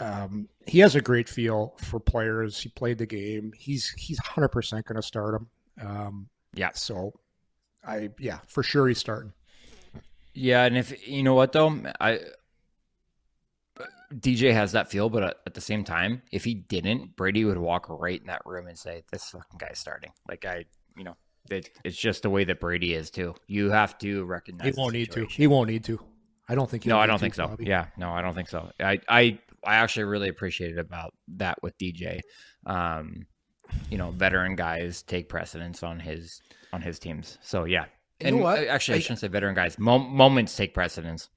um, 0.00 0.48
he 0.66 0.80
has 0.80 0.96
a 0.96 1.00
great 1.00 1.28
feel 1.28 1.74
for 1.78 2.00
players. 2.00 2.58
He 2.58 2.68
played 2.70 2.98
the 2.98 3.06
game. 3.06 3.52
He's 3.56 3.90
he's 3.90 4.18
hundred 4.18 4.48
percent 4.48 4.86
going 4.86 4.96
to 4.96 5.02
start 5.02 5.34
him. 5.34 5.48
Um, 5.86 6.28
Yeah. 6.54 6.70
So, 6.74 7.12
I 7.86 8.10
yeah 8.18 8.38
for 8.46 8.62
sure 8.62 8.88
he's 8.88 8.98
starting. 8.98 9.32
Yeah, 10.34 10.64
and 10.64 10.76
if 10.76 11.06
you 11.06 11.22
know 11.22 11.34
what 11.34 11.52
though, 11.52 11.80
I 12.00 12.20
DJ 14.12 14.52
has 14.52 14.72
that 14.72 14.90
feel, 14.90 15.08
but 15.08 15.22
at, 15.22 15.36
at 15.46 15.54
the 15.54 15.60
same 15.60 15.84
time, 15.84 16.22
if 16.30 16.44
he 16.44 16.54
didn't, 16.54 17.16
Brady 17.16 17.44
would 17.44 17.58
walk 17.58 17.86
right 17.88 18.20
in 18.20 18.26
that 18.26 18.42
room 18.44 18.66
and 18.66 18.78
say, 18.78 19.04
"This 19.10 19.30
fucking 19.30 19.58
guy's 19.58 19.78
starting." 19.78 20.10
Like 20.28 20.44
I, 20.44 20.64
you 20.96 21.04
know, 21.04 21.16
it, 21.50 21.70
it's 21.84 21.96
just 21.96 22.22
the 22.22 22.30
way 22.30 22.44
that 22.44 22.60
Brady 22.60 22.94
is 22.94 23.10
too. 23.10 23.34
You 23.46 23.70
have 23.70 23.98
to 23.98 24.24
recognize. 24.24 24.74
He 24.74 24.80
won't 24.80 24.92
need 24.92 25.12
to. 25.12 25.26
He 25.26 25.46
won't 25.46 25.68
need 25.68 25.84
to. 25.84 26.00
I 26.48 26.54
don't 26.54 26.68
think. 26.68 26.86
No, 26.86 26.98
I 26.98 27.06
don't 27.06 27.18
to, 27.18 27.22
think 27.22 27.34
so. 27.34 27.48
Bobby. 27.48 27.66
Yeah, 27.66 27.86
no, 27.96 28.10
I 28.10 28.22
don't 28.22 28.34
think 28.34 28.48
so. 28.48 28.70
I, 28.78 29.00
I, 29.08 29.38
I 29.64 29.76
actually 29.76 30.04
really 30.04 30.28
appreciated 30.28 30.78
about 30.78 31.14
that 31.36 31.62
with 31.62 31.76
DJ. 31.78 32.20
Um, 32.66 33.26
you 33.90 33.98
know, 33.98 34.10
veteran 34.10 34.56
guys 34.56 35.02
take 35.02 35.28
precedence 35.28 35.82
on 35.82 35.98
his 35.98 36.42
on 36.72 36.82
his 36.82 36.98
teams. 36.98 37.38
So 37.42 37.64
yeah, 37.64 37.86
You 38.24 38.28
and 38.28 38.36
know 38.38 38.42
what? 38.44 38.58
actually, 38.66 38.94
I, 38.94 38.98
I- 38.98 39.00
shouldn't 39.00 39.20
say 39.20 39.28
veteran 39.28 39.54
guys. 39.54 39.78
Mom- 39.78 40.10
moments 40.14 40.56
take 40.56 40.74
precedence. 40.74 41.28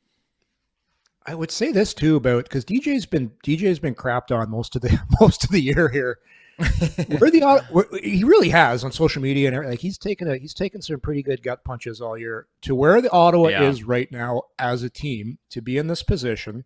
I 1.26 1.36
would 1.36 1.52
say 1.52 1.72
this 1.72 1.94
too 1.94 2.16
about 2.16 2.46
because 2.46 2.64
DJ's 2.64 3.06
been 3.06 3.32
DJ's 3.46 3.80
been 3.80 3.96
crapped 3.96 4.32
on 4.32 4.50
most 4.50 4.76
of 4.76 4.82
the 4.82 4.98
most 5.22 5.44
of 5.44 5.50
the 5.52 5.60
year 5.62 5.90
here. 5.90 6.20
We're 6.60 7.30
the 7.30 7.64
we're- 7.72 8.02
he 8.02 8.24
really 8.24 8.50
has 8.50 8.84
on 8.84 8.92
social 8.92 9.22
media 9.22 9.48
and 9.48 9.56
everything. 9.56 9.74
Like 9.74 9.80
he's 9.82 9.98
taken 10.00 10.28
a 10.28 10.38
he's 10.38 10.54
taken 10.56 10.82
some 10.82 11.00
pretty 11.00 11.22
good 11.22 11.44
gut 11.44 11.64
punches 11.64 12.02
all 12.02 12.18
year 12.18 12.48
to 12.62 12.74
where 12.74 13.00
the 13.02 13.12
Ottawa 13.12 13.50
Yeah. 13.50 13.64
is 13.70 13.84
right 13.84 14.12
now 14.12 14.44
as 14.58 14.82
a 14.84 14.90
team 14.90 15.38
to 15.52 15.62
be 15.62 15.78
in 15.78 15.86
this 15.88 16.02
position 16.02 16.64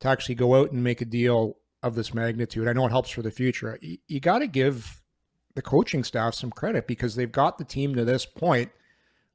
to 0.00 0.08
actually 0.08 0.34
go 0.34 0.56
out 0.56 0.72
and 0.72 0.84
make 0.84 1.00
a 1.00 1.06
deal 1.06 1.56
of 1.82 1.94
this 1.94 2.12
magnitude. 2.12 2.68
I 2.68 2.74
know 2.74 2.84
it 2.86 2.90
helps 2.90 3.08
for 3.10 3.22
the 3.22 3.30
future. 3.30 3.78
You, 3.80 3.96
you 4.08 4.20
got 4.20 4.40
to 4.40 4.46
give 4.46 5.00
the 5.54 5.62
coaching 5.62 6.04
staff 6.04 6.34
some 6.34 6.50
credit 6.50 6.86
because 6.86 7.14
they've 7.14 7.32
got 7.32 7.56
the 7.56 7.64
team 7.64 7.94
to 7.94 8.04
this 8.04 8.26
point 8.26 8.70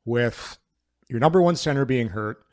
with 0.05 0.57
your 1.09 1.19
number 1.19 1.41
one 1.41 1.55
center 1.55 1.85
being 1.85 2.09
hurt, 2.09 2.45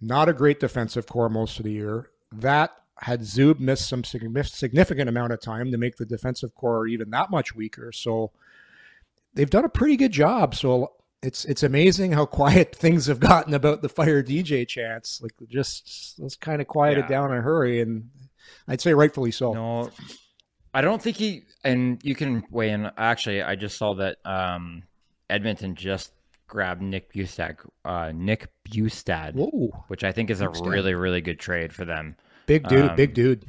not 0.00 0.28
a 0.28 0.32
great 0.32 0.60
defensive 0.60 1.06
core 1.06 1.28
most 1.28 1.58
of 1.58 1.64
the 1.64 1.72
year. 1.72 2.10
That 2.32 2.72
had 2.98 3.20
Zub 3.20 3.58
missed 3.58 3.88
some 3.88 4.04
significant 4.04 5.08
amount 5.08 5.32
of 5.32 5.40
time 5.40 5.72
to 5.72 5.78
make 5.78 5.96
the 5.96 6.06
defensive 6.06 6.54
core 6.54 6.86
even 6.86 7.10
that 7.10 7.30
much 7.30 7.54
weaker. 7.54 7.90
So 7.92 8.30
they've 9.34 9.50
done 9.50 9.64
a 9.64 9.68
pretty 9.68 9.96
good 9.96 10.12
job. 10.12 10.54
So 10.54 10.92
it's 11.22 11.44
it's 11.44 11.62
amazing 11.62 12.12
how 12.12 12.26
quiet 12.26 12.74
things 12.74 13.06
have 13.06 13.20
gotten 13.20 13.54
about 13.54 13.82
the 13.82 13.88
fire 13.88 14.22
DJ 14.22 14.66
chance. 14.66 15.20
Like 15.22 15.32
just 15.48 16.14
let's 16.18 16.36
kind 16.36 16.60
of 16.60 16.66
quiet 16.66 16.98
it 16.98 17.08
down 17.08 17.32
in 17.32 17.38
a 17.38 17.42
hurry, 17.42 17.80
and 17.80 18.10
I'd 18.68 18.80
say 18.80 18.94
rightfully 18.94 19.30
so. 19.30 19.52
No, 19.52 19.90
I 20.74 20.80
don't 20.80 21.02
think 21.02 21.16
he. 21.16 21.44
And 21.64 22.00
you 22.02 22.14
can 22.14 22.44
weigh 22.50 22.70
in. 22.70 22.90
Actually, 22.96 23.42
I 23.42 23.56
just 23.56 23.78
saw 23.78 23.94
that 23.94 24.18
um, 24.24 24.82
Edmonton 25.30 25.74
just 25.74 26.12
grabbed 26.52 26.82
Nick 26.82 27.10
Bjugstad. 27.14 27.56
Uh, 27.82 28.12
Nick 28.14 28.48
Bjugstad, 28.68 29.32
Whoa, 29.32 29.84
which 29.88 30.04
I 30.04 30.12
think 30.12 30.28
is 30.28 30.42
a 30.42 30.48
Bjugstad. 30.48 30.70
really, 30.70 30.94
really 30.94 31.22
good 31.22 31.40
trade 31.40 31.72
for 31.72 31.86
them. 31.86 32.14
big 32.44 32.68
dude, 32.68 32.90
Um, 32.90 32.96
big 32.96 33.14
dude. 33.14 33.46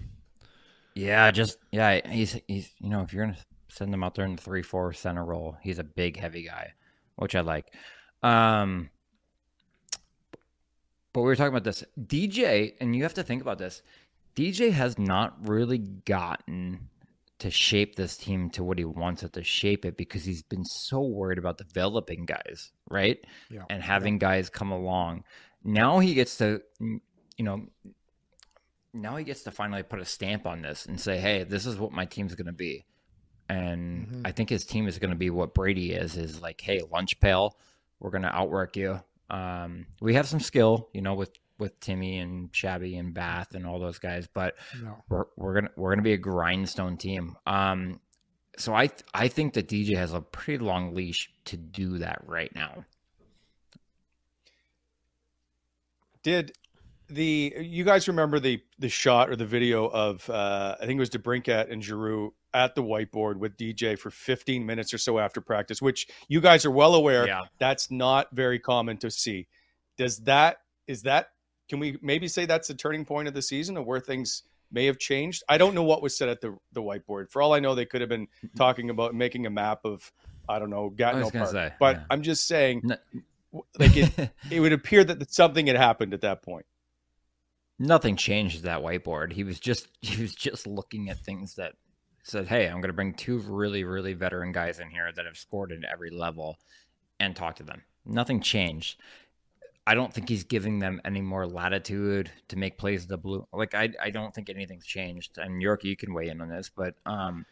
Yeah, 0.95 1.29
just 1.31 1.57
yeah, 1.69 1.99
he's 2.07 2.39
he's 2.47 2.71
you 2.79 2.89
know 2.89 3.01
if 3.01 3.11
you're 3.11 3.25
gonna 3.25 3.37
send 3.67 3.93
him 3.93 4.05
out 4.05 4.15
there 4.15 4.23
in 4.23 4.37
the 4.37 4.41
three 4.41 4.61
four 4.61 4.93
center 4.93 5.25
role, 5.25 5.57
he's 5.61 5.79
a 5.79 5.83
big 5.83 6.17
heavy 6.17 6.43
guy, 6.43 6.71
which 7.17 7.35
I 7.35 7.41
like. 7.41 7.73
Um, 8.21 8.89
but 11.11 11.21
we 11.21 11.25
were 11.27 11.35
talking 11.35 11.51
about 11.53 11.65
this 11.65 11.83
DJ, 11.99 12.73
and 12.79 12.95
you 12.95 13.03
have 13.03 13.15
to 13.15 13.23
think 13.23 13.41
about 13.41 13.57
this. 13.57 13.81
DJ 14.33 14.71
has 14.71 14.97
not 14.97 15.45
really 15.45 15.79
gotten 15.79 16.87
to 17.39 17.49
shape 17.49 17.95
this 17.95 18.15
team 18.15 18.49
to 18.51 18.63
what 18.63 18.77
he 18.77 18.85
wants 18.85 19.23
it 19.23 19.33
to 19.33 19.43
shape 19.43 19.85
it 19.85 19.97
because 19.97 20.23
he's 20.23 20.43
been 20.43 20.63
so 20.63 21.01
worried 21.01 21.37
about 21.37 21.57
developing 21.57 22.25
guys, 22.25 22.71
right? 22.89 23.17
Yeah. 23.49 23.63
And 23.69 23.81
having 23.83 24.17
guys 24.17 24.49
come 24.49 24.71
along. 24.71 25.23
Now 25.63 25.99
he 25.99 26.13
gets 26.13 26.37
to, 26.37 26.61
you 26.79 26.99
know, 27.39 27.67
now 28.93 29.15
he 29.15 29.23
gets 29.23 29.43
to 29.43 29.51
finally 29.51 29.83
put 29.83 29.99
a 29.99 30.05
stamp 30.05 30.45
on 30.45 30.61
this 30.61 30.85
and 30.85 30.99
say, 30.99 31.17
"Hey, 31.17 31.43
this 31.43 31.65
is 31.65 31.77
what 31.77 31.91
my 31.91 32.05
team's 32.05 32.35
going 32.35 32.47
to 32.47 32.53
be." 32.53 32.85
And 33.49 34.07
Mhm. 34.07 34.21
I 34.25 34.31
think 34.31 34.49
his 34.49 34.65
team 34.65 34.87
is 34.87 34.99
going 34.99 35.09
to 35.09 35.17
be 35.17 35.29
what 35.29 35.53
Brady 35.53 35.93
is 35.93 36.15
is 36.15 36.41
like, 36.41 36.61
"Hey, 36.61 36.81
lunch 36.91 37.19
pail, 37.19 37.57
we're 37.99 38.11
going 38.11 38.23
to 38.23 38.33
outwork 38.35 38.77
you." 38.77 39.01
Um, 39.29 39.87
we 39.99 40.13
have 40.13 40.27
some 40.27 40.39
skill, 40.39 40.89
you 40.93 41.01
know, 41.01 41.15
with 41.15 41.31
with 41.59 41.79
Timmy 41.79 42.17
and 42.19 42.49
Shabby 42.53 42.97
and 42.97 43.13
Bath 43.13 43.53
and 43.55 43.65
all 43.65 43.79
those 43.79 43.99
guys, 43.99 44.27
but 44.33 44.55
No. 44.81 45.03
we're 45.09 45.25
we're 45.37 45.53
gonna 45.53 45.69
we're 45.75 45.91
gonna 45.91 46.01
be 46.01 46.13
a 46.13 46.17
grindstone 46.17 46.97
team. 46.97 47.35
Um, 47.45 47.99
so 48.57 48.73
I 48.73 48.89
I 49.13 49.27
think 49.27 49.53
that 49.53 49.67
DJ 49.67 49.95
has 49.97 50.13
a 50.13 50.21
pretty 50.21 50.63
long 50.63 50.93
leash 50.93 51.29
to 51.45 51.57
do 51.57 51.99
that 51.99 52.21
right 52.25 52.53
now. 52.55 52.85
Did 56.23 56.53
the 57.09 57.53
you 57.59 57.83
guys 57.83 58.07
remember 58.07 58.39
the 58.39 58.61
the 58.79 58.89
shot 58.89 59.29
or 59.29 59.35
the 59.35 59.45
video 59.45 59.87
of 59.89 60.27
uh, 60.29 60.75
I 60.81 60.85
think 60.85 60.97
it 60.97 60.99
was 60.99 61.09
DeBrincat 61.09 61.71
and 61.71 61.83
Giroux 61.83 62.33
at 62.53 62.75
the 62.75 62.83
whiteboard 62.83 63.37
with 63.37 63.57
DJ 63.57 63.97
for 63.97 64.11
15 64.11 64.65
minutes 64.65 64.93
or 64.93 64.97
so 64.99 65.17
after 65.19 65.41
practice, 65.41 65.81
which 65.81 66.07
you 66.27 66.39
guys 66.39 66.65
are 66.65 66.71
well 66.71 66.93
aware 66.95 67.25
Yeah. 67.27 67.41
that's 67.59 67.89
not 67.91 68.27
very 68.31 68.59
common 68.59 68.97
to 68.97 69.11
see. 69.11 69.47
Does 69.97 70.19
that 70.19 70.57
is 70.87 71.01
that 71.03 71.29
can 71.69 71.79
we 71.79 71.97
maybe 72.01 72.27
say 72.27 72.45
that's 72.45 72.67
the 72.67 72.73
turning 72.73 73.05
point 73.05 73.27
of 73.27 73.33
the 73.33 73.41
season 73.41 73.77
of 73.77 73.85
where 73.85 73.99
things 73.99 74.43
may 74.71 74.85
have 74.85 74.97
changed? 74.97 75.43
I 75.47 75.57
don't 75.57 75.73
know 75.75 75.83
what 75.83 76.01
was 76.01 76.15
said 76.17 76.29
at 76.29 76.41
the 76.41 76.57
the 76.73 76.81
whiteboard. 76.81 77.29
For 77.29 77.41
all 77.41 77.53
I 77.53 77.59
know, 77.59 77.75
they 77.75 77.85
could 77.85 78.01
have 78.01 78.09
been 78.09 78.27
talking 78.57 78.89
about 78.89 79.15
making 79.15 79.45
a 79.45 79.49
map 79.49 79.81
of 79.85 80.11
I 80.47 80.59
don't 80.59 80.69
know 80.69 80.89
Gatineau 80.89 81.29
Park. 81.31 81.49
say, 81.49 81.73
but 81.79 81.97
yeah. 81.97 82.03
I'm 82.09 82.21
just 82.21 82.45
saying, 82.45 82.81
No- 82.83 82.97
like 83.79 83.95
it, 83.95 84.31
it 84.51 84.59
would 84.59 84.73
appear 84.73 85.03
that 85.03 85.31
something 85.31 85.67
had 85.67 85.77
happened 85.77 86.13
at 86.13 86.21
that 86.21 86.41
point. 86.43 86.65
Nothing 87.79 88.15
changed 88.15 88.57
at 88.57 88.63
that 88.63 88.81
whiteboard. 88.81 89.33
He 89.33 89.43
was 89.43 89.59
just 89.59 89.87
he 90.01 90.21
was 90.21 90.35
just 90.35 90.67
looking 90.67 91.09
at 91.09 91.19
things 91.19 91.55
that 91.55 91.73
said, 92.23 92.47
"Hey, 92.47 92.65
I'm 92.67 92.77
going 92.81 92.89
to 92.89 92.93
bring 92.93 93.13
two 93.13 93.39
really 93.39 93.83
really 93.83 94.13
veteran 94.13 94.51
guys 94.51 94.79
in 94.79 94.89
here 94.89 95.11
that 95.15 95.25
have 95.25 95.37
scored 95.37 95.71
at 95.71 95.83
every 95.91 96.09
level 96.09 96.57
and 97.19 97.35
talk 97.35 97.55
to 97.57 97.63
them." 97.63 97.83
Nothing 98.05 98.41
changed. 98.41 98.99
I 99.85 99.95
don't 99.95 100.13
think 100.13 100.29
he's 100.29 100.43
giving 100.45 100.79
them 100.79 101.01
any 101.03 101.21
more 101.21 101.45
latitude 101.45 102.31
to 102.47 102.55
make 102.55 102.77
plays 102.77 103.05
the 103.05 103.17
blue. 103.17 103.45
Like 103.51 103.73
I 103.75 103.89
I 104.01 104.09
don't 104.11 104.33
think 104.33 104.49
anything's 104.49 104.85
changed. 104.85 105.37
And 105.37 105.61
York, 105.61 105.83
you 105.83 105.95
can 105.97 106.13
weigh 106.13 106.29
in 106.29 106.39
on 106.41 106.49
this, 106.49 106.69
but 106.69 106.95
um 107.05 107.45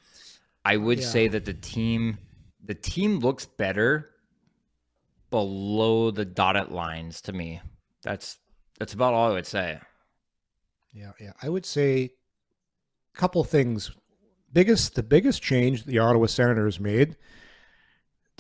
I 0.63 0.77
would 0.77 0.99
Yeah. 0.99 1.07
say 1.07 1.27
that 1.27 1.45
the 1.45 1.53
team 1.53 2.17
the 2.63 2.75
team 2.75 3.19
looks 3.19 3.45
better 3.45 4.11
below 5.29 6.11
the 6.11 6.25
dotted 6.25 6.69
lines 6.69 7.21
to 7.21 7.34
me. 7.34 7.61
That's 8.03 8.38
that's 8.79 8.93
about 8.93 9.13
all 9.13 9.29
I 9.32 9.34
would 9.34 9.47
say. 9.47 9.79
Yeah, 10.93 11.11
yeah. 11.19 11.34
I 11.41 11.49
would 11.49 11.65
say 11.65 12.11
a 13.15 13.17
couple 13.17 13.43
things. 13.43 13.91
Biggest 14.53 14.95
the 14.95 15.03
biggest 15.03 15.41
change 15.41 15.86
the 15.86 15.99
Ottawa 15.99 16.25
Senators 16.25 16.79
made, 16.79 17.15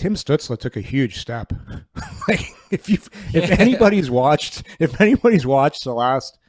Tim 0.01 0.15
Stützle 0.15 0.57
took 0.57 0.77
a 0.77 0.81
huge 0.81 1.19
step. 1.19 1.53
like 2.27 2.55
if 2.71 2.89
you 2.89 2.97
if 3.35 3.51
anybody's 3.59 4.09
watched 4.09 4.63
if 4.79 4.99
anybody's 4.99 5.45
watched 5.45 5.83
the 5.83 5.93
last, 5.93 6.39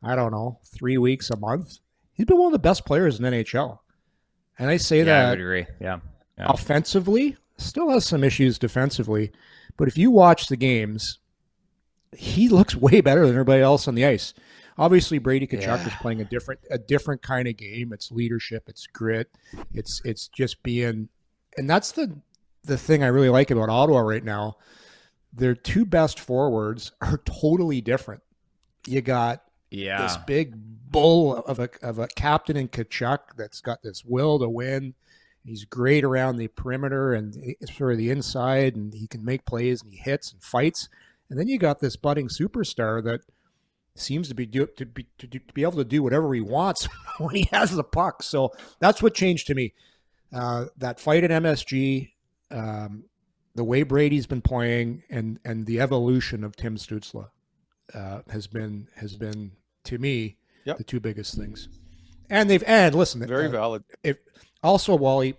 I 0.00 0.14
don't 0.14 0.30
know, 0.30 0.60
three 0.64 0.96
weeks, 0.96 1.28
a 1.28 1.36
month, 1.36 1.78
he's 2.12 2.26
been 2.26 2.38
one 2.38 2.46
of 2.46 2.52
the 2.52 2.60
best 2.60 2.86
players 2.86 3.18
in 3.18 3.24
NHL. 3.24 3.80
And 4.60 4.70
I 4.70 4.76
say 4.76 4.98
yeah, 4.98 5.02
I 5.02 5.04
that 5.06 5.30
would 5.30 5.40
agree. 5.40 5.66
Yeah. 5.80 5.98
yeah. 6.38 6.46
offensively, 6.50 7.36
still 7.56 7.90
has 7.90 8.06
some 8.06 8.22
issues 8.22 8.60
defensively. 8.60 9.32
But 9.76 9.88
if 9.88 9.98
you 9.98 10.12
watch 10.12 10.46
the 10.46 10.56
games, 10.56 11.18
he 12.16 12.48
looks 12.48 12.76
way 12.76 13.00
better 13.00 13.22
than 13.22 13.30
everybody 13.34 13.60
else 13.60 13.88
on 13.88 13.96
the 13.96 14.06
ice. 14.06 14.34
Obviously, 14.78 15.18
Brady 15.18 15.48
Tkachuk 15.48 15.62
Yeah. 15.62 15.84
is 15.84 15.92
playing 15.94 16.20
a 16.20 16.24
different 16.26 16.60
a 16.70 16.78
different 16.78 17.22
kind 17.22 17.48
of 17.48 17.56
game. 17.56 17.92
It's 17.92 18.12
leadership, 18.12 18.68
it's 18.68 18.86
grit, 18.86 19.32
it's 19.74 20.00
it's 20.04 20.28
just 20.28 20.62
being, 20.62 21.08
and 21.56 21.68
that's 21.68 21.90
the 21.90 22.16
the 22.64 22.78
thing 22.78 23.02
I 23.02 23.08
really 23.08 23.28
like 23.28 23.50
about 23.50 23.68
Ottawa 23.68 24.00
right 24.00 24.24
now. 24.24 24.56
Their 25.32 25.54
two 25.54 25.84
best 25.84 26.18
forwards 26.18 26.92
are 27.00 27.18
totally 27.24 27.80
different. 27.80 28.22
You 28.86 29.00
got 29.00 29.42
Yeah. 29.70 30.02
this 30.02 30.16
big 30.26 30.54
bull 30.90 31.36
of 31.36 31.60
a 31.60 31.68
of 31.82 31.98
a 32.00 32.08
captain 32.08 32.56
in 32.56 32.68
Tkachuk 32.68 33.18
that's 33.36 33.60
got 33.60 33.82
this 33.82 34.04
will 34.04 34.38
to 34.40 34.48
win. 34.48 34.94
He's 35.44 35.64
great 35.64 36.04
around 36.04 36.36
the 36.36 36.48
perimeter 36.48 37.14
and 37.14 37.34
sort 37.74 37.92
of 37.92 37.98
the 37.98 38.10
inside, 38.10 38.76
and 38.76 38.92
he 38.92 39.06
can 39.06 39.24
make 39.24 39.46
plays 39.46 39.82
and 39.82 39.90
he 39.92 39.98
hits 39.98 40.32
and 40.32 40.42
fights. 40.42 40.88
And 41.30 41.38
then 41.38 41.46
you 41.48 41.58
got 41.58 41.78
this 41.78 41.96
budding 41.96 42.28
superstar 42.28 43.02
that 43.04 43.20
seems 43.94 44.28
to 44.28 44.34
be 44.34 44.46
do, 44.46 44.66
to 44.66 44.84
be 44.84 45.06
to, 45.18 45.26
do, 45.26 45.38
to 45.38 45.54
be 45.54 45.62
able 45.62 45.72
to 45.78 45.84
do 45.84 46.02
whatever 46.02 46.34
he 46.34 46.40
wants 46.40 46.88
when 47.18 47.34
he 47.36 47.48
has 47.52 47.70
the 47.70 47.84
puck. 47.84 48.22
So 48.22 48.52
that's 48.80 49.00
what 49.02 49.14
changed 49.14 49.46
to 49.46 49.54
me. 49.54 49.72
Uh, 50.32 50.66
that 50.76 51.00
fight 51.00 51.24
at 51.24 51.30
MSG, 51.30 52.10
um, 52.50 53.04
the 53.54 53.64
way 53.64 53.82
Brady's 53.82 54.26
been 54.26 54.42
playing, 54.42 55.02
and 55.10 55.38
and 55.44 55.66
the 55.66 55.80
evolution 55.80 56.44
of 56.44 56.56
Tim 56.56 56.76
Stützle 56.76 57.28
uh, 57.94 58.20
has 58.30 58.46
been 58.46 58.88
has 58.96 59.16
been 59.16 59.52
to 59.84 59.98
me 59.98 60.36
Yep. 60.66 60.76
the 60.78 60.84
two 60.84 61.00
biggest 61.00 61.36
things. 61.36 61.68
And 62.28 62.48
they've 62.50 62.62
and 62.66 62.94
listen, 62.94 63.26
Very 63.26 63.46
uh, 63.46 63.50
valid. 63.50 63.82
if 64.04 64.18
also 64.62 64.94
Wally, 64.94 65.34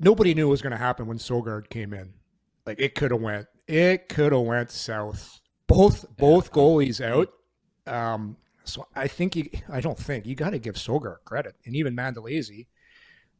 nobody 0.00 0.34
knew 0.34 0.46
what 0.48 0.52
was 0.52 0.62
going 0.62 0.70
to 0.72 0.76
happen 0.78 1.06
when 1.06 1.18
Sogaard 1.18 1.68
came 1.68 1.92
in. 1.92 2.14
Like 2.66 2.80
it 2.80 2.94
could 2.94 3.10
have 3.10 3.20
went, 3.20 3.46
it 3.68 4.08
could 4.08 4.32
have 4.32 4.40
went 4.42 4.70
south. 4.70 5.40
Both 5.66 6.06
both 6.16 6.52
goalies 6.52 7.00
out. 7.04 7.28
Um, 7.86 8.36
so 8.64 8.86
I 8.96 9.08
think 9.08 9.36
you, 9.36 9.50
I 9.70 9.80
don't 9.80 9.98
think 9.98 10.24
you 10.26 10.34
got 10.34 10.50
to 10.50 10.58
give 10.58 10.76
Sogaard 10.76 11.18
credit, 11.26 11.54
and 11.66 11.76
even 11.76 11.94
Mandolese. 11.94 12.66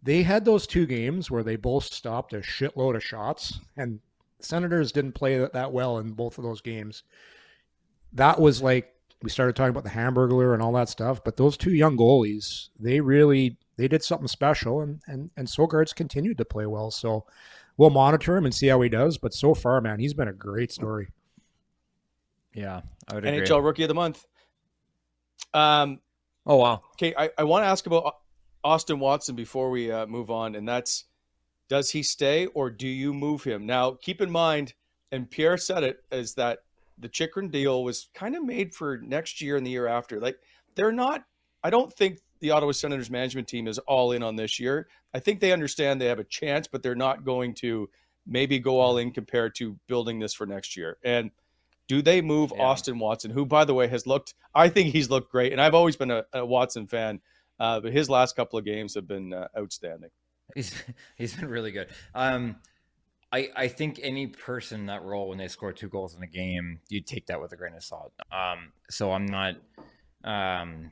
They 0.04 0.22
had 0.22 0.44
those 0.44 0.66
two 0.66 0.84
games 0.86 1.30
where 1.30 1.42
they 1.42 1.56
both 1.56 1.84
stopped 1.84 2.34
a 2.34 2.40
shitload 2.40 2.94
of 2.94 3.02
shots, 3.02 3.58
and 3.76 4.00
Senators 4.38 4.92
didn't 4.92 5.12
play 5.12 5.38
that, 5.38 5.54
that 5.54 5.72
well 5.72 5.98
in 5.98 6.12
both 6.12 6.36
of 6.36 6.44
those 6.44 6.60
games. 6.60 7.04
That 8.12 8.38
was 8.38 8.60
like 8.62 8.94
we 9.22 9.30
started 9.30 9.56
talking 9.56 9.70
about 9.70 9.84
the 9.84 9.90
Hamburglar 9.90 10.52
and 10.52 10.62
all 10.62 10.72
that 10.72 10.90
stuff, 10.90 11.24
but 11.24 11.38
those 11.38 11.56
two 11.56 11.74
young 11.74 11.96
goalies, 11.96 12.68
they 12.78 13.00
really 13.00 13.56
they 13.78 13.88
did 13.88 14.04
something 14.04 14.28
special, 14.28 14.82
and 14.82 15.00
and 15.06 15.30
and 15.38 15.48
Sogaard's 15.48 15.94
continued 15.94 16.36
to 16.36 16.44
play 16.44 16.66
well. 16.66 16.90
So 16.90 17.24
we'll 17.78 17.88
monitor 17.90 18.36
him 18.36 18.44
and 18.44 18.54
see 18.54 18.66
how 18.66 18.82
he 18.82 18.90
does. 18.90 19.16
But 19.16 19.32
so 19.32 19.54
far, 19.54 19.80
man, 19.80 20.00
he's 20.00 20.14
been 20.14 20.28
a 20.28 20.34
great 20.34 20.70
story. 20.70 21.08
Yeah, 22.52 22.82
I 23.08 23.14
would 23.14 23.24
agree. 23.24 23.46
NHL 23.46 23.64
Rookie 23.64 23.84
of 23.84 23.88
the 23.88 23.94
Month. 23.94 24.26
Um, 25.54 26.00
Oh 26.46 26.56
wow. 26.56 26.82
okay, 26.92 27.14
I, 27.16 27.30
I 27.38 27.44
want 27.44 27.62
to 27.62 27.68
ask 27.68 27.86
about 27.86 28.18
Austin 28.64 28.98
Watson 28.98 29.36
before 29.36 29.70
we 29.70 29.90
uh, 29.90 30.06
move 30.06 30.30
on, 30.30 30.54
and 30.54 30.66
that's 30.66 31.04
does 31.68 31.90
he 31.90 32.02
stay 32.02 32.46
or 32.46 32.70
do 32.70 32.88
you 32.88 33.14
move 33.14 33.44
him? 33.44 33.66
Now, 33.66 33.92
keep 33.92 34.20
in 34.20 34.30
mind, 34.30 34.74
and 35.12 35.30
Pierre 35.30 35.56
said 35.56 35.82
it, 35.82 36.02
is 36.10 36.34
that 36.34 36.60
the 36.98 37.08
Chychrun 37.08 37.50
deal 37.50 37.84
was 37.84 38.08
kind 38.14 38.36
of 38.36 38.44
made 38.44 38.74
for 38.74 38.98
next 38.98 39.40
year 39.40 39.56
and 39.56 39.66
the 39.66 39.70
year 39.70 39.86
after. 39.86 40.20
Like 40.20 40.38
they're 40.74 40.92
not. 40.92 41.24
I 41.62 41.70
don't 41.70 41.92
think 41.92 42.20
the 42.40 42.50
Ottawa 42.50 42.72
Senators 42.72 43.10
management 43.10 43.48
team 43.48 43.66
is 43.68 43.78
all 43.80 44.12
in 44.12 44.22
on 44.22 44.36
this 44.36 44.60
year. 44.60 44.88
I 45.14 45.18
think 45.20 45.40
they 45.40 45.52
understand 45.52 46.00
they 46.00 46.06
have 46.06 46.18
a 46.18 46.24
chance, 46.24 46.68
but 46.68 46.82
they're 46.82 46.94
not 46.94 47.24
going 47.24 47.54
to 47.56 47.88
maybe 48.26 48.58
go 48.58 48.80
all 48.80 48.98
in 48.98 49.12
compared 49.12 49.54
to 49.56 49.78
building 49.86 50.18
this 50.18 50.34
for 50.34 50.46
next 50.46 50.76
year. 50.76 50.98
And 51.04 51.30
do 51.88 52.02
they 52.02 52.20
move 52.20 52.52
Yeah. 52.54 52.62
Austin 52.62 52.98
Watson, 52.98 53.30
who, 53.30 53.46
by 53.46 53.64
the 53.64 53.74
way, 53.74 53.88
has 53.88 54.06
looked? 54.06 54.34
I 54.54 54.68
think 54.68 54.92
he's 54.92 55.10
looked 55.10 55.30
great, 55.30 55.52
and 55.52 55.60
I've 55.60 55.74
always 55.74 55.96
been 55.96 56.10
a, 56.10 56.24
a 56.32 56.44
Watson 56.44 56.86
fan, 56.86 57.20
uh, 57.60 57.80
but 57.80 57.92
his 57.92 58.08
last 58.10 58.36
couple 58.36 58.58
of 58.58 58.64
games 58.64 58.94
have 58.94 59.06
been 59.06 59.32
uh, 59.32 59.48
outstanding. 59.56 60.10
He's 60.54 60.74
he's 61.16 61.34
been 61.34 61.48
really 61.48 61.72
good. 61.72 61.88
Um, 62.14 62.56
I 63.32 63.50
I 63.56 63.68
think 63.68 63.98
any 64.02 64.28
person 64.28 64.80
in 64.80 64.86
that 64.86 65.02
role 65.02 65.28
when 65.28 65.38
they 65.38 65.48
score 65.48 65.72
two 65.72 65.88
goals 65.88 66.16
in 66.16 66.22
a 66.22 66.26
game, 66.26 66.80
you 66.88 67.00
take 67.00 67.26
that 67.26 67.40
with 67.40 67.52
a 67.52 67.56
grain 67.56 67.74
of 67.74 67.82
salt. 67.82 68.12
Um, 68.30 68.72
so 68.90 69.12
I'm 69.12 69.26
not, 69.26 69.56
um, 70.22 70.90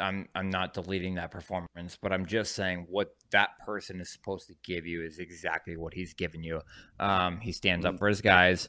I'm 0.00 0.28
I'm 0.34 0.50
not 0.50 0.74
deleting 0.74 1.14
that 1.14 1.30
performance, 1.30 1.96
but 2.00 2.12
I'm 2.12 2.26
just 2.26 2.54
saying 2.54 2.86
what 2.90 3.14
that 3.30 3.50
person 3.64 4.00
is 4.00 4.10
supposed 4.10 4.48
to 4.48 4.54
give 4.64 4.86
you 4.86 5.04
is 5.04 5.18
exactly 5.18 5.76
what 5.76 5.94
he's 5.94 6.12
given 6.14 6.42
you. 6.42 6.60
Um, 6.98 7.40
he 7.40 7.52
stands 7.52 7.86
up 7.86 7.98
for 7.98 8.08
his 8.08 8.20
guys, 8.20 8.68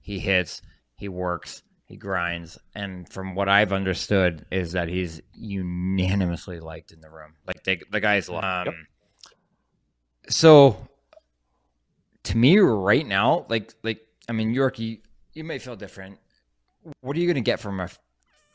he 0.00 0.18
hits, 0.18 0.60
he 0.96 1.08
works. 1.08 1.62
He 1.88 1.96
grinds, 1.96 2.58
and 2.74 3.08
from 3.08 3.34
what 3.34 3.48
I've 3.48 3.72
understood, 3.72 4.44
is 4.50 4.72
that 4.72 4.88
he's 4.88 5.22
unanimously 5.32 6.60
liked 6.60 6.92
in 6.92 7.00
the 7.00 7.08
room. 7.10 7.32
Like 7.46 7.64
they, 7.64 7.80
the 7.90 7.98
guys, 8.00 8.28
um, 8.28 8.86
so 10.28 10.76
to 12.24 12.36
me 12.36 12.58
right 12.58 13.06
now 13.06 13.46
like 13.48 13.72
like 13.82 14.00
i 14.28 14.32
mean 14.32 14.52
york 14.52 14.78
you, 14.78 14.98
you 15.32 15.44
may 15.44 15.58
feel 15.58 15.76
different. 15.76 16.18
What 17.00 17.16
are 17.16 17.20
you 17.20 17.26
going 17.26 17.36
to 17.36 17.40
get 17.40 17.60
from 17.60 17.80
a 17.80 17.88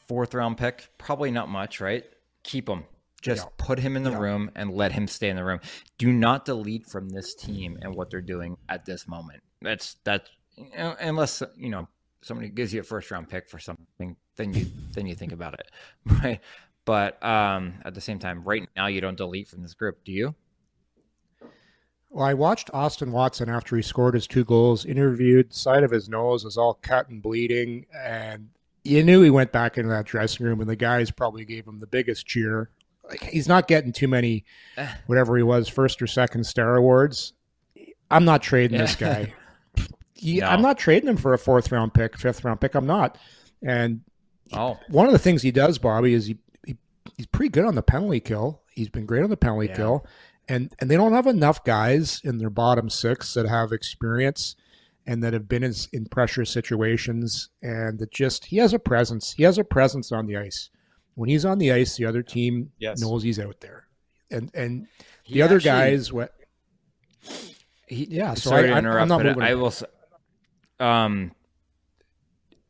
fourth 0.08 0.34
round 0.34 0.58
pick? 0.58 0.90
Probably 0.98 1.32
not 1.32 1.50
much 1.50 1.82
right? 1.82 2.04
Keep 2.44 2.70
him. 2.70 2.84
Just 3.22 3.46
Yeah. 3.46 3.50
put 3.58 3.80
him 3.80 3.96
in 3.96 4.04
the 4.04 4.12
Yeah. 4.12 4.20
room 4.20 4.52
and 4.56 4.72
let 4.72 4.92
him 4.92 5.08
stay 5.08 5.30
in 5.30 5.36
the 5.38 5.44
room. 5.44 5.60
Do 5.98 6.12
not 6.12 6.46
delete 6.46 6.86
from 6.88 7.10
this 7.10 7.34
team 7.34 7.80
and 7.82 7.96
what 7.96 8.10
they're 8.12 8.22
doing 8.22 8.58
at 8.70 8.86
this 8.86 9.08
moment. 9.08 9.42
That's 9.62 9.96
that's 10.04 10.30
unless 10.76 11.42
you 11.56 11.70
know 11.70 11.88
somebody 12.24 12.50
gives 12.50 12.74
you 12.74 12.80
a 12.80 12.84
first 12.84 13.12
round 13.12 13.30
pick 13.30 13.50
for 13.50 13.60
something 13.60 14.16
then 14.36 14.54
you 14.54 14.66
then 14.94 15.06
you 15.06 15.16
think 15.16 15.32
about 15.32 15.54
it 15.54 15.70
right 16.24 16.40
but 16.86 17.24
um 17.24 17.74
at 17.86 17.94
the 17.94 18.02
same 18.02 18.20
time 18.20 18.44
right 18.44 18.68
now 18.76 18.88
you 18.88 19.02
don't 19.02 19.18
delete 19.18 19.48
from 19.48 19.62
this 19.62 19.74
group 19.74 20.04
do 20.04 20.12
you 20.12 20.34
Well, 22.10 22.26
I 22.26 22.34
watched 22.36 22.70
Austin 22.74 23.12
Watson 23.12 23.50
after 23.50 23.76
he 23.76 23.82
scored 23.82 24.14
his 24.14 24.28
two 24.28 24.44
goals, 24.44 24.86
interviewed, 24.86 25.52
side 25.54 25.84
of 25.84 25.90
his 25.92 26.08
nose 26.08 26.46
was 26.46 26.58
all 26.58 26.76
cut 26.76 27.10
and 27.10 27.22
bleeding, 27.24 27.88
and 27.98 28.50
you 28.84 29.02
knew 29.04 29.22
he 29.24 29.32
went 29.32 29.52
back 29.52 29.78
into 29.78 29.90
that 29.90 30.06
dressing 30.06 30.46
room, 30.46 30.62
and 30.62 30.70
the 30.70 30.76
guys 30.76 31.10
probably 31.10 31.44
gave 31.44 31.66
him 31.66 31.80
the 31.80 31.88
biggest 31.88 32.28
cheer. 32.28 32.70
Like 33.10 33.24
he's 33.24 33.48
not 33.48 33.68
getting 33.68 33.92
too 33.92 34.08
many, 34.08 34.46
whatever 35.08 35.36
he 35.38 35.44
was, 35.44 35.68
first 35.68 36.02
or 36.04 36.08
second 36.08 36.44
star 36.46 36.76
awards. 36.76 37.34
I'm 38.12 38.26
not 38.26 38.44
trading 38.44 38.78
this 38.78 38.96
guy. 39.08 39.34
He- 40.24 40.40
No. 40.40 40.48
I'm 40.48 40.62
not 40.62 40.78
trading 40.78 41.10
him 41.10 41.18
for 41.18 41.34
a 41.34 41.38
fourth 41.38 41.72
round 41.72 41.94
pick, 41.94 42.18
fifth 42.18 42.44
round 42.44 42.60
pick. 42.62 42.76
I'm 42.76 42.88
not. 42.88 43.18
And 43.62 44.02
oh 44.54 44.80
one 44.90 45.06
of 45.06 45.12
the 45.14 45.20
things 45.20 45.42
he 45.42 45.52
does, 45.52 45.78
Bobby, 45.78 46.14
is 46.14 46.26
he, 46.28 46.38
he 46.66 46.78
he's 47.18 47.26
pretty 47.28 47.50
good 47.50 47.66
on 47.66 47.76
the 47.76 47.82
penalty 47.84 48.20
kill. 48.20 48.62
He's 48.74 48.90
been 48.90 49.06
great 49.06 49.24
on 49.24 49.30
the 49.30 49.38
penalty 49.38 49.68
Yeah. 49.68 49.76
kill, 49.76 50.06
and 50.48 50.74
and 50.80 50.90
they 50.90 50.96
don't 50.96 51.14
have 51.14 51.28
enough 51.28 51.64
guys 51.64 52.22
in 52.24 52.38
their 52.38 52.50
bottom 52.50 52.90
six 52.90 53.34
that 53.36 53.48
have 53.48 53.72
experience 53.72 54.56
and 55.06 55.22
that 55.24 55.34
have 55.34 55.48
been 55.50 55.64
in, 55.64 55.74
in 55.92 56.06
pressure 56.06 56.46
situations. 56.46 57.50
And 57.62 58.00
that 58.00 58.12
just 58.12 58.46
he 58.46 58.58
has 58.58 58.74
a 58.74 58.80
presence. 58.80 59.34
He 59.34 59.44
has 59.44 59.58
a 59.58 59.64
presence 59.64 60.12
on 60.12 60.26
the 60.28 60.38
ice. 60.38 60.70
When 61.16 61.30
he's 61.30 61.46
on 61.46 61.58
the 61.60 61.72
ice, 61.72 61.96
the 61.98 62.06
other 62.06 62.24
team 62.24 62.72
Yes. 62.80 63.00
knows 63.02 63.22
he's 63.24 63.40
out 63.40 63.60
there, 63.60 63.86
and 64.32 64.50
and 64.54 64.88
He 65.24 65.36
the 65.36 65.42
other 65.44 65.56
actually- 65.58 65.70
guys 65.70 66.12
what. 66.14 66.34
He, 67.88 68.06
Yeah, 68.10 68.34
so 68.34 68.50
sorry 68.52 68.72
I- 68.72 68.78
I'm 68.80 69.08
not 69.08 69.24
moving 69.24 69.42
I 69.44 69.54
will. 69.56 69.74
Um, 70.84 71.32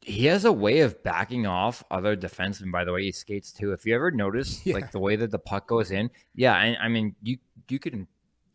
he 0.01 0.25
has 0.25 0.43
a 0.45 0.51
way 0.51 0.79
of 0.81 1.01
backing 1.03 1.47
off 1.47 1.83
other 1.89 2.15
defensemen. 2.17 2.71
By 2.71 2.83
the 2.83 2.91
way, 2.91 3.03
he 3.03 3.11
skates 3.11 3.51
too. 3.53 3.71
If 3.71 3.85
you 3.85 3.95
ever 3.95 4.11
notice, 4.11 4.65
Yeah. 4.65 4.73
like 4.75 4.91
the 4.91 4.99
way 4.99 5.15
that 5.15 5.31
the 5.31 5.39
puck 5.39 5.67
goes 5.67 5.91
in, 5.91 6.09
yeah. 6.35 6.53
I, 6.53 6.75
I 6.81 6.87
mean, 6.89 7.15
you 7.21 7.37
you 7.69 7.79
can 7.79 8.07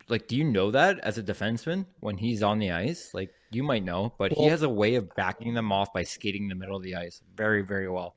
like, 0.08 0.26
do 0.28 0.36
you 0.36 0.44
know 0.44 0.70
that 0.70 0.98
as 1.00 1.16
a 1.18 1.22
defenseman 1.22 1.86
when 2.00 2.16
he's 2.18 2.42
on 2.42 2.58
the 2.58 2.70
ice? 2.72 3.10
Like, 3.14 3.30
you 3.50 3.62
might 3.62 3.82
know, 3.82 4.12
but 4.18 4.32
he 4.32 4.44
has 4.46 4.62
a 4.62 4.68
way 4.68 4.94
of 4.96 5.14
backing 5.16 5.54
them 5.54 5.72
off 5.72 5.92
by 5.92 6.02
skating 6.02 6.42
in 6.44 6.48
the 6.50 6.54
middle 6.54 6.76
of 6.76 6.82
the 6.82 6.96
ice 6.96 7.22
very, 7.34 7.62
very 7.62 7.88
well. 7.88 8.14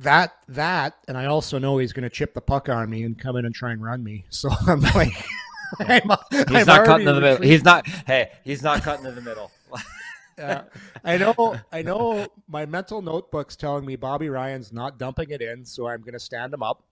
that 0.00 0.34
that 0.48 0.94
and 1.08 1.16
I 1.16 1.26
also 1.26 1.58
know 1.58 1.78
he's 1.78 1.92
going 1.94 2.04
to 2.04 2.10
chip 2.10 2.34
the 2.34 2.40
puck 2.42 2.68
on 2.68 2.88
me 2.90 3.04
and 3.04 3.18
come 3.18 3.36
in 3.36 3.46
and 3.46 3.54
try 3.54 3.72
and 3.72 3.82
run 3.82 4.04
me. 4.04 4.26
So 4.28 4.50
I'm 4.66 4.80
like, 4.82 5.12
I'm, 5.80 6.10
He's 6.50 6.66
not 6.66 6.84
cutting 6.84 7.08
in 7.08 7.14
the 7.14 7.20
middle. 7.22 7.42
He's 7.42 7.64
not. 7.64 7.86
Hey, 8.06 8.30
he's 8.44 8.62
not 8.62 8.82
cutting 8.82 9.06
in 9.06 9.14
the 9.14 9.22
middle. 9.22 9.50
Yeah. 10.38 10.62
I 11.04 11.16
know. 11.18 11.56
I 11.72 11.82
know. 11.82 12.26
My 12.48 12.64
mental 12.66 13.02
notebook's 13.02 13.56
telling 13.56 13.84
me 13.84 13.96
Bobby 13.96 14.28
Ryan's 14.28 14.72
not 14.72 14.98
dumping 14.98 15.30
it 15.30 15.42
in, 15.42 15.64
so 15.64 15.88
I'm 15.88 16.00
going 16.00 16.12
to 16.14 16.20
stand 16.20 16.54
him 16.54 16.62
up. 16.62 16.82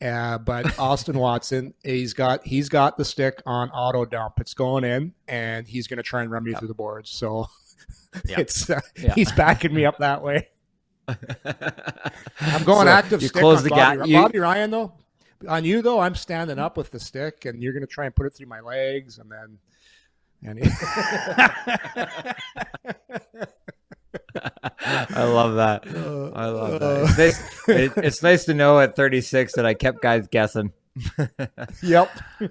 Uh, 0.00 0.38
but 0.38 0.78
Austin 0.78 1.18
Watson, 1.18 1.74
he's 1.82 2.14
got 2.14 2.46
he's 2.46 2.68
got 2.68 2.96
the 2.96 3.04
stick 3.04 3.42
on 3.46 3.68
auto 3.70 4.04
dump. 4.04 4.34
It's 4.40 4.54
going 4.54 4.84
in, 4.84 5.12
and 5.26 5.66
he's 5.66 5.86
going 5.86 5.96
to 5.96 6.02
try 6.02 6.22
and 6.22 6.30
run 6.30 6.44
me 6.44 6.54
through 6.54 6.68
the 6.68 6.74
boards. 6.74 7.10
So 7.10 7.46
Yeah. 8.26 8.36
it's 8.40 8.70
uh, 8.70 8.80
Yeah. 8.96 9.14
he's 9.14 9.32
backing 9.32 9.74
me 9.74 9.84
up 9.84 9.98
that 9.98 10.22
way. 10.22 10.48
I'm 11.08 12.64
going 12.64 12.86
So 12.86 12.92
active. 12.92 13.22
You 13.22 13.28
stick 13.28 13.40
close 13.40 13.58
on 13.58 13.64
the 13.64 13.70
Bobby, 13.70 13.98
gap. 13.98 14.06
You, 14.06 14.22
Bobby 14.22 14.38
Ryan 14.38 14.70
though. 14.70 14.92
On 15.48 15.64
you 15.64 15.82
though, 15.82 16.00
I'm 16.00 16.14
standing 16.14 16.58
up 16.58 16.76
with 16.76 16.90
the 16.90 17.00
stick, 17.00 17.44
and 17.44 17.62
you're 17.62 17.72
going 17.72 17.86
to 17.86 17.86
try 17.86 18.06
and 18.06 18.14
put 18.14 18.26
it 18.26 18.34
through 18.34 18.48
my 18.48 18.60
legs, 18.60 19.18
and 19.18 19.30
then. 19.30 19.58
And 20.44 20.58
he- 20.64 20.70
I 25.10 25.24
love 25.24 25.56
that. 25.56 25.82
I 25.86 26.46
love 26.46 26.80
that. 26.80 27.02
It's 27.08 27.18
nice, 27.18 27.68
it, 27.68 27.92
it's 27.96 28.22
nice 28.22 28.44
to 28.46 28.54
know 28.54 28.78
at 28.80 28.96
36 28.96 29.54
that 29.54 29.66
I 29.66 29.74
kept 29.74 30.00
guys 30.02 30.28
guessing. 30.28 30.72
yep. 31.82 32.10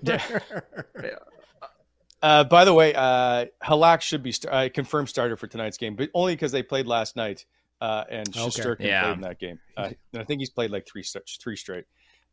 Uh, 2.20 2.44
by 2.44 2.66
the 2.66 2.74
way, 2.74 2.96
uh, 2.96 3.46
Halak 3.64 4.02
should 4.02 4.24
be 4.24 4.32
st- 4.32 4.52
uh, 4.52 4.68
confirmed 4.74 5.08
starter 5.08 5.38
for 5.38 5.46
tonight's 5.46 5.78
game, 5.78 5.96
but 5.96 6.10
only 6.16 6.34
because 6.34 6.52
they 6.52 6.64
played 6.64 6.88
last 6.88 7.16
night 7.16 7.46
uh, 7.80 8.06
and 8.10 8.28
Okay. 8.36 8.76
Yeah. 8.80 9.04
played 9.04 9.14
in 9.14 9.22
that 9.22 9.40
game. 9.40 9.60
Uh, 9.78 9.92
and 10.14 10.22
I 10.22 10.26
think 10.26 10.40
he's 10.40 10.50
played 10.50 10.72
like 10.72 10.88
three 10.88 11.04
st- 11.04 11.30
three 11.40 11.56
straight. 11.56 11.86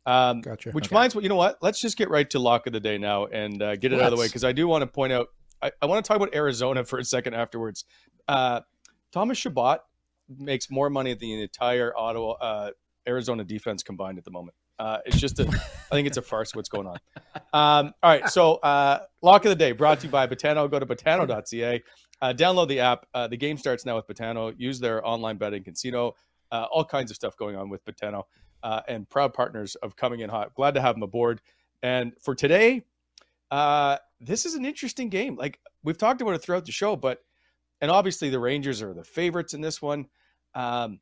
Um, 0.07 0.41
Gotcha. 0.41 0.71
Which 0.71 0.87
Okay. 0.87 0.95
minds 0.95 1.13
what 1.13 1.21
you 1.23 1.29
know 1.29 1.35
what? 1.35 1.59
Let's 1.61 1.79
just 1.79 1.97
get 1.97 2.09
right 2.09 2.27
to 2.31 2.39
lock 2.39 2.65
of 2.65 2.73
the 2.73 2.79
day 2.79 2.97
now 2.97 3.27
and 3.27 3.61
uh, 3.61 3.75
get 3.75 3.93
it 3.93 3.99
out 4.01 4.07
of 4.11 4.17
the 4.17 4.19
way 4.19 4.25
because 4.25 4.43
I 4.43 4.53
do 4.53 4.67
want 4.67 4.81
to 4.81 4.87
point 4.87 5.13
out. 5.13 5.27
I, 5.61 5.71
I 5.81 5.85
want 5.85 6.03
to 6.03 6.07
talk 6.07 6.17
about 6.17 6.33
Arizona 6.35 6.83
for 6.83 6.99
a 6.99 7.03
second 7.03 7.33
afterwards. 7.33 7.85
Uh, 8.27 8.61
Thomas 9.11 9.37
Chabot 9.37 9.79
makes 10.37 10.69
more 10.69 10.89
money 10.89 11.13
than 11.13 11.29
the 11.29 11.41
entire 11.41 11.95
Ottawa 11.95 12.31
uh, 12.31 12.71
Arizona 13.07 13.43
defense 13.43 13.83
combined 13.83 14.17
at 14.17 14.25
the 14.25 14.31
moment. 14.31 14.55
Uh, 14.77 14.97
it's 15.05 15.17
just 15.17 15.39
a, 15.39 15.47
I 15.47 15.95
think 15.95 16.07
it's 16.07 16.17
a 16.17 16.21
farce 16.21 16.53
what's 16.53 16.69
going 16.69 16.87
on. 16.87 16.97
Um, 17.53 17.93
all 18.03 18.11
right, 18.11 18.27
so 18.29 18.55
uh, 18.55 18.99
lock 19.21 19.45
of 19.45 19.49
the 19.49 19.55
day 19.55 19.71
brought 19.71 20.01
to 20.01 20.07
you 20.07 20.11
by 20.11 20.27
Betano. 20.27 20.69
Go 20.69 20.79
to 20.79 20.85
betano.ca, 20.85 21.83
uh, 22.21 22.33
download 22.33 22.67
the 22.67 22.81
app. 22.81 23.05
Uh, 23.13 23.27
the 23.27 23.37
game 23.37 23.57
starts 23.57 23.85
now 23.85 23.95
with 23.95 24.07
Betano. 24.07 24.53
Use 24.57 24.79
their 24.79 25.05
online 25.07 25.37
betting 25.37 25.63
casino. 25.63 26.15
Uh, 26.51 26.65
all 26.71 26.83
kinds 26.83 27.11
of 27.11 27.15
stuff 27.15 27.37
going 27.37 27.55
on 27.55 27.69
with 27.69 27.85
Betano, 27.85 28.23
uh, 28.63 28.81
and 28.87 29.09
proud 29.09 29.33
partners 29.33 29.75
of 29.75 29.95
coming 29.95 30.19
in 30.19 30.29
hot. 30.29 30.53
Glad 30.53 30.73
to 30.73 30.81
have 30.81 30.95
them 30.95 31.03
aboard. 31.03 31.41
And 31.81 32.13
for 32.21 32.35
today, 32.35 32.83
uh, 33.51 33.97
this 34.25 34.45
is 34.45 34.55
an 34.55 34.65
interesting 34.65 35.09
game. 35.09 35.35
Like 35.35 35.59
we've 35.83 35.97
talked 35.97 36.21
about 36.21 36.35
it 36.35 36.41
throughout 36.41 36.65
the 36.65 36.71
show, 36.71 36.95
but 36.95 37.23
and 37.81 37.91
obviously 37.91 38.29
the 38.29 38.39
Rangers 38.39 38.81
are 38.81 38.93
the 38.93 39.03
favorites 39.03 39.53
in 39.53 39.61
this 39.61 39.81
one. 39.81 40.07
Um, 40.53 40.99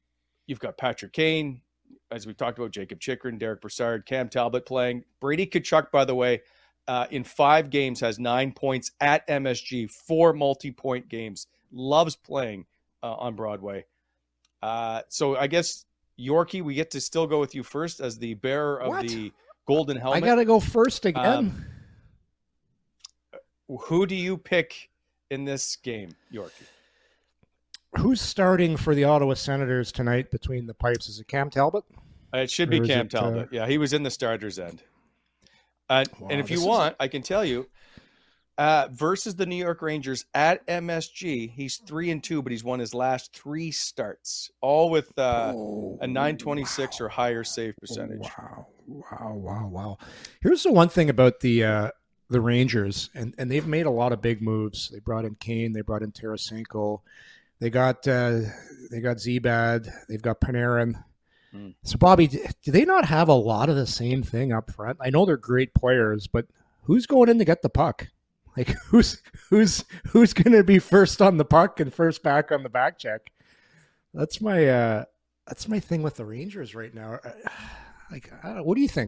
you've 0.48 0.60
got 0.60 0.78
Patrick 0.78 1.14
Kane, 1.14 1.62
as 2.12 2.28
we've 2.28 2.38
talked 2.38 2.58
about, 2.58 2.72
Jakob 2.72 3.00
Chychrun, 3.00 3.38
Derick 3.38 3.62
Brassard, 3.62 4.06
Cam 4.06 4.30
Talbot 4.30 4.66
playing. 4.66 5.04
Brady 5.20 5.46
Tkachuk, 5.46 5.92
by 5.92 6.06
the 6.06 6.16
way, 6.16 6.42
uh, 6.88 7.08
in 7.12 7.24
five 7.24 7.70
games 7.70 8.00
has 8.00 8.20
nine 8.20 8.52
points 8.52 8.92
at 9.00 9.28
MSG, 9.28 9.90
four 9.90 10.34
multi-point 10.34 11.08
games. 11.10 11.48
Loves 11.72 12.16
playing 12.16 12.66
uh, 13.02 13.14
on 13.14 13.36
Broadway. 13.36 13.86
Uh, 14.62 15.02
so 15.10 15.36
I 15.36 15.48
guess 15.48 15.86
Yorkie, 16.20 16.62
we 16.62 16.74
get 16.74 16.92
to 16.92 17.02
still 17.02 17.28
go 17.28 17.40
with 17.40 17.56
you 17.56 17.64
first 17.64 18.00
as 18.00 18.18
the 18.18 18.34
bearer 18.36 18.82
of 18.82 18.90
What? 18.90 19.08
the 19.08 19.32
golden 19.68 19.98
helmet. 19.98 20.24
I 20.24 20.26
got 20.26 20.36
to 20.36 20.46
go 20.46 20.60
first 20.60 21.06
again. 21.06 21.26
Um, 21.26 21.66
Who 23.68 24.06
do 24.06 24.16
you 24.16 24.38
pick 24.38 24.90
in 25.30 25.46
this 25.46 25.76
game, 25.78 26.16
Yorkie? 26.34 26.52
Who's 27.98 28.22
starting 28.22 28.76
for 28.76 28.96
the 28.96 29.04
Ottawa 29.04 29.36
Senators 29.36 29.92
tonight 29.92 30.32
between 30.32 30.66
the 30.66 30.74
pipes? 30.74 31.08
Is 31.10 31.20
it 31.20 31.28
Cam 31.28 31.50
Talbot? 31.50 31.84
Uh, 32.34 32.40
It 32.40 32.52
should 32.52 32.70
be 32.70 32.80
Cam 32.80 33.06
it, 33.06 33.16
uh, 33.16 33.22
Talbot. 33.22 33.50
yeah, 33.52 33.68
he 33.68 33.78
was 33.78 33.94
in 33.94 34.04
the 34.04 34.10
starters 34.12 34.58
end. 34.60 34.82
Uh, 35.90 36.04
Wow, 36.20 36.30
and 36.32 36.40
if 36.40 36.50
you 36.50 36.58
is- 36.58 36.66
want, 36.66 36.96
I 37.00 37.08
can 37.08 37.22
tell 37.22 37.46
you, 37.46 37.70
uh, 38.58 38.88
versus 38.92 39.36
the 39.36 39.46
New 39.46 39.56
York 39.56 39.82
Rangers 39.82 40.26
at 40.34 40.66
MSG, 40.68 41.48
he's 41.52 41.78
three 41.78 42.10
and 42.10 42.24
two, 42.24 42.42
but 42.42 42.52
he's 42.52 42.64
won 42.64 42.80
his 42.80 42.94
last 42.96 43.36
three 43.36 43.70
starts, 43.72 44.50
all 44.62 44.90
with 44.90 45.12
uh, 45.20 45.54
a 46.02 46.08
926 46.08 47.00
or 47.00 47.10
higher 47.10 47.44
save 47.44 47.76
percentage. 47.78 48.22
Wow, 48.22 48.68
wow, 48.88 49.34
wow, 49.36 49.68
wow. 49.68 49.98
Here's 50.42 50.64
the 50.64 50.72
one 50.72 50.90
thing 50.90 51.10
about 51.10 51.42
the 51.42 51.64
uh, 51.64 51.90
the 52.34 52.42
Rangers, 52.42 53.10
and 53.16 53.34
and 53.38 53.50
they've 53.50 53.66
made 53.66 53.86
a 53.86 53.92
lot 53.92 54.12
of 54.12 54.22
big 54.22 54.42
moves. 54.42 54.90
They 54.90 55.00
brought 55.00 55.26
in 55.26 55.36
Kane, 55.36 55.72
they 55.72 55.82
brought 55.82 56.04
in 56.04 56.12
Tarasenko, 56.12 57.00
they 57.60 57.70
got 57.70 58.08
uh, 58.08 58.42
they 58.92 59.00
got 59.00 59.20
Zebad, 59.20 59.88
they've 60.10 60.22
got 60.22 60.42
Panarin. 60.42 61.02
Hmm. 61.52 61.70
So, 61.84 61.98
Bobby, 61.98 62.28
do 62.28 62.72
they 62.72 62.84
not 62.84 63.06
have 63.06 63.30
a 63.30 63.34
lot 63.34 63.70
of 63.70 63.76
the 63.76 63.88
same 63.88 64.24
thing 64.24 64.52
up 64.52 64.72
front? 64.72 64.98
I 65.00 65.10
know 65.10 65.26
they're 65.26 65.38
great 65.38 65.74
players, 65.74 66.28
but 66.28 66.48
who's 66.84 67.06
going 67.06 67.30
in 67.30 67.40
to 67.40 67.46
get 67.46 67.62
the 67.62 67.70
puck? 67.70 68.08
Like 68.58 68.68
who's 68.88 69.22
who's 69.50 69.86
who's 70.08 70.34
going 70.34 70.58
to 70.58 70.64
be 70.64 70.80
first 70.80 71.22
on 71.22 71.38
the 71.38 71.46
puck 71.46 71.80
and 71.80 71.94
first 71.94 72.24
back 72.24 72.52
on 72.52 72.64
the 72.64 72.70
back 72.70 72.98
check? 72.98 73.32
That's 74.14 74.42
my 74.42 74.68
uh 74.68 75.06
that's 75.48 75.68
my 75.68 75.80
thing 75.80 76.04
with 76.04 76.16
the 76.16 76.26
Rangers 76.26 76.76
right 76.76 76.94
now. 76.94 77.20
Uh, 77.24 77.32
Like, 78.12 78.32
I 78.44 78.54
don't, 78.54 78.66
what 78.66 78.76
do 78.76 78.82
you 78.82 78.88
think? 78.90 79.08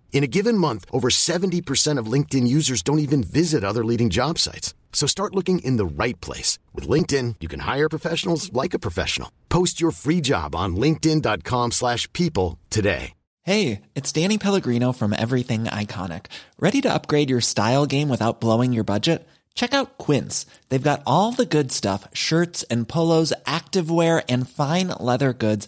In 0.13 0.23
a 0.23 0.27
given 0.27 0.57
month, 0.57 0.85
over 0.91 1.09
70% 1.09 1.97
of 1.97 2.11
LinkedIn 2.11 2.47
users 2.47 2.83
don't 2.83 2.99
even 2.99 3.23
visit 3.23 3.63
other 3.63 3.83
leading 3.83 4.11
job 4.11 4.37
sites. 4.37 4.75
So 4.93 5.07
start 5.07 5.33
looking 5.35 5.59
in 5.59 5.77
the 5.77 6.03
right 6.03 6.19
place. 6.21 6.59
With 6.75 6.87
LinkedIn, 6.87 7.37
you 7.39 7.47
can 7.47 7.61
hire 7.61 7.89
professionals 7.89 8.53
like 8.53 8.75
a 8.75 8.79
professional. 8.79 9.31
Post 9.49 9.81
your 9.81 9.91
free 9.91 10.21
job 10.21 10.53
on 10.55 10.75
linkedin.com/people 10.75 11.71
slash 11.71 12.07
people 12.13 12.59
today. 12.69 13.13
Hey, 13.43 13.81
it's 13.95 14.11
Danny 14.11 14.37
Pellegrino 14.37 14.93
from 14.93 15.13
Everything 15.13 15.63
Iconic. 15.63 16.27
Ready 16.59 16.79
to 16.81 16.93
upgrade 16.93 17.29
your 17.31 17.41
style 17.41 17.87
game 17.87 18.07
without 18.07 18.39
blowing 18.39 18.71
your 18.71 18.83
budget? 18.83 19.27
Check 19.55 19.73
out 19.73 19.97
Quince. 19.97 20.45
They've 20.69 20.89
got 20.89 21.01
all 21.07 21.31
the 21.31 21.47
good 21.47 21.71
stuff 21.71 22.07
shirts 22.13 22.63
and 22.69 22.87
polos, 22.87 23.33
activewear, 23.45 24.23
and 24.29 24.47
fine 24.47 24.89
leather 24.89 25.33
goods, 25.33 25.67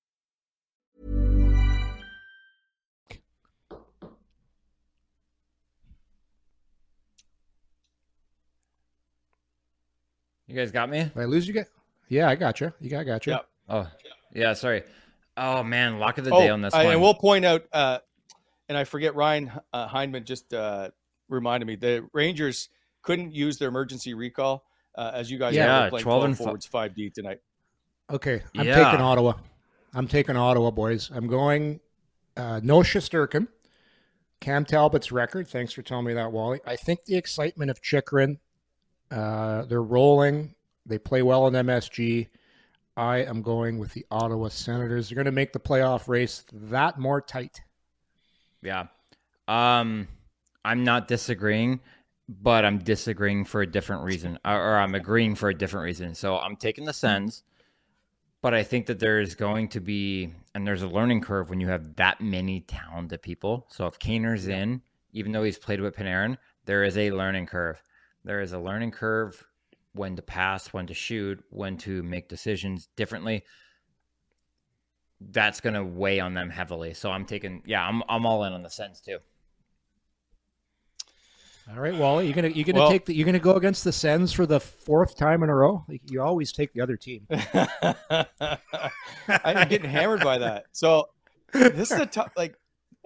You 10.51 10.57
guys 10.57 10.71
got 10.71 10.89
me? 10.89 11.03
Did 11.03 11.17
I 11.17 11.23
lose 11.25 11.47
you 11.47 11.53
guys? 11.53 11.67
Yeah, 12.09 12.27
I 12.27 12.35
got 12.35 12.59
you. 12.59 12.73
You 12.81 12.89
got, 12.89 12.99
I 12.99 13.03
got 13.05 13.25
you. 13.25 13.33
Yep. 13.33 13.45
Oh, 13.69 13.87
yeah. 14.33 14.53
Sorry. 14.53 14.83
Oh 15.37 15.63
man, 15.63 15.97
lock 15.97 16.17
of 16.17 16.25
the 16.25 16.31
day 16.31 16.49
Oh, 16.49 16.53
on 16.53 16.61
this 16.61 16.73
I- 16.73 16.83
one. 16.83 16.93
and 16.93 17.01
we'll 17.01 17.13
point 17.13 17.45
out, 17.45 17.63
uh, 17.71 17.99
and 18.67 18.77
I 18.77 18.83
forget 18.83 19.15
Ryan 19.15 19.49
uh, 19.71 19.87
Hindman 19.87 20.25
just 20.25 20.53
uh, 20.53 20.89
reminded 21.29 21.67
me 21.67 21.75
the 21.77 22.05
Rangers 22.11 22.67
couldn't 23.01 23.33
use 23.33 23.57
their 23.57 23.69
emergency 23.69 24.13
recall 24.13 24.65
uh, 24.95 25.11
as 25.13 25.31
you 25.31 25.39
guys 25.39 25.55
Yeah, 25.55 25.67
know, 25.67 25.83
we're 25.83 25.89
playing 25.91 26.03
12 26.03 26.19
12 26.19 26.23
and 26.25 26.37
fi- 26.37 26.43
forwards 26.43 26.67
5D 26.67 27.13
tonight. 27.13 27.39
Okay, 28.11 28.41
I'm 28.57 28.67
Yeah. 28.67 28.83
taking 28.83 28.99
Ottawa. 28.99 29.33
I'm 29.93 30.07
taking 30.09 30.35
Ottawa, 30.35 30.69
boys. 30.69 31.09
I'm 31.13 31.27
going 31.27 31.79
uh, 32.35 32.59
no 32.61 32.79
Shesterkin. 32.79 33.47
Cam 34.41 34.65
Talbot's 34.65 35.11
record. 35.13 35.47
Thanks 35.47 35.71
for 35.71 35.81
telling 35.81 36.05
me 36.05 36.13
that, 36.15 36.31
Wally. 36.33 36.59
I 36.65 36.75
think 36.75 37.05
the 37.05 37.15
excitement 37.15 37.71
of 37.71 37.81
Chychrun. 37.81 38.39
Uh, 39.11 39.65
they're 39.65 39.83
rolling. 39.83 40.55
They 40.85 40.97
play 40.97 41.21
well 41.21 41.47
in 41.47 41.53
MSG. 41.53 42.29
I 42.97 43.17
am 43.19 43.41
going 43.41 43.77
with 43.77 43.93
the 43.93 44.05
Ottawa 44.11 44.49
Senators. 44.49 45.09
They're 45.09 45.15
going 45.15 45.25
to 45.25 45.31
make 45.31 45.53
the 45.53 45.59
playoff 45.59 46.07
race 46.07 46.43
that 46.51 46.99
more 46.99 47.21
tight. 47.21 47.61
Yeah. 48.61 48.87
Um, 49.47 50.07
I'm 50.63 50.83
not 50.83 51.07
disagreeing, 51.07 51.81
but 52.29 52.65
I'm 52.65 52.79
disagreeing 52.79 53.45
for 53.45 53.61
a 53.61 53.67
different 53.67 54.03
reason, 54.03 54.37
or, 54.45 54.77
I'm 54.77 54.95
agreeing 54.95 55.35
for 55.35 55.49
a 55.49 55.53
different 55.53 55.85
reason. 55.85 56.15
So 56.15 56.37
I'm 56.37 56.55
taking 56.55 56.85
the 56.85 56.93
Sens, 56.93 57.43
but 58.41 58.53
I 58.53 58.63
think 58.63 58.85
that 58.87 58.99
there's 58.99 59.35
going 59.35 59.69
to 59.69 59.79
be, 59.79 60.33
and 60.53 60.65
there's 60.65 60.83
a 60.83 60.87
learning 60.87 61.21
curve 61.21 61.49
when 61.49 61.59
you 61.59 61.67
have 61.67 61.95
that 61.95 62.21
many 62.21 62.61
talented 62.61 63.21
people. 63.21 63.67
So 63.69 63.87
if 63.87 63.99
Kaner's 63.99 64.47
in, 64.47 64.81
even 65.13 65.31
though 65.31 65.43
he's 65.43 65.57
played 65.57 65.81
with 65.81 65.95
Panarin, 65.95 66.37
there 66.65 66.83
is 66.83 66.97
a 66.97 67.11
learning 67.11 67.47
curve. 67.47 67.81
There 68.23 68.41
is 68.41 68.53
a 68.53 68.59
learning 68.59 68.91
curve 68.91 69.43
when 69.93 70.15
to 70.15 70.21
pass, 70.21 70.67
when 70.73 70.87
to 70.87 70.93
shoot, 70.93 71.43
when 71.49 71.77
to 71.79 72.01
make 72.03 72.27
decisions 72.29 72.87
differently 72.95 73.43
that's 75.29 75.61
going 75.61 75.75
to 75.75 75.83
weigh 75.83 76.19
on 76.19 76.33
them 76.33 76.49
heavily. 76.49 76.95
So 76.95 77.11
I'm 77.11 77.25
taking, 77.25 77.61
yeah, 77.65 77.87
I'm 77.87 78.01
I'm 78.09 78.25
all 78.25 78.43
in 78.45 78.53
on 78.53 78.63
the 78.63 78.69
Sens 78.71 78.99
too. 79.01 79.19
All 81.71 81.79
right, 81.79 81.95
Wally, 81.95 82.25
you're 82.25 82.33
gonna 82.33 82.47
you're 82.49 82.65
gonna 82.65 82.79
Well- 82.79 82.89
take 82.89 83.05
the 83.05 83.13
you're 83.13 83.27
gonna 83.27 83.37
go 83.39 83.53
against 83.55 83.83
the 83.83 83.91
Sens 83.91 84.33
for 84.33 84.47
the 84.47 84.59
fourth 84.59 85.15
time 85.15 85.43
in 85.43 85.49
a 85.49 85.55
row. 85.55 85.85
Like, 85.87 86.01
You 86.09 86.21
always 86.23 86.51
take 86.51 86.73
the 86.73 86.81
other 86.81 86.97
team. 86.97 87.27
I'm 89.29 89.67
getting 89.69 89.89
hammered 89.89 90.21
by 90.23 90.39
that. 90.39 90.65
So 90.71 91.09
this 91.53 91.91
is 91.91 91.99
a 91.99 92.05
tough 92.07 92.31
like 92.35 92.55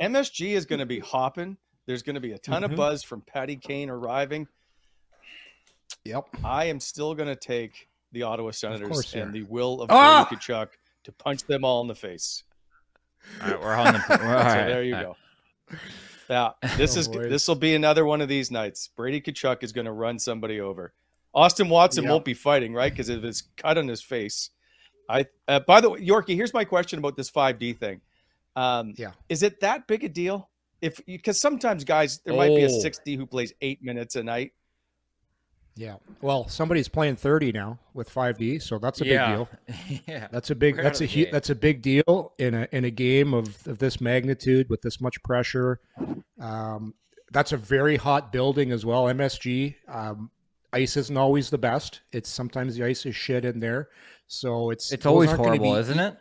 MSG 0.01 0.51
is 0.51 0.65
going 0.65 0.79
to 0.79 0.85
be 0.85 0.99
hopping. 0.99 1.57
There's 1.85 2.01
going 2.01 2.15
to 2.15 2.21
be 2.21 2.31
a 2.31 2.37
ton 2.37 2.61
Mhm. 2.63 2.71
of 2.71 2.75
buzz 2.77 3.03
from 3.03 3.21
Patty 3.21 3.57
Kane 3.57 3.89
arriving. 3.89 4.47
Yep. 6.05 6.27
I 6.43 6.65
am 6.65 6.79
still 6.79 7.15
going 7.15 7.27
to 7.29 7.35
take 7.35 7.87
the 8.11 8.23
Ottawa 8.23 8.51
Senators 8.51 8.87
course 8.87 9.13
and 9.13 9.29
are. 9.29 9.31
the 9.31 9.43
will 9.43 9.81
of 9.81 9.89
Ah! 9.91 10.25
Brady 10.29 10.39
Tkachuk 10.41 10.67
to 11.03 11.11
punch 11.11 11.43
them 11.43 11.65
all 11.65 11.81
in 11.81 11.87
the 11.87 11.95
face. 11.95 12.43
All 13.41 13.49
right, 13.49 13.59
we're 13.61 13.73
on 13.75 13.93
the. 13.93 14.03
We're, 14.09 14.15
all 14.37 14.43
so 14.43 14.45
right, 14.45 14.67
there 14.67 14.83
you 14.83 14.95
all 14.95 15.01
go. 15.01 15.77
Yeah, 16.29 16.49
this 16.77 16.95
Oh, 16.95 16.99
is 16.99 17.07
boys. 17.07 17.29
this 17.29 17.47
will 17.47 17.55
be 17.55 17.73
another 17.75 18.05
one 18.05 18.21
of 18.21 18.29
these 18.29 18.51
nights. 18.51 18.89
Brady 18.95 19.19
Tkachuk 19.19 19.63
is 19.63 19.71
going 19.71 19.85
to 19.85 19.91
run 19.91 20.19
somebody 20.19 20.61
over. 20.61 20.93
Austin 21.33 21.69
Watson 21.69 22.03
Yep. 22.03 22.11
won't 22.11 22.25
be 22.25 22.33
fighting, 22.35 22.73
right? 22.73 22.91
Because 22.91 23.09
of 23.09 23.23
his 23.23 23.43
cut 23.57 23.77
on 23.77 23.87
his 23.87 24.01
face. 24.01 24.51
I. 25.09 25.25
Uh, 25.47 25.59
by 25.61 25.81
the 25.81 25.89
way, 25.89 25.99
Yorkie, 26.05 26.35
here's 26.35 26.53
my 26.53 26.65
question 26.65 26.99
about 26.99 27.15
this 27.17 27.29
5D 27.31 27.77
thing. 27.79 28.01
Um, 28.55 28.93
Yeah. 28.95 29.11
is 29.27 29.41
it 29.43 29.59
that 29.61 29.87
big 29.87 30.03
a 30.03 30.09
deal? 30.09 30.49
If 30.81 31.03
because 31.05 31.39
sometimes 31.39 31.83
guys, 31.83 32.19
there 32.19 32.35
might 32.35 32.49
be 32.55 32.63
a 32.63 32.67
Oh. 32.69 32.79
60 32.79 33.15
who 33.15 33.25
plays 33.25 33.53
eight 33.61 33.81
minutes 33.83 34.15
a 34.15 34.23
night. 34.23 34.53
Yeah. 35.77 35.95
Well, 36.21 36.47
somebody's 36.47 36.87
playing 36.87 37.17
30 37.17 37.51
now 37.51 37.79
with 37.93 38.09
5D, 38.13 38.61
so 38.61 38.79
that's 38.79 39.01
a 39.01 39.05
yeah. 39.05 39.27
big 39.27 39.35
deal. 39.35 40.01
yeah. 40.07 40.27
That's 40.31 40.49
a 40.49 40.55
big 40.55 40.77
We're 40.77 40.83
that's 40.83 41.01
a 41.01 41.05
hu- 41.05 41.27
that's 41.31 41.49
a 41.49 41.55
big 41.55 41.81
deal 41.81 42.33
in 42.37 42.53
a 42.53 42.67
in 42.71 42.85
a 42.85 42.91
game 42.91 43.33
of, 43.33 43.67
of 43.67 43.79
this 43.79 43.99
magnitude 43.99 44.69
with 44.69 44.81
this 44.81 45.01
much 45.01 45.21
pressure. 45.23 45.81
Um, 46.39 46.93
that's 47.31 47.51
a 47.51 47.57
very 47.57 47.97
hot 47.97 48.31
building 48.31 48.71
as 48.71 48.85
well. 48.85 49.05
MSG. 49.05 49.75
Um, 49.89 50.31
ice 50.71 50.95
isn't 50.95 51.17
always 51.17 51.49
the 51.49 51.57
best. 51.57 52.01
It's 52.13 52.29
sometimes 52.29 52.75
the 52.77 52.85
ice 52.85 53.05
is 53.05 53.15
shit 53.15 53.43
in 53.43 53.59
there. 53.59 53.89
So 54.27 54.69
it's 54.69 54.91
It's 54.93 55.05
always 55.05 55.31
horrible, 55.31 55.73
be- 55.73 55.79
isn't 55.79 55.99
it? 55.99 56.15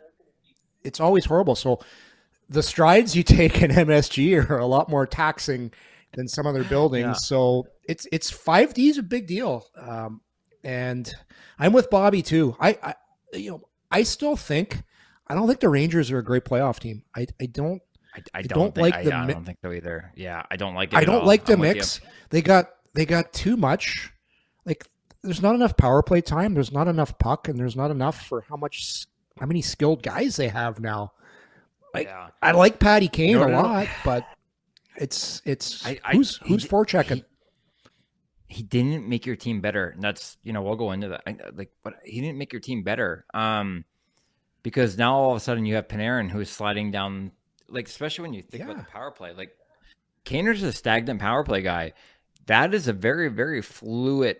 It's 0.83 0.99
always 0.99 1.25
horrible. 1.25 1.55
So 1.55 1.79
the 2.49 2.61
strides 2.61 3.15
you 3.15 3.23
take 3.23 3.61
in 3.61 3.71
MSG 3.71 4.49
are 4.49 4.59
a 4.59 4.65
lot 4.65 4.89
more 4.89 5.07
taxing 5.07 5.71
than 6.15 6.27
some 6.27 6.47
other 6.47 6.63
buildings. 6.63 7.05
Yeah. 7.05 7.13
So 7.13 7.67
it's 7.87 8.07
it's 8.11 8.29
five 8.31 8.73
D 8.73 8.89
is 8.89 8.97
a 8.97 9.03
big 9.03 9.27
deal. 9.27 9.65
Um, 9.77 10.21
and 10.63 11.13
I'm 11.59 11.73
with 11.73 11.89
Bobby 11.89 12.21
too. 12.21 12.55
I, 12.59 12.77
I 12.81 12.95
you 13.33 13.51
know 13.51 13.61
I 13.91 14.03
still 14.03 14.35
think 14.35 14.81
I 15.27 15.35
don't 15.35 15.47
think 15.47 15.59
the 15.59 15.69
Rangers 15.69 16.11
are 16.11 16.19
a 16.19 16.23
great 16.23 16.45
playoff 16.45 16.79
team. 16.79 17.03
I 17.15 17.27
I 17.39 17.45
don't 17.45 17.81
I, 18.15 18.19
I 18.19 18.21
I 18.39 18.41
don't, 18.43 18.57
don't 18.59 18.75
think, 18.75 18.83
like 18.83 18.95
I, 18.95 19.03
the 19.03 19.13
I 19.13 19.25
mi- 19.25 19.33
don't 19.33 19.45
think 19.45 19.59
so 19.61 19.71
either. 19.71 20.11
Yeah, 20.15 20.43
I 20.49 20.55
don't 20.55 20.73
like 20.75 20.93
it. 20.93 20.97
I 20.97 21.03
don't 21.05 21.21
all. 21.21 21.25
like 21.27 21.45
the 21.45 21.53
I'm 21.53 21.61
mix. 21.61 21.99
They 22.29 22.41
got 22.41 22.69
they 22.93 23.05
got 23.05 23.33
too 23.33 23.57
much. 23.57 24.11
Like 24.65 24.87
there's 25.21 25.41
not 25.41 25.55
enough 25.55 25.75
power 25.75 26.01
play 26.01 26.21
time. 26.21 26.53
There's 26.53 26.71
not 26.71 26.87
enough 26.87 27.17
puck, 27.19 27.47
and 27.47 27.59
there's 27.59 27.75
not 27.75 27.91
enough 27.91 28.25
for 28.27 28.41
how 28.47 28.55
much 28.55 29.05
how 29.39 29.45
many 29.45 29.61
skilled 29.61 30.01
guys 30.01 30.35
they 30.37 30.47
have 30.47 30.79
now. 30.79 31.11
Like 31.93 32.07
Yeah. 32.07 32.29
I 32.41 32.51
like 32.51 32.79
Patty 32.79 33.07
Kane 33.07 33.33
No, 33.33 33.43
a 33.43 33.47
no, 33.47 33.61
no. 33.61 33.67
lot, 33.67 33.87
but 34.03 34.25
it's 34.97 35.41
it's 35.45 35.85
I- 35.85 35.99
I- 36.03 36.13
who's 36.13 36.37
who's 36.37 36.63
d- 36.63 36.69
forechecking. 36.69 37.23
he 38.47 38.63
didn't 38.63 39.07
make 39.07 39.25
your 39.25 39.35
team 39.35 39.61
better. 39.61 39.89
And 39.89 40.01
that's 40.03 40.37
you 40.43 40.53
know 40.53 40.61
we'll 40.61 40.75
go 40.75 40.91
into 40.91 41.09
that. 41.09 41.21
I, 41.27 41.35
like, 41.53 41.71
but 41.83 41.93
he 42.03 42.21
didn't 42.21 42.37
make 42.37 42.53
your 42.53 42.59
team 42.61 42.83
better. 42.83 43.25
Um, 43.33 43.85
because 44.63 44.97
now 44.97 45.15
all 45.15 45.31
of 45.31 45.37
a 45.37 45.39
sudden 45.39 45.65
you 45.65 45.75
have 45.75 45.87
Panarin 45.87 46.29
who's 46.29 46.49
sliding 46.49 46.91
down. 46.91 47.31
Like 47.67 47.87
especially 47.87 48.23
when 48.23 48.33
you 48.33 48.43
think 48.43 48.63
about 48.63 48.77
the 48.77 48.83
power 48.83 49.11
play, 49.11 49.33
like 49.33 49.51
Kaner's 50.25 50.63
a 50.63 50.71
stagnant 50.71 51.19
power 51.19 51.43
play 51.43 51.61
guy. 51.61 51.93
That 52.47 52.73
is 52.73 52.87
a 52.87 52.93
very 52.93 53.27
very 53.29 53.61
fluid 53.61 54.37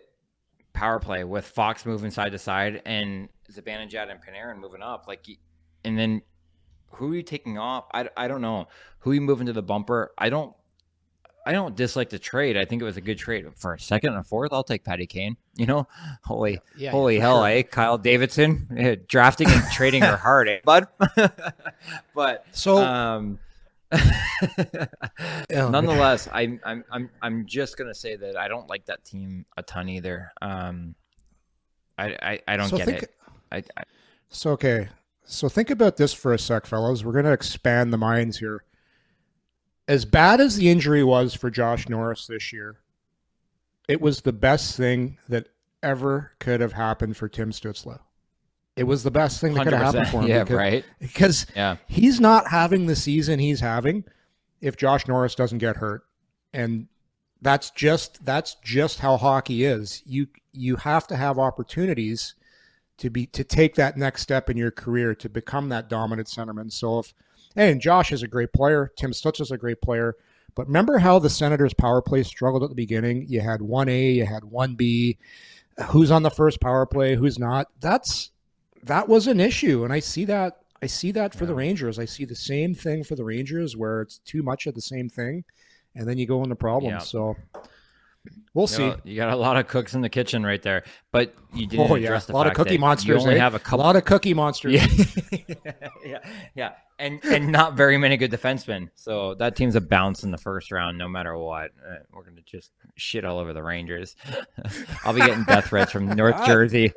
power 0.74 1.00
play 1.00 1.24
with 1.24 1.46
Fox 1.46 1.86
moving 1.86 2.12
side 2.12 2.32
to 2.34 2.38
side 2.40 2.82
and 2.86 3.30
Zibanejad 3.52 4.12
and 4.12 4.20
Panarin 4.22 4.60
moving 4.60 4.82
up. 4.82 5.06
Like, 5.08 5.26
and 5.84 5.98
then 5.98 6.22
who 6.96 7.12
are 7.12 7.16
you 7.16 7.24
taking 7.24 7.58
off? 7.58 7.86
I, 7.94 8.10
I 8.18 8.28
don't 8.28 8.42
know. 8.42 8.68
Who 9.00 9.12
you 9.12 9.22
moving 9.22 9.48
to 9.48 9.54
the 9.54 9.62
bumper? 9.64 10.12
I 10.18 10.30
don't 10.30 10.54
I 11.48 11.52
don't 11.52 11.76
dislike 11.76 12.10
the 12.10 12.18
trade. 12.18 12.58
I 12.58 12.66
think 12.66 12.82
it 12.82 12.86
was 12.86 12.98
a 12.98 13.02
good 13.02 13.20
trade 13.20 13.46
for 13.56 13.76
a 13.76 13.80
second 13.80 14.10
and 14.12 14.20
a 14.20 14.24
fourth. 14.24 14.52
I'll 14.52 14.64
take 14.64 14.84
Patty 14.84 15.06
Kane. 15.08 15.38
You 15.58 15.66
know, 15.68 15.88
holy 16.24 16.60
Yeah, 16.76 16.92
holy 16.92 17.18
hell, 17.18 17.40
sure. 17.42 17.48
eh? 17.48 17.62
Kyle 17.64 17.98
Davidson 17.98 18.68
eh, 18.78 18.96
drafting 19.08 19.48
and 19.50 19.64
trading 19.72 20.04
are 20.12 20.18
hard, 20.18 20.50
eh, 20.50 20.60
bud. 20.66 20.88
but 22.14 22.46
So 22.52 22.78
um, 22.80 23.40
nonetheless, 25.50 26.28
I'm 26.32 26.60
I'm 26.66 26.84
I'm 26.92 27.10
I'm 27.22 27.46
just 27.46 27.78
gonna 27.78 27.94
say 27.94 28.16
that 28.16 28.36
I 28.38 28.48
don't 28.48 28.68
like 28.68 28.86
that 28.88 29.04
team 29.06 29.46
a 29.58 29.64
ton 29.64 29.90
either. 29.90 30.32
Um, 30.42 30.96
I 31.98 32.18
I, 32.22 32.40
I 32.48 32.58
don't 32.58 32.70
So 32.70 32.78
get 32.78 32.86
think- 32.88 33.04
it. 33.04 33.12
I, 33.52 33.58
I 33.78 33.84
So 34.30 34.52
okay, 34.52 34.90
so 35.26 35.50
think 35.50 35.70
about 35.70 35.98
this 35.98 36.14
for 36.14 36.34
a 36.34 36.40
sec, 36.40 36.66
fellas. 36.66 37.04
We're 37.04 37.12
going 37.14 37.26
to 37.26 37.32
expand 37.32 37.92
the 37.92 37.98
minds 37.98 38.38
here. 38.38 38.64
As 39.88 40.06
bad 40.06 40.42
as 40.42 40.56
the 40.56 40.70
injury 40.70 41.04
was 41.04 41.34
for 41.34 41.50
Josh 41.50 41.88
Norris 41.90 42.28
this 42.28 42.52
year, 42.52 42.78
it 43.88 44.02
was 44.02 44.22
the 44.22 44.34
best 44.34 44.76
thing 44.76 45.18
that 45.30 45.50
ever 45.84 46.32
could 46.40 46.60
have 46.62 46.74
happened 46.74 47.18
for 47.18 47.30
Tim 47.30 47.52
Stützle. 47.52 48.00
It 48.76 48.84
was 48.84 49.04
the 49.04 49.12
best 49.12 49.40
thing 49.40 49.54
that 49.54 49.64
could 49.64 49.74
have 49.74 49.94
happened 49.94 50.08
for 50.10 50.22
him. 50.22 50.28
Yeah, 50.28 50.44
because, 50.44 50.58
right. 50.58 50.86
Because 51.00 51.46
Yeah. 51.56 51.78
he's 51.88 52.20
not 52.20 52.48
having 52.48 52.88
the 52.88 52.96
season 52.96 53.40
he's 53.40 53.60
having 53.62 54.04
if 54.60 54.76
Josh 54.76 55.08
Norris 55.08 55.36
doesn't 55.36 55.60
get 55.60 55.78
hurt, 55.78 56.04
and 56.52 56.88
that's 57.42 57.70
just 57.70 58.26
that's 58.26 58.56
just 58.64 59.00
how 59.00 59.18
hockey 59.18 59.64
is. 59.64 60.02
You 60.06 60.28
you 60.52 60.78
have 60.78 61.06
to 61.08 61.16
have 61.16 61.38
opportunities 61.38 62.34
to 62.98 63.10
be 63.10 63.26
to 63.28 63.44
take 63.44 63.76
that 63.76 63.98
next 63.98 64.22
step 64.22 64.50
in 64.50 64.58
your 64.58 64.72
career 64.72 65.14
to 65.16 65.30
become 65.30 65.70
that 65.70 65.90
dominant 65.90 66.28
centerman. 66.28 66.72
So 66.72 67.00
if 67.00 67.14
and 67.56 67.80
Josh 67.80 68.12
is 68.12 68.24
a 68.24 68.28
great 68.28 68.54
player, 68.54 68.92
Tim 68.98 69.12
Stutz 69.12 69.40
is 69.40 69.52
a 69.52 69.58
great 69.58 69.82
player, 69.82 70.16
but 70.56 70.68
remember 70.68 70.98
how 70.98 71.20
the 71.20 71.30
Senators 71.30 71.74
power 71.74 72.02
play 72.02 72.24
struggled 72.24 72.64
at 72.64 72.70
the 72.70 72.76
beginning? 72.76 73.26
You 73.28 73.42
had 73.42 73.62
one 73.62 73.90
A, 73.90 74.12
you 74.12 74.26
had 74.26 74.46
one 74.46 74.76
B. 74.76 75.18
Who's 75.90 76.12
on 76.12 76.24
the 76.24 76.32
first 76.32 76.62
power 76.62 76.86
play? 76.86 77.16
Who's 77.16 77.38
not? 77.38 77.68
That's 77.82 78.32
that 78.84 79.10
was 79.10 79.28
an 79.28 79.40
issue, 79.40 79.84
and 79.84 79.92
I 79.92 80.00
see 80.00 80.26
that. 80.26 80.60
I 80.82 80.88
see 80.88 81.12
that 81.12 81.34
for 81.34 81.46
the 81.46 81.56
Rangers. 81.56 81.98
I 81.98 82.06
see 82.06 82.26
the 82.26 82.36
same 82.36 82.76
thing 82.76 83.04
for 83.04 83.16
the 83.16 83.24
Rangers, 83.24 83.76
where 83.76 84.02
it's 84.02 84.20
too 84.20 84.44
much 84.44 84.68
of 84.68 84.76
the 84.76 84.82
same 84.82 85.10
thing, 85.10 85.44
and 85.96 86.08
then 86.08 86.18
you 86.18 86.28
go 86.28 86.44
into 86.44 86.56
problems. 86.56 86.94
Yeah. 86.94 87.00
So 87.00 87.36
we'll 88.54 88.68
see. 88.68 88.84
You, 88.84 88.90
know, 88.90 88.98
you 89.04 89.16
got 89.16 89.30
a 89.32 89.36
lot 89.36 89.58
of 89.58 89.68
cooks 89.68 89.94
in 89.94 90.02
the 90.02 90.10
kitchen 90.10 90.44
right 90.44 90.62
there, 90.62 90.84
but 91.12 91.36
you 91.54 91.68
didn't 91.68 91.92
Oh 91.92 91.96
yeah, 91.96 92.08
address 92.08 92.26
the 92.26 92.34
a 92.34 92.36
lot 92.36 92.48
of 92.48 92.54
cookie 92.54 92.78
monsters. 92.78 93.08
You 93.08 93.16
only 93.16 93.36
eh? 93.36 93.40
have 93.40 93.54
a 93.54 93.60
couple. 93.60 93.82
a 93.82 93.86
lot 93.86 93.96
of 93.96 94.06
cookie 94.06 94.34
monsters. 94.34 94.74
Yeah, 94.74 94.88
yeah, 96.06 96.20
yeah, 96.56 96.72
and 97.00 97.24
and 97.26 97.52
not 97.52 97.76
very 97.76 97.98
many 97.98 98.18
good 98.18 98.32
defensemen. 98.32 98.90
So 98.96 99.36
that 99.36 99.56
team's 99.56 99.76
a 99.76 99.82
bounce 99.82 100.24
in 100.24 100.32
the 100.32 100.38
first 100.38 100.72
round, 100.72 100.98
no 100.98 101.08
matter 101.08 101.38
what. 101.38 101.72
Uh, 101.88 101.98
we're 102.12 102.24
gonna 102.24 102.42
just 102.46 102.72
shit 102.96 103.26
all 103.26 103.40
over 103.40 103.54
the 103.54 103.64
Rangers. 103.64 104.16
I'll 105.04 105.14
be 105.14 105.20
getting 105.22 105.44
death 105.44 105.68
threats 105.68 105.92
from 105.92 106.08
North 106.08 106.46
Jersey. 106.46 106.94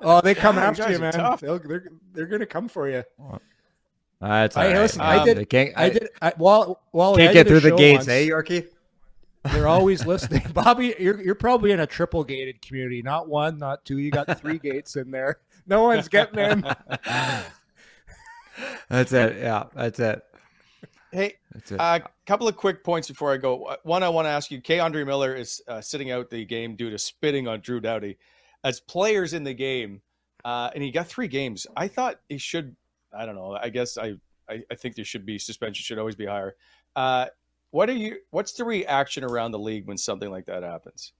Oh, 0.00 0.20
they 0.20 0.34
come 0.34 0.56
You 0.56 0.62
after 0.62 0.82
guys 0.82 0.92
you, 0.92 0.98
man. 0.98 1.36
They'll, 1.40 1.58
they're 1.58 1.84
they're 2.12 2.26
gonna 2.26 2.46
come 2.46 2.68
for 2.68 2.88
you. 2.88 3.04
That's 4.20 4.56
I 4.56 4.66
all 4.66 4.72
right. 4.72 4.80
listen. 4.80 5.00
Um, 5.00 5.06
I 5.06 5.24
did. 5.24 5.36
they 5.36 5.44
can't, 5.44 5.72
I, 5.76 5.90
did. 5.90 6.08
I, 6.20 6.32
while 6.36 6.80
while 6.92 7.16
can't 7.16 7.32
did 7.32 7.44
get 7.44 7.48
through 7.48 7.60
the 7.60 7.76
gates, 7.76 8.06
once, 8.06 8.08
eh, 8.08 8.28
Yorkie? 8.28 8.68
They're 9.44 9.68
always 9.68 10.06
listening, 10.06 10.44
Bobby. 10.54 10.94
You're 10.98 11.20
you're 11.20 11.34
probably 11.34 11.72
in 11.72 11.80
a 11.80 11.86
triple 11.86 12.22
gated 12.24 12.62
community, 12.62 13.02
not 13.02 13.28
one, 13.28 13.58
not 13.58 13.84
two. 13.84 13.98
You 13.98 14.10
got 14.10 14.40
three 14.40 14.58
gates 14.62 14.96
in 14.96 15.10
there. 15.10 15.38
No 15.66 15.82
one's 15.82 16.08
getting 16.08 16.38
in. 16.38 16.60
That's 18.88 19.12
it. 19.12 19.38
Yeah, 19.38 19.64
that's 19.74 19.98
it. 19.98 20.22
Hey, 21.10 21.34
That's 21.52 21.72
it. 21.72 21.80
a 21.80 22.02
couple 22.26 22.46
of 22.48 22.56
quick 22.56 22.84
points 22.84 23.08
before 23.08 23.32
I 23.32 23.36
go. 23.38 23.76
One, 23.82 24.02
I 24.02 24.08
want 24.08 24.26
to 24.26 24.30
ask 24.30 24.50
you: 24.50 24.60
K'Andre 24.60 25.06
Miller 25.06 25.34
is 25.34 25.62
uh, 25.68 25.80
sitting 25.80 26.10
out 26.10 26.28
the 26.30 26.44
game 26.44 26.76
due 26.76 26.90
to 26.90 26.98
spitting 26.98 27.48
on 27.48 27.60
Drew 27.60 27.80
Doughty. 27.80 28.18
As 28.64 28.78
players 28.80 29.32
in 29.32 29.42
the 29.42 29.54
game, 29.54 30.00
uh, 30.44 30.70
and 30.74 30.84
he 30.84 30.90
got 30.90 31.06
three 31.08 31.28
games. 31.28 31.66
I 31.76 31.88
thought 31.88 32.20
he 32.28 32.38
should. 32.38 32.76
I 33.12 33.26
don't 33.26 33.34
know. 33.34 33.58
I 33.60 33.68
guess 33.70 33.96
I. 33.98 34.14
I, 34.48 34.62
I 34.70 34.74
think 34.74 34.96
there 34.96 35.04
should 35.04 35.24
be 35.24 35.38
suspension. 35.38 35.82
Should 35.82 35.98
always 35.98 36.16
be 36.16 36.26
higher. 36.26 36.54
What 37.72 37.88
are 37.88 37.94
you? 37.94 38.18
What's 38.30 38.52
the 38.52 38.64
reaction 38.64 39.24
around 39.24 39.52
the 39.52 39.58
league 39.58 39.86
when 39.86 39.96
something 39.96 40.30
like 40.30 40.44
that 40.46 40.62
happens? 40.62 41.14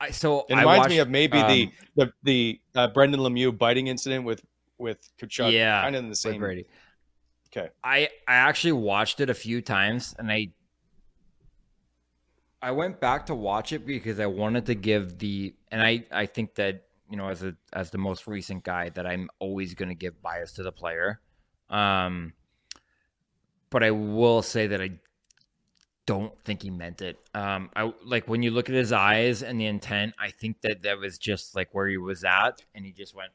I, 0.00 0.10
so 0.10 0.46
It 0.48 0.54
I 0.54 0.60
reminds 0.60 0.88
me 0.88 0.98
of 0.98 1.10
maybe 1.10 1.38
um, 1.38 1.48
the 1.48 1.72
the 1.96 2.12
the 2.22 2.60
uh, 2.76 2.88
Brendan 2.88 3.20
Lemieux 3.20 3.56
biting 3.56 3.88
incident 3.88 4.24
with 4.24 4.42
with 4.78 5.10
Tkachuk. 5.18 5.52
yeah, 5.52 5.82
kind 5.82 5.96
of 5.96 6.04
in 6.04 6.08
the 6.08 6.16
same. 6.16 6.38
Brady. 6.38 6.66
Okay. 7.48 7.68
I 7.82 8.08
I 8.28 8.34
actually 8.34 8.72
watched 8.72 9.20
it 9.20 9.28
a 9.28 9.34
few 9.34 9.60
times 9.60 10.14
and 10.18 10.30
I 10.30 10.50
I 12.62 12.70
went 12.70 13.00
back 13.00 13.26
to 13.26 13.34
watch 13.34 13.72
it 13.72 13.84
because 13.84 14.20
I 14.20 14.26
wanted 14.26 14.66
to 14.66 14.76
give 14.76 15.18
the 15.18 15.54
and 15.72 15.82
I 15.82 16.04
I 16.12 16.26
think 16.26 16.54
that 16.54 16.84
you 17.10 17.16
know 17.16 17.28
as 17.28 17.42
a 17.42 17.56
as 17.72 17.90
the 17.90 17.98
most 17.98 18.28
recent 18.28 18.62
guy 18.62 18.90
that 18.90 19.04
I'm 19.04 19.28
always 19.40 19.74
going 19.74 19.88
to 19.88 19.96
give 19.96 20.22
bias 20.22 20.52
to 20.54 20.62
the 20.62 20.72
player. 20.72 21.20
Um 21.70 22.34
but 23.70 23.82
I 23.82 23.90
will 23.90 24.42
say 24.42 24.68
that 24.68 24.80
I 24.80 24.90
don't 26.06 26.38
think 26.44 26.62
he 26.62 26.70
meant 26.70 27.00
it. 27.02 27.18
Um 27.34 27.70
I 27.74 27.92
like 28.04 28.28
when 28.28 28.42
you 28.42 28.50
look 28.50 28.68
at 28.68 28.74
his 28.74 28.92
eyes 28.92 29.42
and 29.42 29.60
the 29.60 29.66
intent, 29.66 30.14
I 30.18 30.30
think 30.30 30.60
that 30.62 30.82
that 30.82 30.98
was 30.98 31.18
just 31.18 31.54
like 31.54 31.68
where 31.72 31.88
he 31.88 31.96
was 31.96 32.24
at 32.24 32.62
and 32.74 32.84
he 32.84 32.92
just 32.92 33.14
went 33.14 33.30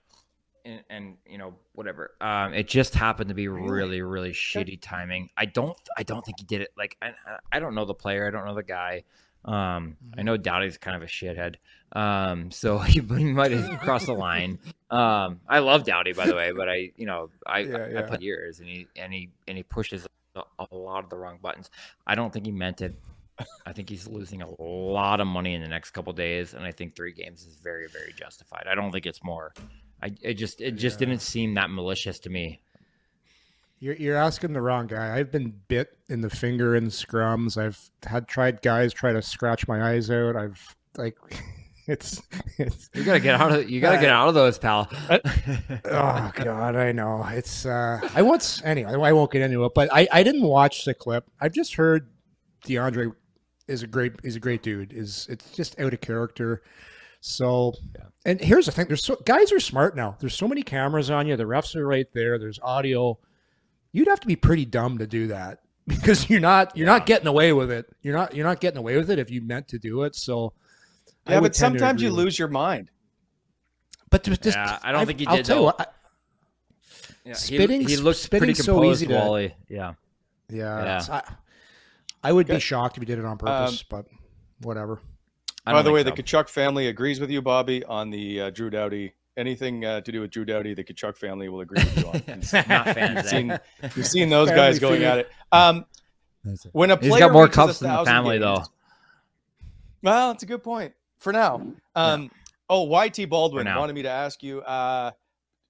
and, 0.66 0.84
and 0.90 1.18
you 1.26 1.38
know 1.38 1.56
whatever. 1.74 2.12
Um 2.22 2.54
it 2.54 2.68
just 2.68 2.94
happened 2.94 3.30
to 3.30 3.36
be 3.36 3.48
really? 3.48 4.02
really 4.02 4.32
shitty 4.32 4.80
timing. 4.82 5.30
I 5.36 5.46
don't 5.46 5.78
i 5.98 6.04
don't 6.04 6.24
think 6.24 6.40
he 6.40 6.46
did 6.46 6.62
it 6.62 6.70
like 6.78 6.96
i, 7.02 7.14
I 7.52 7.60
don't 7.60 7.76
know 7.76 7.86
the 7.86 7.94
player 7.94 8.28
i 8.28 8.32
don't 8.32 8.46
know 8.46 8.56
the 8.56 8.64
guy. 8.64 9.04
Um 9.46 9.98
i 10.18 10.22
know 10.22 10.38
Doughty's 10.38 10.78
kind 10.78 10.96
of 10.96 11.02
a 11.02 11.08
shithead. 11.08 11.56
Um 11.94 12.52
so 12.52 12.78
he, 12.78 13.00
he 13.18 13.24
might 13.24 13.52
have 13.52 13.80
crossed 13.80 14.06
the 14.06 14.14
line. 14.14 14.60
Um 14.92 15.40
i 15.48 15.60
love 15.60 15.86
Doughty 15.86 16.14
by 16.14 16.28
the 16.28 16.36
way 16.36 16.52
but 16.56 16.70
i 16.70 16.92
you 16.98 17.08
know 17.08 17.30
i 17.48 17.60
Yeah, 17.70 17.78
I, 17.78 17.90
yeah. 17.90 18.00
I 18.00 18.02
played 18.04 18.22
years 18.22 18.60
and 18.60 18.70
he 18.70 18.88
and 18.96 19.12
he 19.12 19.30
and 19.48 19.58
he 19.58 19.64
pushes 19.64 20.06
a, 20.36 20.42
a 20.60 20.76
lot 20.76 21.04
of 21.04 21.10
the 21.10 21.18
wrong 21.18 21.40
buttons 21.42 21.70
i 22.08 22.16
don't 22.16 22.32
think 22.32 22.46
he 22.46 22.52
meant 22.52 22.82
it 22.82 22.96
I 23.66 23.74
think 23.74 23.90
he's 23.90 24.08
losing 24.08 24.42
a 24.42 24.62
lot 24.62 25.22
of 25.22 25.28
money 25.28 25.54
in 25.54 25.62
the 25.62 25.68
next 25.68 25.92
couple 25.92 26.12
days, 26.14 26.54
and 26.54 26.66
I 26.66 26.72
think 26.72 26.96
three 26.96 27.14
games 27.14 27.46
is 27.46 27.56
very, 27.56 27.88
very 27.88 28.14
justified. 28.14 28.66
I 28.70 28.76
don't 28.76 28.92
think 28.92 29.06
it's 29.06 29.24
more. 29.24 29.54
I 30.02 30.12
it 30.22 30.36
just 30.36 30.62
it 30.62 30.72
just 30.72 31.00
didn't 31.00 31.20
seem 31.20 31.54
that 31.56 31.70
malicious 31.70 32.20
to 32.20 32.30
me. 32.30 32.62
You're, 33.82 33.96
you're 33.96 34.18
asking 34.18 34.52
the 34.52 34.62
wrong 34.62 34.88
guy. 34.88 35.18
I've 35.18 35.32
been 35.32 35.54
bit 35.70 35.98
in 36.10 36.20
the 36.20 36.30
finger 36.30 36.76
in 36.76 36.88
scrums. 36.88 37.58
I've 37.58 37.80
had 38.06 38.28
tried 38.28 38.62
guys 38.62 38.94
try 38.94 39.14
to 39.14 39.22
scratch 39.22 39.70
my 39.70 39.94
eyes 39.94 40.12
out. 40.12 40.36
I've 40.36 40.76
like, 40.98 41.18
it's 41.90 42.22
it's. 42.58 42.90
You 42.94 43.04
gotta 43.04 43.20
get 43.20 43.40
out 43.40 43.52
of 43.52 43.70
you 43.70 43.82
gotta 43.82 44.00
get 44.00 44.10
out 44.10 44.28
of 44.28 44.34
those, 44.34 44.58
pal. 44.58 44.90
Oh 45.10 46.32
God, 46.36 46.76
I 46.76 46.92
know. 46.92 47.26
It's 47.32 47.66
uh 47.66 48.00
I 48.14 48.22
once 48.22 48.62
anyway. 48.64 48.94
I 48.94 49.12
won't 49.12 49.32
get 49.32 49.42
into 49.42 49.66
it, 49.66 49.74
but 49.74 49.90
I 49.92 50.08
I 50.12 50.24
didn't 50.24 50.44
watch 50.44 50.86
the 50.86 50.94
clip. 50.94 51.26
I've 51.42 51.54
just 51.54 51.76
heard 51.76 52.10
DeAndre 52.66 53.14
is 53.68 53.84
a 53.84 53.88
great 53.88 54.14
is 54.24 54.36
a 54.36 54.40
great 54.40 54.64
dude. 54.64 54.92
Is 54.92 55.28
it's 55.30 55.50
just 55.52 55.80
out 55.80 55.94
of 55.94 56.02
character. 56.02 56.64
So, 57.22 57.74
yeah. 57.96 58.06
and 58.26 58.40
here's 58.40 58.66
the 58.66 58.72
thing: 58.72 58.88
there's 58.88 59.04
so 59.04 59.16
guys 59.26 59.52
are 59.52 59.60
smart 59.60 59.96
now. 59.96 60.16
There's 60.20 60.36
so 60.36 60.48
many 60.48 60.64
cameras 60.64 61.10
on 61.10 61.28
you. 61.28 61.36
The 61.36 61.44
refs 61.44 61.76
are 61.76 61.86
right 61.86 62.08
there. 62.14 62.40
There's 62.40 62.60
audio. 62.62 63.20
You'd 63.92 64.08
have 64.08 64.20
to 64.22 64.28
be 64.28 64.36
pretty 64.36 64.66
dumb 64.66 64.98
to 65.00 65.08
do 65.08 65.28
that 65.28 65.60
because 65.88 66.30
you're 66.30 66.40
not 66.40 66.76
you're 66.76 66.88
not 66.88 67.06
getting 67.06 67.28
away 67.28 67.54
with 67.54 67.72
it. 67.72 67.88
You're 68.02 68.16
not 68.16 68.36
you're 68.36 68.46
not 68.46 68.60
getting 68.60 68.78
away 68.78 68.98
with 68.98 69.10
it 69.10 69.20
if 69.20 69.30
you 69.30 69.42
meant 69.42 69.68
to 69.70 69.80
do 69.80 70.04
it. 70.04 70.16
So, 70.16 70.54
Yeah, 71.30 71.40
but 71.42 71.56
sometimes 71.56 72.02
you 72.02 72.12
lose 72.12 72.38
your 72.40 72.48
mind. 72.48 72.92
But 74.10 74.24
just, 74.24 74.44
Yeah, 74.58 74.80
I 74.82 74.92
don't 74.92 75.02
I've- 75.02 75.08
think 75.08 75.20
he 75.20 75.28
I'll 75.28 75.36
did, 75.38 75.46
tell 75.46 75.58
you 75.58 75.64
what, 75.64 75.80
I- 75.82 75.86
Yeah, 77.26 77.34
he- 77.34 77.36
spitting, 77.36 77.82
he, 77.88 77.96
looked 77.98 78.30
pretty 78.30 78.54
spitting's 78.54 78.66
so 78.66 78.74
composed, 78.76 79.02
easy 79.04 79.08
to- 79.08 79.14
Wally. 79.14 79.56
Yeah. 79.68 79.94
Yeah, 80.50 80.84
Yeah. 81.08 81.22
I, 82.24 82.30
I 82.30 82.32
would 82.34 82.48
be 82.48 82.60
shocked 82.60 82.98
if 82.98 83.02
he 83.02 83.06
did 83.06 83.20
it 83.20 83.26
on 83.26 83.38
purpose, 83.38 83.84
but 83.84 84.06
whatever. 84.62 85.00
By 85.66 85.84
the 85.84 85.92
way, 85.92 86.02
think 86.04 86.16
the 86.16 86.24
so. 86.28 86.38
Tkachuk 86.44 86.50
family 86.50 86.88
agrees 86.88 87.20
with 87.20 87.30
you, 87.30 87.42
Bobby, 87.44 87.84
on 87.86 88.10
the 88.10 88.42
uh, 88.42 88.50
Drew 88.50 88.70
Doughty. 88.72 89.14
Anything 89.38 89.86
uh, 89.86 90.02
to 90.02 90.12
do 90.12 90.22
with 90.22 90.32
Drew 90.32 90.44
Doughty, 90.44 90.74
the 90.74 90.84
Tkachuk 90.84 91.16
family 91.16 91.48
will 91.48 91.62
agree 91.62 91.84
with 91.84 91.98
you 92.00 92.08
on. 92.08 92.14
You've 92.16 92.54
not 92.68 92.86
fans. 92.86 93.16
you've 93.16 93.18
eh? 93.18 93.22
seen, 93.22 93.60
you've 93.96 94.08
seen 94.08 94.30
those 94.30 94.48
Family 94.50 94.62
guys 94.64 94.80
going 94.80 94.96
feud. 95.02 95.04
at 95.08 95.18
it. 95.20 95.30
Um, 95.52 95.86
when 96.72 96.90
a 96.90 96.98
He's 96.98 97.10
player 97.10 97.20
got 97.28 97.32
more 97.34 97.48
cups 97.48 97.80
than 97.80 97.96
the 97.96 98.04
family, 98.06 98.40
games- 98.40 98.44
though. 98.60 98.64
Well, 100.02 100.32
it's 100.32 100.44
a 100.44 100.46
good 100.48 100.64
point 100.64 100.94
for 101.20 101.32
now. 101.34 101.62
Um, 101.96 102.32
Oh, 102.72 102.86
YT 103.04 103.28
Baldwin 103.30 103.66
wanted 103.66 103.94
me 103.94 104.04
to 104.04 104.10
ask 104.10 104.44
you, 104.44 104.62
uh, 104.62 105.10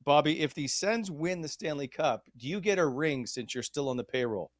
Bobby, 0.03 0.41
if 0.41 0.53
the 0.53 0.67
Sens 0.67 1.09
win 1.09 1.39
the 1.41 1.47
Stanley 1.47 1.87
Cup, 1.87 2.23
do 2.35 2.45
you 2.47 2.59
get 2.59 2.77
a 2.77 2.85
ring 2.85 3.25
since 3.25 3.53
you're 3.53 3.63
still 3.63 3.87
on 3.87 3.95
the 3.95 4.03
payroll? 4.03 4.51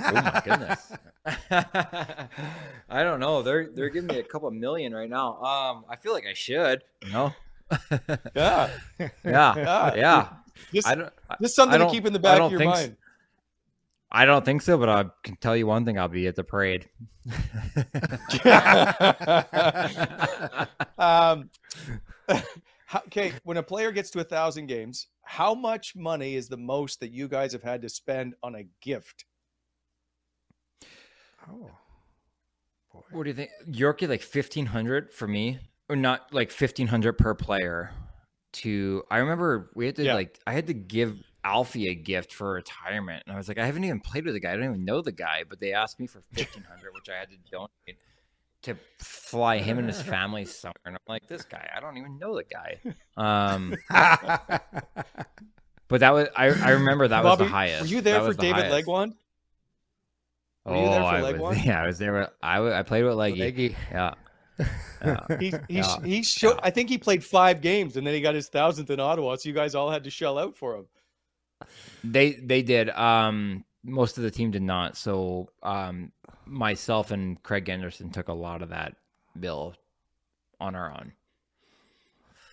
Oh 0.00 0.12
my 0.12 0.42
goodness. 0.44 0.92
I 2.88 3.02
don't 3.02 3.20
know. 3.20 3.42
They're 3.42 3.68
they're 3.74 3.88
giving 3.88 4.08
me 4.08 4.18
a 4.18 4.22
couple 4.22 4.50
million 4.52 4.94
right 4.94 5.10
now. 5.10 5.36
Um, 5.42 5.84
I 5.88 5.96
feel 5.96 6.12
like 6.12 6.24
I 6.30 6.34
should. 6.34 6.82
You 7.04 7.12
know. 7.12 7.32
Yeah, 8.34 8.70
Yeah. 8.96 9.10
Yeah. 9.24 9.94
Yeah. 9.96 10.28
just, 10.72 10.86
I 10.86 10.94
don't. 10.94 11.12
Just 11.42 11.56
something 11.56 11.74
I 11.74 11.78
to 11.78 11.84
don't- 11.84 11.92
keep 11.92 12.06
in 12.06 12.12
the 12.12 12.18
I 12.20 12.22
back 12.22 12.38
don't 12.38 12.46
of 12.46 12.52
your 12.52 12.60
think 12.60 12.74
s- 12.74 12.82
mind. 12.86 12.96
I 14.10 14.24
don't 14.24 14.44
think 14.44 14.62
so, 14.62 14.78
but 14.78 14.88
I 14.88 15.04
can 15.24 15.36
tell 15.36 15.56
you 15.56 15.66
one 15.66 15.84
thing: 15.84 15.98
I'll 15.98 16.08
be 16.08 16.26
at 16.26 16.36
the 16.36 16.44
parade. 16.44 16.88
um, 20.98 21.50
okay, 23.06 23.32
when 23.44 23.56
a 23.56 23.62
player 23.62 23.92
gets 23.92 24.10
to 24.10 24.20
a 24.20 24.24
thousand 24.24 24.66
games, 24.66 25.08
how 25.22 25.54
much 25.54 25.96
money 25.96 26.36
is 26.36 26.48
the 26.48 26.56
most 26.56 27.00
that 27.00 27.10
you 27.10 27.28
guys 27.28 27.52
have 27.52 27.62
had 27.62 27.82
to 27.82 27.88
spend 27.88 28.34
on 28.42 28.54
a 28.54 28.64
gift? 28.80 29.24
Oh, 31.50 31.70
boy. 32.92 33.00
What 33.10 33.24
do 33.24 33.30
you 33.30 33.34
think? 33.34 33.50
Yorkie 33.68 34.08
like 34.08 34.22
fifteen 34.22 34.66
hundred 34.66 35.12
for 35.12 35.26
me, 35.26 35.58
or 35.88 35.96
not 35.96 36.32
like 36.32 36.50
fifteen 36.50 36.86
hundred 36.86 37.14
per 37.14 37.34
player. 37.34 37.90
To 38.52 39.02
I 39.10 39.18
remember 39.18 39.70
we 39.74 39.86
had 39.86 39.96
to 39.96 40.04
Yeah. 40.04 40.14
like 40.14 40.38
I 40.46 40.52
had 40.52 40.68
to 40.68 40.74
give 40.74 41.18
Alfie 41.46 41.88
a 41.88 41.94
gift 41.94 42.32
for 42.32 42.52
retirement, 42.54 43.22
and 43.26 43.32
I 43.32 43.36
was 43.38 43.46
like, 43.46 43.58
I 43.58 43.66
haven't 43.66 43.84
even 43.84 44.00
played 44.00 44.24
with 44.24 44.34
the 44.34 44.40
guy. 44.40 44.52
I 44.52 44.56
don't 44.56 44.64
even 44.64 44.84
know 44.84 45.00
the 45.00 45.12
guy, 45.12 45.44
but 45.48 45.60
they 45.60 45.72
asked 45.72 46.00
me 46.00 46.06
for 46.08 46.22
fifteen 46.32 46.64
hundred, 46.64 46.92
which 46.92 47.08
I 47.08 47.18
had 47.20 47.28
to 47.30 47.36
donate 47.50 47.98
to 48.62 48.76
fly 48.98 49.58
him 49.58 49.78
and 49.78 49.86
his 49.86 50.02
family 50.14 50.44
somewhere. 50.44 50.74
And 50.86 50.96
I'm 50.96 51.00
like, 51.06 51.28
this 51.28 51.42
guy, 51.44 51.70
I 51.76 51.78
don't 51.78 51.96
even 51.98 52.18
know 52.18 52.34
the 52.34 52.42
guy. 52.44 52.80
Um, 53.16 53.76
but 55.88 56.00
that 56.00 56.12
was 56.12 56.28
I. 56.36 56.46
I 56.46 56.70
remember 56.70 57.06
that 57.08 57.22
was 57.22 57.38
the 57.38 57.44
highest. 57.44 57.82
Were 57.82 57.86
you 57.88 58.00
there 58.00 58.20
That 58.20 58.26
for 58.26 58.34
the 58.34 58.42
David 58.42 58.64
highest. 58.64 58.86
Legwand? 58.88 59.12
Oh, 60.64 60.72
Were 60.72 60.78
you 60.82 60.90
there 60.90 61.00
for 61.00 61.06
I 61.06 61.20
Legwand? 61.22 61.38
was, 61.40 61.64
yeah, 61.64 61.82
I 61.82 61.86
was 61.86 61.98
there. 61.98 62.12
with- 62.12 62.30
I 62.42 62.78
I 62.78 62.82
played 62.82 63.04
with 63.04 63.14
Leggy. 63.14 63.38
Leggy. 63.40 63.76
Yeah. 63.92 64.14
Yeah. 65.04 65.20
He 65.38 65.50
he 65.68 65.76
Yeah. 65.76 66.02
he 66.02 66.22
showed. 66.24 66.54
Yeah. 66.54 66.60
I 66.64 66.70
think 66.70 66.88
he 66.88 66.98
played 66.98 67.22
five 67.22 67.60
games 67.60 67.96
and 67.96 68.04
then 68.06 68.14
he 68.14 68.20
got 68.20 68.34
his 68.34 68.48
thousandth 68.48 68.90
in 68.90 68.98
Ottawa. 68.98 69.36
So 69.36 69.48
you 69.48 69.54
guys 69.54 69.74
all 69.76 69.90
had 69.90 70.02
to 70.04 70.10
shell 70.10 70.38
out 70.38 70.56
for 70.56 70.74
him. 70.76 70.86
They 72.04 72.32
they 72.32 72.62
did. 72.62 72.90
Um, 72.90 73.64
most 73.82 74.16
of 74.18 74.24
the 74.24 74.30
team 74.30 74.50
did 74.50 74.62
not. 74.62 74.96
So 74.96 75.48
um, 75.62 76.12
myself 76.44 77.10
and 77.10 77.40
Craig 77.42 77.68
Anderson 77.68 78.10
took 78.10 78.28
a 78.28 78.32
lot 78.32 78.62
of 78.62 78.70
that 78.70 78.94
bill 79.38 79.74
on 80.60 80.74
our 80.74 80.90
own, 80.90 81.12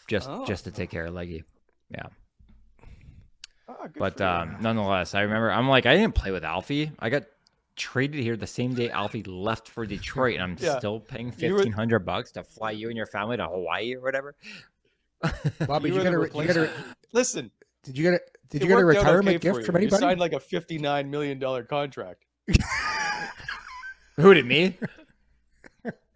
just 0.08 0.30
Oh. 0.30 0.46
just 0.46 0.66
to 0.66 0.72
take 0.72 0.90
care 0.90 1.06
of 1.06 1.14
Leggy. 1.14 1.44
Yeah, 1.90 2.08
Ah, 3.68 3.84
good 3.84 3.94
but 3.98 4.22
um, 4.22 4.58
nonetheless, 4.62 5.16
I 5.16 5.22
remember 5.22 5.52
I'm 5.52 5.70
like 5.70 5.86
I 5.86 5.96
didn't 5.96 6.16
play 6.16 6.32
with 6.32 6.44
Alfie. 6.44 6.92
I 7.00 7.10
got 7.10 7.24
traded 7.76 8.22
here 8.24 8.36
the 8.36 8.46
same 8.48 8.74
day 8.76 8.90
Alfie 8.92 9.24
left 9.24 9.70
for 9.70 9.86
Detroit, 9.86 10.36
and 10.36 10.44
I'm 10.44 10.58
Yeah. 10.60 10.78
still 10.78 11.00
paying 11.00 11.34
You 11.38 11.54
were- 11.54 11.58
fifteen 11.60 11.74
hundred 11.74 12.00
bucks 12.00 12.32
to 12.34 12.44
fly 12.44 12.72
you 12.72 12.90
and 12.90 12.98
your 12.98 13.06
family 13.08 13.38
to 13.38 13.46
Hawaii 13.48 13.96
or 13.96 14.02
whatever. 14.02 14.36
Bobby, 15.66 15.90
You 15.90 15.96
did 15.96 16.04
you, 16.12 16.18
were 16.20 16.26
get 16.26 16.34
the 16.34 16.38
a, 16.40 16.42
you 16.42 16.48
get 16.48 16.58
a, 16.58 16.62
replacement. 16.62 16.72
Listen, 17.14 17.52
did 17.84 17.98
you 17.98 18.04
get 18.04 18.14
a, 18.16 18.20
did 18.60 18.62
it 18.64 18.70
you 18.70 18.76
get 18.76 18.82
a 18.82 18.86
retirement 18.86 19.28
okay 19.36 19.38
gift 19.40 19.60
you. 19.60 19.64
from 19.66 19.76
You 19.76 19.82
anybody? 19.82 20.00
signed 20.02 20.20
like 20.20 20.34
a 20.34 20.40
fifty-nine 20.40 21.10
million 21.12 21.40
dollar 21.40 21.64
contract. 21.64 22.24
Who 24.18 24.34
did 24.34 24.46
me? 24.46 24.78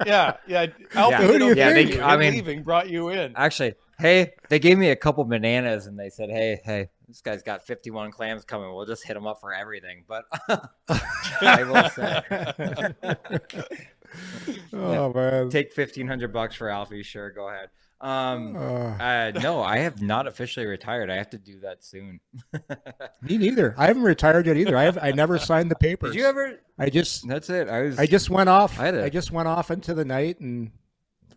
Yeah, 0.05 0.37
yeah. 0.47 0.67
Alfie 0.93 1.23
Who 1.25 1.39
do 1.39 1.45
you 1.45 1.51
okay 1.51 1.59
Yeah, 1.59 1.69
for 1.69 1.73
they- 1.97 1.99
I 2.01 2.13
Him 2.13 2.19
mean- 2.19 2.33
leaving 2.33 2.63
brought 2.63 2.89
you 2.89 3.09
in. 3.09 3.33
Actually, 3.35 3.73
hey, 3.99 4.33
they 4.49 4.59
gave 4.59 4.77
me 4.77 4.91
a 4.91 4.95
couple 4.95 5.23
bananas 5.25 5.87
and 5.87 5.97
they 5.99 6.09
said, 6.09 6.29
"Hey, 6.29 6.61
hey, 6.63 6.89
this 7.07 7.21
guy's 7.21 7.41
got 7.41 7.65
51 7.65 8.11
clams 8.11 8.45
coming. 8.45 8.71
We'll 8.73 8.85
just 8.85 9.03
hit 9.05 9.17
him 9.17 9.25
up 9.25 9.39
for 9.41 9.51
everything." 9.53 10.03
But 10.07 10.25
I 11.41 11.63
will 11.63 11.89
say, 11.89 12.21
oh 14.73 15.11
man. 15.13 15.49
take 15.49 15.75
1500 15.75 16.31
bucks 16.31 16.55
for 16.55 16.69
Alfie. 16.69 17.03
Sure, 17.03 17.31
go 17.31 17.49
ahead. 17.49 17.69
Um, 17.99 18.55
Uh, 18.55 18.59
uh, 18.59 19.31
no, 19.41 19.61
I 19.63 19.79
have 19.79 20.01
not 20.01 20.27
officially 20.27 20.65
retired. 20.67 21.09
I 21.09 21.15
have 21.15 21.29
to 21.31 21.37
do 21.37 21.59
that 21.61 21.83
soon. 21.83 22.19
me 23.21 23.37
neither. 23.37 23.73
I 23.77 23.87
haven't 23.87 24.03
retired 24.03 24.45
yet 24.45 24.55
either. 24.57 24.77
I 24.77 24.83
have 24.83 24.99
I 25.01 25.11
never 25.11 25.39
signed 25.39 25.71
the 25.71 25.75
papers. 25.75 26.11
Did 26.13 26.19
you 26.19 26.25
ever? 26.25 26.59
I 26.77 26.89
just 26.89 27.27
That's 27.27 27.49
it. 27.49 27.67
I 27.69 27.81
was. 27.81 27.97
I 27.99 28.05
just 28.05 28.29
went 28.29 28.49
off. 28.49 28.79
I 28.79 28.85
had 28.85 28.95
a- 28.95 29.03
I 29.05 29.09
just 29.09 29.31
went 29.31 29.47
off 29.47 29.71
into 29.71 29.93
the 29.95 30.05
night 30.05 30.39
and 30.39 30.71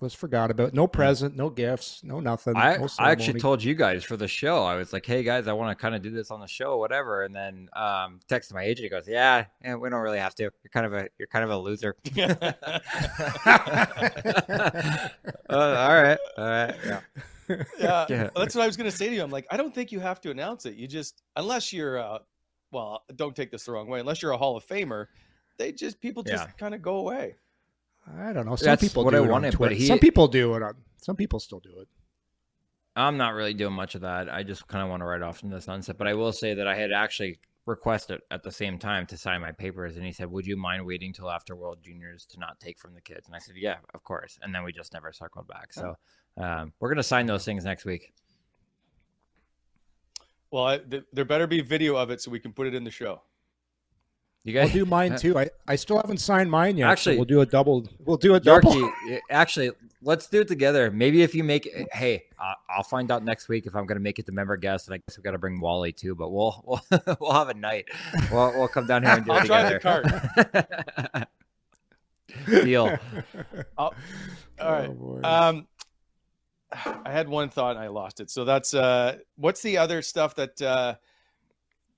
was 0.00 0.14
forgot 0.14 0.50
about. 0.50 0.72
No 0.74 0.86
present, 0.86 1.36
no 1.36 1.50
gifts, 1.50 2.02
no 2.02 2.20
nothing. 2.20 2.56
I, 2.56 2.76
no 2.78 2.88
I 2.98 3.10
actually 3.10 3.40
told 3.40 3.62
you 3.62 3.74
guys 3.74 4.02
for 4.02 4.16
the 4.16 4.28
show. 4.28 4.64
I 4.64 4.76
was 4.76 4.92
like, 4.92 5.04
"Hey 5.06 5.22
guys, 5.22 5.46
I 5.46 5.52
want 5.52 5.76
to 5.76 5.80
kind 5.80 5.94
of 5.94 6.02
do 6.02 6.10
this 6.10 6.30
on 6.30 6.40
the 6.40 6.46
show, 6.46 6.78
whatever." 6.78 7.22
And 7.22 7.34
then 7.34 7.68
um, 7.74 8.20
texted 8.28 8.54
my 8.54 8.62
agent. 8.62 8.84
He 8.84 8.88
goes, 8.88 9.06
"Yeah, 9.06 9.44
yeah, 9.62 9.74
we 9.76 9.90
don't 9.90 10.00
really 10.00 10.18
have 10.18 10.34
to. 10.36 10.44
You're 10.44 10.52
kind 10.72 10.86
of 10.86 10.94
a 10.94 11.08
you're 11.18 11.28
kind 11.28 11.44
of 11.44 11.50
a 11.50 11.58
loser." 11.58 11.96
uh, 12.18 12.34
all 15.48 16.02
right, 16.02 16.18
all 16.36 16.48
right, 16.48 16.74
yeah. 16.84 17.00
yeah, 17.78 17.78
Yeah. 18.08 18.30
that's 18.36 18.54
what 18.54 18.62
I 18.62 18.66
was 18.66 18.76
going 18.76 18.90
to 18.90 18.96
say 18.96 19.08
to 19.08 19.14
you. 19.14 19.22
I'm 19.22 19.30
like, 19.30 19.46
I 19.50 19.56
don't 19.56 19.74
think 19.74 19.92
you 19.92 20.00
have 20.00 20.20
to 20.22 20.30
announce 20.30 20.66
it. 20.66 20.74
You 20.74 20.86
just, 20.86 21.22
unless 21.36 21.72
you're, 21.72 21.98
uh, 21.98 22.18
well, 22.72 23.02
don't 23.16 23.34
take 23.34 23.50
this 23.50 23.64
the 23.64 23.72
wrong 23.72 23.88
way. 23.88 24.00
Unless 24.00 24.22
you're 24.22 24.32
a 24.32 24.36
Hall 24.36 24.56
of 24.56 24.64
Famer, 24.66 25.06
they 25.58 25.72
just 25.72 26.00
people 26.00 26.22
just 26.22 26.44
Yeah. 26.44 26.50
kind 26.58 26.74
of 26.74 26.82
go 26.82 26.96
away. 26.96 27.36
I 28.18 28.32
don't 28.32 28.46
know. 28.46 28.56
Some 28.56 28.66
That's 28.66 28.82
people 28.82 29.04
what 29.04 29.10
do 29.12 29.18
I 29.18 29.20
it 29.20 29.24
on 29.24 29.30
wanted, 29.30 29.50
but 29.52 29.56
Twitter. 29.56 29.74
he- 29.74 29.86
Some 29.86 29.98
people 29.98 30.28
do 30.28 30.54
it 30.54 30.62
on. 30.62 30.74
Some 30.96 31.16
people 31.16 31.40
still 31.40 31.60
do 31.60 31.78
it. 31.80 31.88
I'm 32.96 33.16
not 33.16 33.34
really 33.34 33.54
doing 33.54 33.72
much 33.72 33.94
of 33.94 34.00
that. 34.02 34.28
I 34.28 34.42
just 34.42 34.66
kind 34.66 34.82
of 34.82 34.90
want 34.90 35.00
to 35.00 35.06
ride 35.06 35.22
off 35.22 35.42
into 35.42 35.54
the 35.54 35.62
sunset. 35.62 35.96
But 35.96 36.06
I 36.08 36.14
will 36.14 36.32
say 36.32 36.54
that 36.54 36.66
I 36.66 36.74
had 36.76 36.90
actually 36.92 37.38
requested 37.66 38.20
at 38.30 38.42
the 38.42 38.50
same 38.50 38.78
time 38.78 39.06
to 39.06 39.16
sign 39.16 39.40
my 39.40 39.52
papers, 39.52 39.96
and 39.96 40.04
he 40.04 40.12
said, 40.12 40.30
"Would 40.30 40.46
you 40.46 40.56
mind 40.56 40.84
waiting 40.84 41.12
till 41.12 41.30
after 41.30 41.54
World 41.54 41.78
Juniors 41.82 42.26
to 42.26 42.38
not 42.40 42.58
take 42.58 42.78
from 42.78 42.94
the 42.94 43.00
kids?" 43.00 43.26
And 43.26 43.34
I 43.36 43.38
said, 43.38 43.54
"Yeah, 43.56 43.76
of 43.94 44.02
course." 44.02 44.38
And 44.42 44.54
then 44.54 44.64
we 44.64 44.72
just 44.72 44.92
never 44.92 45.12
circled 45.12 45.46
back. 45.46 45.72
So 45.72 45.94
um, 46.36 46.72
we're 46.80 46.88
gonna 46.88 47.02
sign 47.02 47.26
those 47.26 47.44
things 47.44 47.64
next 47.64 47.84
week. 47.84 48.12
Well, 50.50 50.64
I, 50.64 50.78
th- 50.78 51.04
there 51.12 51.24
better 51.24 51.46
be 51.46 51.60
video 51.60 51.94
of 51.96 52.10
it 52.10 52.20
so 52.20 52.30
we 52.30 52.40
can 52.40 52.52
put 52.52 52.66
it 52.66 52.74
in 52.74 52.82
the 52.82 52.90
show. 52.90 53.22
You 54.44 54.58
I'll 54.58 54.66
guys 54.66 54.72
do 54.72 54.86
mine 54.86 55.16
too. 55.18 55.38
I, 55.38 55.50
I 55.68 55.76
still 55.76 55.96
haven't 55.98 56.18
signed 56.18 56.50
mine 56.50 56.76
yet. 56.78 56.86
so 56.86 56.90
Actually- 56.92 57.16
we'll 57.16 57.24
do 57.26 57.40
a 57.42 57.46
double. 57.46 57.86
We'll 58.04 58.16
do 58.16 58.34
a 58.34 58.40
double. 58.40 58.72
Yorkie, 58.72 59.18
actually, 59.30 59.70
let's 60.02 60.26
do 60.28 60.40
it 60.40 60.48
together. 60.48 60.90
Maybe 60.90 61.22
if 61.22 61.34
you 61.34 61.44
make, 61.44 61.68
hey, 61.92 62.24
uh, 62.38 62.54
I'll 62.70 62.82
find 62.82 63.10
out 63.10 63.22
next 63.22 63.48
week 63.48 63.66
if 63.66 63.74
I'm 63.76 63.84
going 63.86 63.98
to 63.98 64.02
make 64.02 64.18
it 64.18 64.24
the 64.26 64.32
member 64.32 64.56
guest, 64.56 64.88
and 64.88 64.94
I 64.94 64.98
guess 65.06 65.18
we've 65.18 65.24
got 65.24 65.32
to 65.32 65.38
bring 65.38 65.60
Wally 65.60 65.92
too. 65.92 66.14
But 66.14 66.30
we'll 66.30 66.62
we'll, 66.90 67.16
we'll 67.20 67.32
have 67.32 67.50
a 67.50 67.54
night. 67.54 67.84
We'll 68.32 68.52
we'll 68.58 68.68
come 68.68 68.86
down 68.86 69.02
here 69.02 69.12
and 69.12 69.24
do 69.26 69.32
I'll 69.32 69.42
it 69.42 69.46
drive 69.46 69.82
the 69.82 71.26
together. 72.38 72.64
Deal. 72.64 72.98
I'll- 73.76 73.94
all 74.60 74.72
right. 74.72 74.88
boy. 74.98 75.20
um, 75.24 75.66
I 76.72 77.10
had 77.10 77.28
one 77.28 77.48
thought 77.48 77.76
and 77.76 77.84
I 77.84 77.88
lost 77.88 78.20
it. 78.20 78.30
So 78.30 78.44
that's 78.44 78.74
uh, 78.74 79.16
what's 79.36 79.60
the 79.62 79.78
other 79.78 80.02
stuff 80.02 80.34
that 80.36 80.60
uh, 80.62 80.94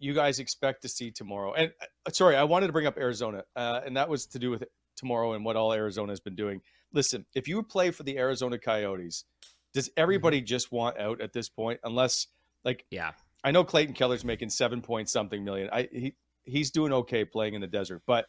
you 0.02 0.14
guys 0.14 0.38
expect 0.38 0.82
to 0.82 0.88
see 0.88 1.10
tomorrow? 1.10 1.52
And 1.54 1.72
uh, 1.80 2.10
sorry, 2.10 2.36
I 2.36 2.44
wanted 2.44 2.66
to 2.68 2.72
bring 2.72 2.86
up 2.86 2.98
Arizona, 2.98 3.44
uh, 3.56 3.80
and 3.84 3.96
that 3.96 4.08
was 4.08 4.26
to 4.26 4.38
do 4.38 4.50
with 4.50 4.64
tomorrow 4.96 5.32
and 5.32 5.44
what 5.44 5.56
all 5.56 5.72
Arizona 5.72 6.12
has 6.12 6.20
been 6.20 6.34
doing. 6.34 6.60
Listen, 6.92 7.24
if 7.34 7.48
you 7.48 7.62
play 7.62 7.90
for 7.90 8.02
the 8.02 8.18
Arizona 8.18 8.58
Coyotes, 8.58 9.24
does 9.72 9.90
everybody 9.96 10.40
just 10.40 10.70
want 10.70 10.98
out 10.98 11.20
at 11.20 11.32
this 11.32 11.48
point? 11.48 11.80
Unless, 11.84 12.26
like, 12.64 12.84
Yeah. 12.90 13.12
I 13.44 13.50
know 13.50 13.64
Clayton 13.64 13.94
Keller's 13.94 14.24
making 14.24 14.50
seven 14.50 14.82
point 14.82 15.08
something 15.08 15.42
million. 15.42 15.68
I 15.72 15.88
he 15.90 16.14
he's 16.44 16.70
doing 16.70 16.92
okay 16.92 17.24
playing 17.24 17.54
in 17.54 17.60
the 17.60 17.66
desert, 17.66 18.02
but 18.06 18.26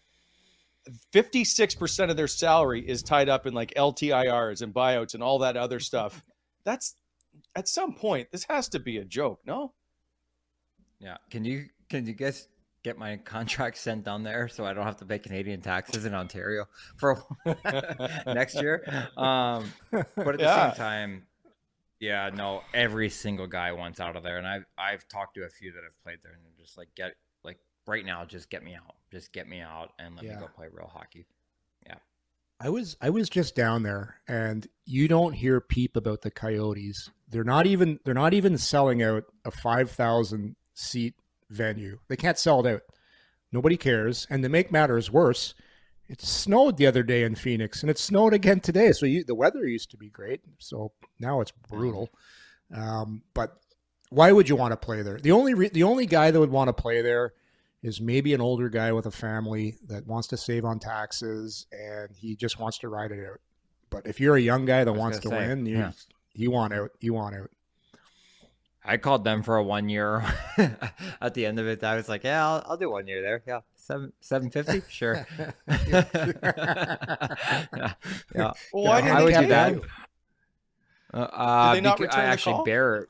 56% 1.13 2.09
of 2.09 2.17
their 2.17 2.28
salary 2.28 2.88
is 2.88 3.03
tied 3.03 3.30
up 3.30 3.45
in 3.45 3.53
like 3.53 3.74
LTIRs 3.76 4.61
and 4.61 4.74
buyouts 4.74 5.13
and 5.13 5.24
all 5.24 5.39
that 5.39 5.55
other 5.55 5.80
stuff. 5.80 6.24
That's 6.65 6.95
at 7.55 7.67
some 7.67 7.93
point 7.93 8.30
this 8.32 8.45
has 8.45 8.69
to 8.69 8.80
be 8.80 8.97
a 8.97 9.05
joke, 9.05 9.41
no? 9.45 9.74
Yeah. 11.03 11.17
Can 11.29 11.43
you 11.45 11.65
can 11.89 12.05
you 12.05 12.13
guys 12.13 12.47
get 12.83 12.97
my 12.97 13.17
contract 13.17 13.77
sent 13.77 14.03
down 14.05 14.23
there 14.23 14.47
so 14.47 14.65
I 14.65 14.73
don't 14.73 14.85
have 14.85 14.97
to 14.97 15.05
pay 15.05 15.19
Canadian 15.19 15.61
taxes 15.61 16.05
in 16.05 16.13
Ontario 16.13 16.65
for 16.97 17.21
next 18.27 18.55
year? 18.55 18.85
Um, 19.17 19.73
but 19.91 20.35
at 20.35 20.39
the 20.39 20.45
Yeah. 20.45 20.71
same 20.71 20.75
time, 20.75 21.23
yeah, 21.99 22.29
no, 22.33 22.61
every 22.73 23.09
single 23.09 23.47
guy 23.47 23.71
wants 23.71 23.99
out 23.99 24.15
of 24.15 24.23
there, 24.23 24.37
and 24.37 24.47
I've 24.47 24.65
I've 24.77 25.07
talked 25.07 25.35
to 25.35 25.43
a 25.43 25.49
few 25.49 25.71
that 25.73 25.83
have 25.83 26.01
played 26.03 26.19
there, 26.23 26.33
and 26.33 26.43
they're 26.43 26.65
just 26.65 26.77
like 26.77 26.89
get 26.95 27.13
like 27.43 27.59
right 27.87 28.05
now, 28.05 28.25
just 28.25 28.49
get 28.49 28.63
me 28.63 28.73
out, 28.75 28.95
just 29.11 29.31
get 29.33 29.47
me 29.47 29.59
out, 29.61 29.91
and 29.99 30.15
let 30.15 30.25
Yeah. 30.25 30.31
me 30.35 30.39
go 30.39 30.47
play 30.47 30.67
real 30.71 30.87
hockey. 30.93 31.25
Yeah, 31.85 31.95
I 32.59 32.69
was 32.69 32.95
I 33.01 33.09
was 33.09 33.29
just 33.29 33.55
down 33.55 33.83
there 33.83 34.21
and 34.27 34.67
you 34.85 35.07
don't 35.07 35.33
hear 35.33 35.59
peep 35.61 35.95
about 35.95 36.21
the 36.21 36.31
Coyotes. 36.31 37.09
They're 37.29 37.43
not 37.43 37.67
even 37.67 37.99
they're 38.05 38.13
not 38.13 38.33
even 38.33 38.57
selling 38.57 39.01
out 39.03 39.23
a 39.45 39.51
5,000 39.51 40.55
seat 40.74 41.15
venue. 41.49 41.99
They 42.07 42.15
can't 42.15 42.38
sell 42.38 42.65
it 42.65 42.74
out. 42.74 42.82
Nobody 43.51 43.78
cares 43.78 44.26
and 44.30 44.41
to 44.43 44.49
make 44.49 44.71
matters 44.71 45.11
worse, 45.11 45.53
it 46.07 46.21
snowed 46.21 46.78
the 46.78 46.88
other 46.88 47.03
day 47.03 47.24
in 47.24 47.36
Phoenix 47.36 47.82
and 47.82 47.89
it 47.89 47.97
snowed 47.97 48.34
again 48.34 48.59
today. 48.59 48.91
So 48.91 49.05
you, 49.05 49.24
the 49.24 49.36
weather 49.36 49.65
used 49.65 49.91
to 49.91 49.97
be 49.97 50.09
great. 50.09 50.41
So 50.57 50.91
now 51.19 51.41
it's 51.41 51.51
brutal. 51.69 52.09
Um, 52.74 53.21
but 53.34 53.57
why 54.09 54.32
would 54.32 54.49
you 54.49 54.55
want 54.55 54.71
to 54.71 54.78
play 54.78 55.01
there? 55.01 55.19
The 55.19 55.32
only 55.32 55.53
re- 55.53 55.69
the 55.69 55.84
only 55.84 56.05
guy 56.05 56.32
that 56.32 56.39
would 56.39 56.51
want 56.51 56.67
to 56.67 56.74
play 56.74 57.01
there 57.01 57.34
is 57.82 57.99
maybe 57.99 58.34
an 58.34 58.41
older 58.41 58.69
guy 58.69 58.91
with 58.91 59.05
a 59.05 59.11
family 59.11 59.78
that 59.88 60.07
wants 60.07 60.28
to 60.30 60.38
save 60.38 60.65
on 60.65 60.80
taxes 60.80 61.67
and 61.71 62.09
he 62.15 62.36
just 62.36 62.59
wants 62.59 62.78
to 62.80 62.89
ride 62.89 63.11
it 63.11 63.26
out. 63.26 63.39
But 63.89 64.07
if 64.07 64.19
you're 64.19 64.36
a 64.36 64.41
young 64.41 64.65
guy 64.65 64.84
that 64.84 64.93
wants 64.93 65.19
to 65.19 65.30
say, 65.30 65.47
win, 65.47 65.65
you 65.65 65.78
yeah. 65.78 65.91
you 66.34 66.49
want 66.49 66.74
out. 66.74 66.91
You 66.99 67.13
want 67.13 67.36
out. 67.36 67.51
I 68.86 68.97
called 68.97 69.23
them 69.23 69.43
for 69.43 69.57
a 69.57 69.63
one 69.63 69.88
year. 69.89 70.23
At 71.21 71.34
the 71.34 71.45
end 71.45 71.59
of 71.59 71.67
it, 71.67 71.84
I 71.84 71.95
was 71.95 72.09
like, 72.09 72.23
"Yeah, 72.23 72.45
I'll, 72.45 72.63
I'll 72.65 72.77
do 72.77 72.89
one 72.89 73.07
year 73.07 73.21
there. 73.21 73.41
Yeah, 73.47 73.61
seven 73.75 74.11
seven 74.19 74.49
fifty, 74.49 74.81
sure." 74.89 75.25
yeah, 75.88 76.05
yeah. 77.73 77.93
Well, 78.73 78.84
why 78.84 79.01
didn't 79.01 79.17
I 79.17 79.23
would 79.23 79.36
do 79.36 79.47
that. 79.47 79.81
Uh, 81.13 81.17
uh, 81.17 81.73
they 81.73 81.81
not 81.81 81.99
return 81.99 82.19
I 82.19 82.23
actually 82.25 82.55
call? 82.55 82.65
Bear, 82.65 83.07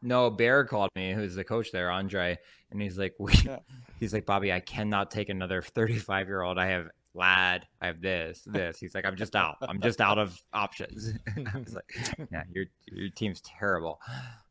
no 0.00 0.30
Bear 0.30 0.64
called 0.64 0.90
me, 0.94 1.12
who's 1.12 1.34
the 1.34 1.44
coach 1.44 1.72
there, 1.72 1.90
Andre, 1.90 2.38
and 2.70 2.80
he's 2.80 2.96
like, 2.96 3.14
we, 3.18 3.32
Yeah. 3.44 3.58
he's 3.98 4.14
like, 4.14 4.24
Bobby, 4.26 4.52
I 4.52 4.60
cannot 4.60 5.10
take 5.10 5.28
another 5.28 5.60
thirty-five 5.60 6.28
year 6.28 6.42
old. 6.42 6.56
I 6.58 6.66
have 6.68 6.88
lad, 7.14 7.66
I 7.80 7.86
have 7.88 8.00
this, 8.00 8.42
this. 8.46 8.78
He's 8.78 8.94
like, 8.94 9.04
I'm 9.04 9.16
just 9.16 9.34
out. 9.34 9.56
I'm 9.62 9.80
just 9.80 10.00
out 10.00 10.18
of 10.18 10.40
options. 10.52 11.12
I 11.36 11.58
was 11.58 11.74
like, 11.74 11.92
yeah, 12.30 12.44
your 12.52 12.66
your 12.86 13.08
team's 13.10 13.40
terrible, 13.40 14.00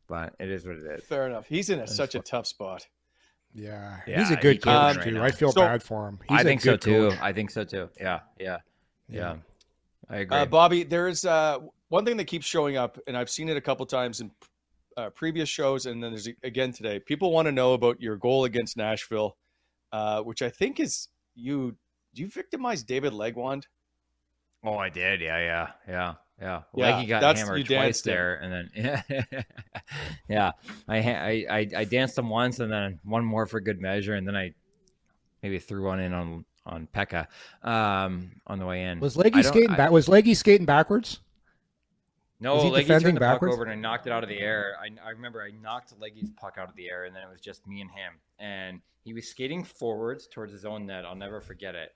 but 0.08 0.34
it 0.38 0.50
is 0.50 0.66
what 0.66 0.76
it 0.76 0.84
is. 0.98 1.04
Fair 1.04 1.26
enough. 1.26 1.46
He's 1.46 1.70
in 1.70 1.80
a, 1.80 1.86
such 1.86 2.14
a 2.14 2.20
tough 2.20 2.46
spot. 2.46 2.86
Yeah, 3.54 3.96
Yeah, 4.06 4.18
he's 4.20 4.30
a 4.30 4.36
good 4.36 4.62
can't 4.62 4.96
coach 4.96 5.04
too. 5.06 5.18
right 5.18 5.32
I 5.32 5.36
feel 5.36 5.52
So- 5.52 5.62
bad 5.62 5.82
for 5.82 6.08
him. 6.08 6.18
He's 6.28 6.38
I 6.38 6.40
a 6.42 6.44
think 6.44 6.60
so 6.60 6.72
good 6.72 6.80
too. 6.82 7.08
coach. 7.10 7.18
I 7.22 7.32
think 7.32 7.50
so 7.50 7.64
too. 7.64 7.88
Yeah, 7.98 8.20
yeah, 8.38 8.58
yeah. 9.08 9.36
I 10.10 10.16
agree. 10.18 10.36
Uh, 10.38 10.46
Bobby, 10.46 10.82
there's 10.84 11.24
uh, 11.24 11.58
one 11.88 12.04
thing 12.04 12.16
that 12.18 12.26
keeps 12.26 12.44
showing 12.46 12.76
up, 12.76 12.98
and 13.06 13.16
I've 13.16 13.30
seen 13.30 13.48
it 13.48 13.56
a 13.56 13.60
couple 13.60 13.86
times 13.86 14.20
in 14.20 14.30
uh, 14.96 15.10
previous 15.10 15.48
shows, 15.48 15.86
and 15.86 16.02
then 16.02 16.12
there's 16.12 16.28
again 16.42 16.72
today. 16.72 16.98
People 17.00 17.32
want 17.32 17.46
to 17.46 17.52
know 17.52 17.72
about 17.72 18.00
your 18.00 18.16
goal 18.16 18.44
against 18.44 18.76
Nashville, 18.76 19.36
uh, 19.92 20.20
which 20.22 20.42
I 20.42 20.50
think 20.50 20.78
is 20.78 21.08
you. 21.34 21.76
Do 22.14 22.22
you 22.22 22.28
victimized 22.28 22.86
David 22.86 23.12
Legwand. 23.12 23.64
Oh, 24.64 24.76
I 24.76 24.88
did. 24.90 25.20
Yeah, 25.20 25.38
yeah, 25.38 25.68
yeah, 25.88 26.14
yeah. 26.40 26.62
Yeah, 26.74 26.96
Leggy 26.96 27.06
got 27.06 27.20
that's- 27.20 27.38
you 27.40 27.46
hammered 27.46 27.66
twice 27.66 27.84
danced 27.84 28.04
there, 28.04 28.34
and 28.36 28.52
then 28.52 28.70
yeah, 29.10 29.42
yeah. 30.28 30.52
I, 30.88 30.96
I 30.98 31.46
I 31.50 31.68
I 31.78 31.84
danced 31.84 32.18
him 32.18 32.28
once, 32.28 32.60
and 32.60 32.70
then 32.70 33.00
one 33.04 33.24
more 33.24 33.46
for 33.46 33.60
good 33.60 33.80
measure, 33.80 34.14
and 34.14 34.26
then 34.26 34.36
I 34.36 34.54
maybe 35.42 35.58
threw 35.58 35.84
one 35.86 36.00
in 36.00 36.12
on 36.12 36.44
on 36.66 36.88
Pekka 36.94 37.26
um, 37.62 38.32
on 38.46 38.58
the 38.58 38.66
way 38.66 38.84
in. 38.84 39.00
Was 39.00 39.16
Leggy 39.16 39.42
skating 39.42 39.70
I- 39.70 39.76
back? 39.76 39.90
Was 39.90 40.08
Leggy 40.08 40.34
skating 40.34 40.66
backwards? 40.66 41.20
No, 42.38 42.62
he 42.62 42.70
Leggy 42.70 42.88
turned 42.88 43.16
the 43.16 43.20
puck 43.20 43.42
over 43.42 43.62
and 43.62 43.72
I 43.72 43.76
knocked 43.76 44.06
it 44.06 44.12
out 44.12 44.22
of 44.22 44.28
the 44.28 44.38
air. 44.38 44.76
I, 44.78 44.90
I 45.06 45.12
remember 45.12 45.42
I 45.42 45.52
knocked 45.62 45.94
Leggy's 45.98 46.28
puck 46.30 46.56
out 46.58 46.68
of 46.68 46.76
the 46.76 46.90
air, 46.90 47.04
and 47.04 47.16
then 47.16 47.22
it 47.22 47.30
was 47.30 47.40
just 47.40 47.66
me 47.66 47.80
and 47.80 47.90
him. 47.90 48.12
And 48.38 48.80
he 49.04 49.14
was 49.14 49.26
skating 49.26 49.64
forwards 49.64 50.26
towards 50.26 50.52
his 50.52 50.66
own 50.66 50.84
net. 50.84 51.06
I'll 51.06 51.14
never 51.14 51.40
forget 51.40 51.74
it. 51.74 51.94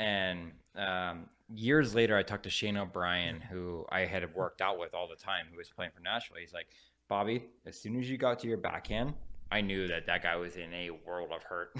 And 0.00 0.52
um, 0.76 1.26
years 1.54 1.94
later, 1.94 2.16
I 2.16 2.22
talked 2.22 2.44
to 2.44 2.50
Shane 2.50 2.76
O'Brien, 2.76 3.40
who 3.40 3.84
I 3.90 4.00
had 4.00 4.34
worked 4.34 4.62
out 4.62 4.78
with 4.78 4.94
all 4.94 5.06
the 5.06 5.22
time, 5.22 5.44
who 5.50 5.58
was 5.58 5.68
playing 5.68 5.92
for 5.94 6.00
Nashville. 6.00 6.38
He's 6.40 6.54
like, 6.54 6.68
Bobby, 7.08 7.44
as 7.66 7.78
soon 7.78 7.98
as 8.00 8.10
you 8.10 8.16
got 8.16 8.38
to 8.40 8.48
your 8.48 8.56
backhand, 8.56 9.12
I 9.52 9.60
knew 9.60 9.88
that 9.88 10.06
that 10.06 10.22
guy 10.22 10.36
was 10.36 10.56
in 10.56 10.72
a 10.72 10.90
world 11.06 11.30
of 11.32 11.42
hurt. 11.42 11.76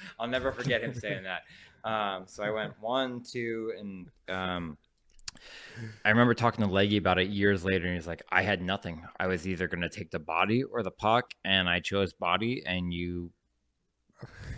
I'll 0.20 0.28
never 0.28 0.52
forget 0.52 0.82
him 0.82 0.92
saying 0.92 1.24
that. 1.24 1.42
Um, 1.88 2.24
so 2.26 2.42
I 2.42 2.50
went 2.50 2.74
one, 2.80 3.22
two, 3.22 3.72
and 3.78 4.08
um, 4.28 4.76
I 6.04 6.10
remember 6.10 6.34
talking 6.34 6.64
to 6.64 6.70
Leggy 6.70 6.96
about 6.96 7.18
it 7.18 7.28
years 7.28 7.64
later, 7.64 7.86
and 7.86 7.94
he's 7.94 8.06
like, 8.06 8.22
"I 8.30 8.42
had 8.42 8.60
nothing. 8.60 9.06
I 9.18 9.28
was 9.28 9.46
either 9.46 9.68
going 9.68 9.82
to 9.82 9.88
take 9.88 10.10
the 10.10 10.18
body 10.18 10.64
or 10.64 10.82
the 10.82 10.90
puck, 10.90 11.34
and 11.44 11.68
I 11.68 11.80
chose 11.80 12.12
body, 12.12 12.64
and 12.66 12.92
you, 12.92 13.30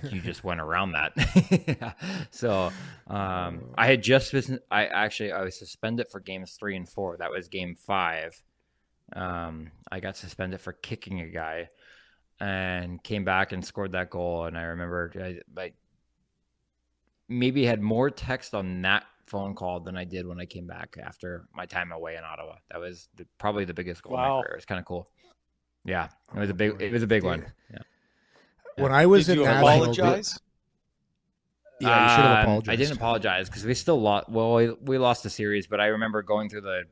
you 0.05 0.21
just 0.21 0.45
went 0.45 0.61
around 0.61 0.93
that." 0.93 1.97
so 2.31 2.71
um, 3.07 3.63
I 3.77 3.87
had 3.87 4.03
just 4.03 4.33
been, 4.33 4.59
I 4.71 4.87
actually 4.87 5.33
I 5.33 5.43
was 5.43 5.59
suspended 5.59 6.09
for 6.11 6.21
games 6.21 6.57
three 6.59 6.77
and 6.77 6.89
four. 6.89 7.17
That 7.19 7.31
was 7.31 7.49
game 7.49 7.75
five. 7.75 8.41
Um, 9.15 9.73
I 9.91 10.01
got 10.01 10.17
suspended 10.17 10.61
for 10.61 10.73
kicking 10.73 11.21
a 11.21 11.29
guy, 11.29 11.69
and 12.41 13.03
came 13.03 13.25
back 13.25 13.53
and 13.53 13.65
scored 13.65 13.93
that 13.93 14.11
goal. 14.11 14.45
And 14.45 14.57
I 14.57 14.63
remember 14.63 15.13
I, 15.17 15.61
I 15.61 15.73
maybe 17.29 17.65
had 17.65 17.81
more 17.81 18.11
text 18.11 18.55
on 18.55 18.83
that 18.83 19.05
phone 19.27 19.55
call 19.55 19.81
than 19.81 19.97
I 19.97 20.05
did 20.05 20.27
when 20.27 20.41
I 20.41 20.45
came 20.47 20.67
back 20.67 20.97
after 21.01 21.47
my 21.55 21.65
time 21.67 21.93
away 21.93 22.17
in 22.17 22.25
Ottawa. 22.25 22.57
That 22.71 22.81
was 22.81 23.09
the, 23.17 23.27
probably 23.39 23.65
the 23.65 23.75
biggest 23.75 24.03
goal 24.03 24.15
of 24.15 24.19
Wow. 24.19 24.37
my 24.39 24.43
career. 24.43 24.57
It's 24.57 24.67
kind 24.67 24.81
of 24.81 24.85
cool. 24.85 25.09
Yeah, 25.85 26.09
it 26.35 26.39
was 26.39 26.51
a 26.51 26.55
big. 26.55 26.81
It 26.83 26.93
was 26.93 27.03
a 27.03 27.07
big 27.07 27.23
one. 27.25 27.47
Yeah. 27.73 27.79
When 28.81 28.93
I 28.93 29.07
was 29.07 29.27
Did 29.27 29.33
in 29.33 29.39
you 29.41 29.45
Nashville, 29.45 29.83
apologize? 29.83 30.39
Yeah, 31.81 32.03
you 32.05 32.09
should 32.11 32.25
have 32.25 32.37
Um, 32.39 32.43
apologized. 32.43 32.71
I 32.71 32.77
didn't 32.77 32.97
apologize 32.97 33.49
because 33.49 33.65
we 33.65 33.75
still 33.75 34.01
lost. 34.01 34.29
Well, 34.29 34.55
we, 34.55 34.71
we 34.83 34.99
lost 34.99 35.23
the 35.23 35.31
series, 35.31 35.67
but 35.67 35.81
I 35.81 35.87
remember 35.87 36.23
going 36.23 36.49
through 36.51 36.61
the 36.63 36.83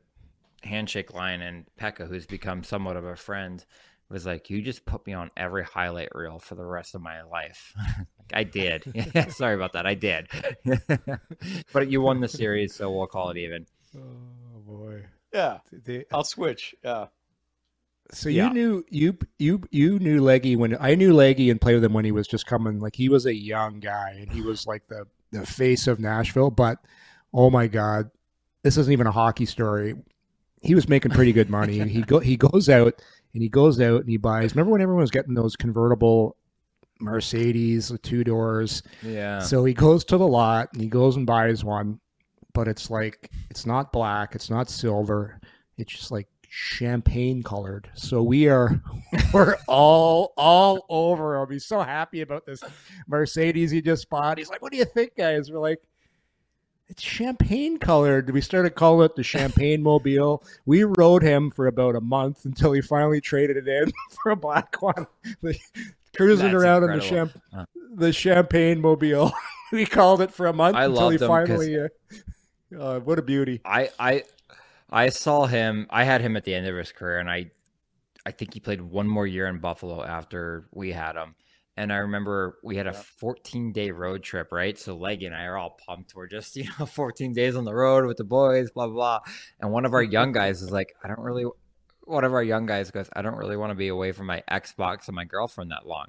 handshake 0.63 1.13
line, 1.13 1.41
and 1.41 1.65
Pekka, 1.79 2.07
who's 2.07 2.25
become 2.25 2.63
somewhat 2.63 2.97
of 2.97 3.05
a 3.05 3.15
friend, 3.15 3.63
was 4.09 4.25
like, 4.25 4.49
"You 4.49 4.61
just 4.63 4.85
put 4.85 5.05
me 5.05 5.13
on 5.13 5.29
every 5.37 5.63
highlight 5.63 6.09
reel 6.15 6.39
for 6.39 6.55
the 6.55 6.65
rest 6.65 6.95
of 6.95 7.01
my 7.01 7.21
life." 7.21 7.73
I 8.33 8.43
did. 8.43 8.83
Yeah, 9.15 9.27
sorry 9.29 9.55
about 9.55 9.73
that. 9.73 9.85
I 9.85 9.93
did. 9.95 10.27
but 11.73 11.89
you 11.89 12.01
won 12.01 12.19
the 12.19 12.27
series, 12.27 12.73
so 12.75 12.91
we'll 12.91 13.07
call 13.07 13.29
it 13.29 13.37
even. 13.37 13.65
Oh 13.95 14.59
boy. 14.65 15.05
Yeah, 15.33 15.59
They- 15.71 16.05
I'll 16.11 16.23
switch. 16.23 16.73
Yeah. 16.83 17.07
So 18.11 18.29
Yeah. 18.29 18.47
you 18.47 18.53
knew 18.53 18.85
you 18.89 19.17
you 19.37 19.61
you 19.71 19.99
knew 19.99 20.21
Leggy 20.21 20.55
when 20.55 20.75
I 20.79 20.95
knew 20.95 21.13
Leggy 21.13 21.49
and 21.49 21.61
played 21.61 21.75
with 21.75 21.83
him 21.83 21.93
when 21.93 22.05
he 22.05 22.11
was 22.11 22.27
just 22.27 22.45
coming 22.45 22.79
like 22.79 22.95
he 22.95 23.07
was 23.09 23.25
a 23.25 23.33
young 23.35 23.79
guy 23.79 24.17
and 24.19 24.31
he 24.31 24.41
was 24.41 24.65
like 24.65 24.87
the 24.87 25.05
the 25.31 25.45
face 25.45 25.85
of 25.87 25.99
Nashville. 25.99 26.49
But 26.49 26.79
oh 27.33 27.49
my 27.49 27.67
God, 27.67 28.09
this 28.63 28.77
isn't 28.77 28.91
even 28.91 29.05
a 29.07 29.11
hockey 29.11 29.45
story. 29.45 29.95
He 30.61 30.73
was 30.75 30.89
making 30.89 31.11
pretty 31.11 31.33
good 31.33 31.49
money. 31.49 31.79
he 31.87 32.01
go 32.01 32.19
he 32.19 32.35
goes 32.35 32.67
out 32.67 32.99
and 33.33 33.43
he 33.43 33.49
goes 33.49 33.79
out 33.79 34.01
and 34.01 34.09
he 34.09 34.17
buys. 34.17 34.55
Remember 34.55 34.71
when 34.71 34.81
everyone 34.81 35.01
was 35.01 35.11
getting 35.11 35.35
those 35.35 35.55
convertible 35.55 36.35
Mercedes 36.99 37.91
with 37.91 38.01
two 38.01 38.23
doors? 38.23 38.83
Yeah. 39.03 39.39
So 39.39 39.63
he 39.65 39.73
goes 39.73 40.03
to 40.05 40.17
the 40.17 40.27
lot 40.27 40.69
and 40.73 40.81
he 40.81 40.87
goes 40.87 41.15
and 41.15 41.25
buys 41.25 41.63
one, 41.63 41.99
but 42.53 42.67
it's 42.67 42.89
like 42.89 43.29
it's 43.49 43.65
not 43.65 43.91
black, 43.93 44.35
it's 44.35 44.49
not 44.49 44.69
silver, 44.69 45.39
it's 45.77 45.93
just 45.93 46.11
like 46.11 46.27
champagne 46.49 47.43
colored. 47.43 47.89
So 47.93 48.21
we 48.23 48.47
are 48.49 48.81
we're 49.33 49.55
all 49.67 50.33
all 50.35 50.85
over 50.89 51.35
him. 51.41 51.51
He's 51.51 51.65
so 51.65 51.79
happy 51.81 52.21
about 52.21 52.45
this 52.45 52.61
Mercedes 53.07 53.71
he 53.71 53.81
just 53.81 54.09
bought. 54.09 54.37
He's 54.37 54.49
like, 54.49 54.61
"What 54.61 54.71
do 54.71 54.77
you 54.77 54.85
think, 54.85 55.15
guys?" 55.15 55.51
We're 55.51 55.59
like. 55.59 55.79
It's 56.91 57.03
champagne 57.03 57.77
colored. 57.77 58.31
We 58.31 58.41
started 58.41 58.71
calling 58.71 59.05
it 59.05 59.15
the 59.15 59.21
Champagne 59.21 59.83
Mobile. 59.83 60.43
We 60.65 60.85
rode 60.85 61.21
him 61.21 61.51
for 61.51 61.67
about 61.67 61.95
a 61.95 62.01
month 62.01 62.45
until 62.45 62.71
he 62.71 62.81
finally 62.81 63.21
traded 63.21 63.57
it 63.57 63.67
in 63.67 63.91
for 64.23 64.31
a 64.31 64.35
black 64.35 64.81
one. 64.81 65.05
Cruising 66.17 66.51
That's 66.51 66.55
around 66.63 66.83
in 66.85 66.89
the 66.89 66.95
incredible. 66.95 67.27
champ 67.31 67.43
Huh. 67.53 67.65
the 67.93 68.11
champagne 68.11 68.81
mobile. 68.81 69.31
we 69.71 69.85
called 69.85 70.21
it 70.21 70.31
for 70.33 70.47
a 70.47 70.53
month 70.53 70.75
I 70.77 70.85
until 70.85 71.09
he 71.11 71.17
loved 71.19 71.21
him 71.21 71.27
'cause- 71.45 71.47
finally. 71.59 71.79
Uh, 71.79 71.87
uh, 72.79 72.99
what 73.01 73.19
a 73.19 73.21
beauty! 73.21 73.61
I 73.63 73.91
I 73.99 74.23
I 74.91 75.09
saw 75.09 75.45
him. 75.45 75.87
I 75.89 76.03
had 76.03 76.21
him 76.21 76.35
at 76.35 76.43
the 76.43 76.53
end 76.53 76.67
of 76.67 76.75
his 76.75 76.91
career, 76.91 77.19
and 77.19 77.29
I 77.29 77.51
I 78.25 78.31
think 78.31 78.53
he 78.53 78.59
played 78.59 78.81
one 78.81 79.07
more 79.07 79.25
year 79.25 79.47
in 79.47 79.59
Buffalo 79.59 80.03
after 80.03 80.67
we 80.71 80.91
had 80.91 81.15
him. 81.15 81.35
And 81.77 81.93
I 81.93 81.97
remember 81.97 82.59
we 82.61 82.75
had 82.75 82.87
a 82.87 82.93
14 82.93 83.71
day 83.71 83.91
road 83.91 84.21
trip, 84.21 84.51
right? 84.51 84.77
So 84.77 84.97
Leggy 84.97 85.27
and 85.27 85.35
I 85.35 85.45
are 85.45 85.57
all 85.57 85.79
pumped. 85.87 86.13
We're 86.13 86.27
just, 86.27 86.55
you 86.57 86.65
know, 86.77 86.85
14 86.85 87.33
days 87.33 87.55
on 87.55 87.63
the 87.63 87.73
road 87.73 88.05
with 88.05 88.17
the 88.17 88.25
boys, 88.25 88.71
blah, 88.71 88.87
blah, 88.87 88.95
blah. 88.95 89.19
And 89.61 89.71
one 89.71 89.85
of 89.85 89.93
our 89.93 90.03
young 90.03 90.31
guys 90.31 90.61
is 90.61 90.71
like, 90.71 90.93
I 91.03 91.07
don't 91.07 91.21
really, 91.21 91.45
one 92.03 92.25
of 92.25 92.33
our 92.33 92.43
young 92.43 92.65
guys 92.65 92.91
goes, 92.91 93.09
I 93.13 93.21
don't 93.21 93.37
really 93.37 93.55
want 93.55 93.71
to 93.71 93.75
be 93.75 93.87
away 93.87 94.11
from 94.11 94.25
my 94.25 94.43
Xbox 94.51 95.07
and 95.07 95.15
my 95.15 95.23
girlfriend 95.23 95.71
that 95.71 95.87
long. 95.87 96.07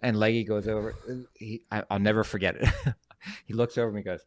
And 0.00 0.18
Leggy 0.18 0.44
goes 0.44 0.68
over, 0.68 0.94
he, 1.34 1.62
I, 1.72 1.82
I'll 1.90 1.98
never 1.98 2.22
forget 2.22 2.56
it. 2.56 2.68
he 3.46 3.54
looks 3.54 3.78
over 3.78 3.88
and 3.88 3.96
he 3.96 4.04
goes, 4.04 4.20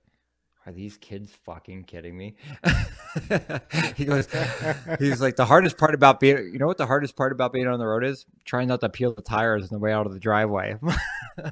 are 0.69 0.71
these 0.71 0.97
kids 0.97 1.31
fucking 1.45 1.83
kidding 1.85 2.15
me? 2.15 2.35
he 3.95 4.05
goes, 4.05 4.27
he's 4.99 5.19
like, 5.19 5.35
the 5.35 5.45
hardest 5.45 5.79
part 5.79 5.95
about 5.95 6.19
being, 6.19 6.37
you 6.53 6.59
know 6.59 6.67
what 6.67 6.77
the 6.77 6.85
hardest 6.85 7.15
part 7.15 7.31
about 7.31 7.51
being 7.51 7.67
on 7.67 7.79
the 7.79 7.87
road 7.87 8.03
is? 8.03 8.27
Trying 8.45 8.67
not 8.67 8.79
to 8.81 8.89
peel 8.89 9.11
the 9.11 9.23
tires 9.23 9.63
on 9.63 9.69
the 9.69 9.79
way 9.79 9.91
out 9.91 10.05
of 10.05 10.13
the 10.13 10.19
driveway. 10.19 10.77
I, 11.39 11.51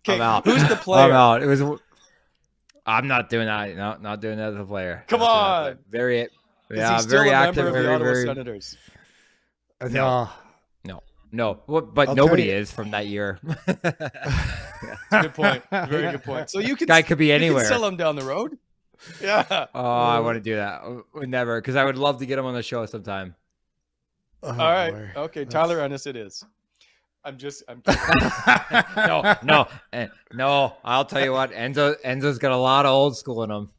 okay, 0.00 0.08
I'm 0.08 0.20
out. 0.20 0.44
who's 0.44 0.68
the 0.68 0.76
player? 0.76 1.04
I'm 1.04 1.08
player? 1.08 1.14
out. 1.14 1.42
It 1.42 1.46
was, 1.46 1.62
I'm 2.84 3.08
not 3.08 3.30
doing 3.30 3.46
that. 3.46 3.74
No, 3.74 3.96
not 3.98 4.20
doing 4.20 4.36
that 4.36 4.52
as 4.52 4.56
a 4.56 4.64
player. 4.64 5.04
Come 5.08 5.20
Not 5.20 5.70
on. 5.70 5.78
Very, 5.88 6.20
Is 6.20 6.28
yeah, 6.70 7.00
very 7.00 7.30
active. 7.30 7.72
Very, 7.72 7.98
very, 7.98 8.26
Senators? 8.26 8.76
No. 9.88 10.28
No, 11.34 11.52
no. 11.52 11.60
Well, 11.66 11.82
but 11.82 12.08
I'll 12.10 12.14
nobody 12.14 12.50
is 12.50 12.70
from 12.70 12.90
that 12.92 13.06
year. 13.06 13.38
Good 15.10 15.34
point. 15.34 15.62
Very 15.70 16.10
good 16.12 16.22
point. 16.24 16.50
So 16.50 16.58
you 16.60 16.76
can 16.76 16.86
Guy 16.86 17.02
could 17.02 17.18
be 17.18 17.26
you 17.26 17.32
anywhere. 17.34 17.64
sell 17.64 17.84
him 17.84 17.96
down 17.96 18.16
the 18.16 18.24
road. 18.24 18.58
Yeah. 19.20 19.66
Oh, 19.74 19.82
I 19.84 20.20
want 20.20 20.36
to 20.36 20.40
do 20.40 20.56
that. 20.56 20.80
Never, 21.14 21.60
because 21.60 21.76
I 21.76 21.84
would 21.84 21.98
love 21.98 22.20
to 22.20 22.26
get 22.26 22.38
him 22.38 22.46
on 22.46 22.54
the 22.54 22.62
show 22.62 22.86
sometime. 22.86 23.34
Oh, 24.42 24.48
All 24.50 24.56
right. 24.56 24.92
boy. 24.92 25.10
Okay, 25.24 25.44
That's- 25.44 25.52
Tyler 25.52 25.80
Ennis 25.80 26.06
it 26.06 26.16
is. 26.16 26.42
I'm 27.22 27.36
just 27.36 27.64
I'm 27.68 27.82
kidding. 27.86 28.00
no, 28.96 29.34
no, 29.42 29.66
eh, 29.92 30.06
no. 30.32 30.74
I'll 30.84 31.04
tell 31.04 31.22
you 31.22 31.32
what, 31.32 31.50
Enzo, 31.52 31.96
Enzo's 32.02 32.38
got 32.38 32.52
a 32.52 32.56
lot 32.56 32.86
of 32.86 32.92
old 32.92 33.16
school 33.16 33.42
in 33.42 33.50
him. 33.50 33.70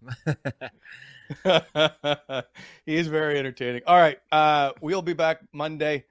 he 2.85 2.95
is 2.95 3.07
very 3.07 3.39
entertaining. 3.39 3.81
All 3.87 3.97
right, 3.97 4.19
uh, 4.31 4.71
we'll 4.81 5.01
be 5.01 5.13
back 5.13 5.39
Monday. 5.53 6.05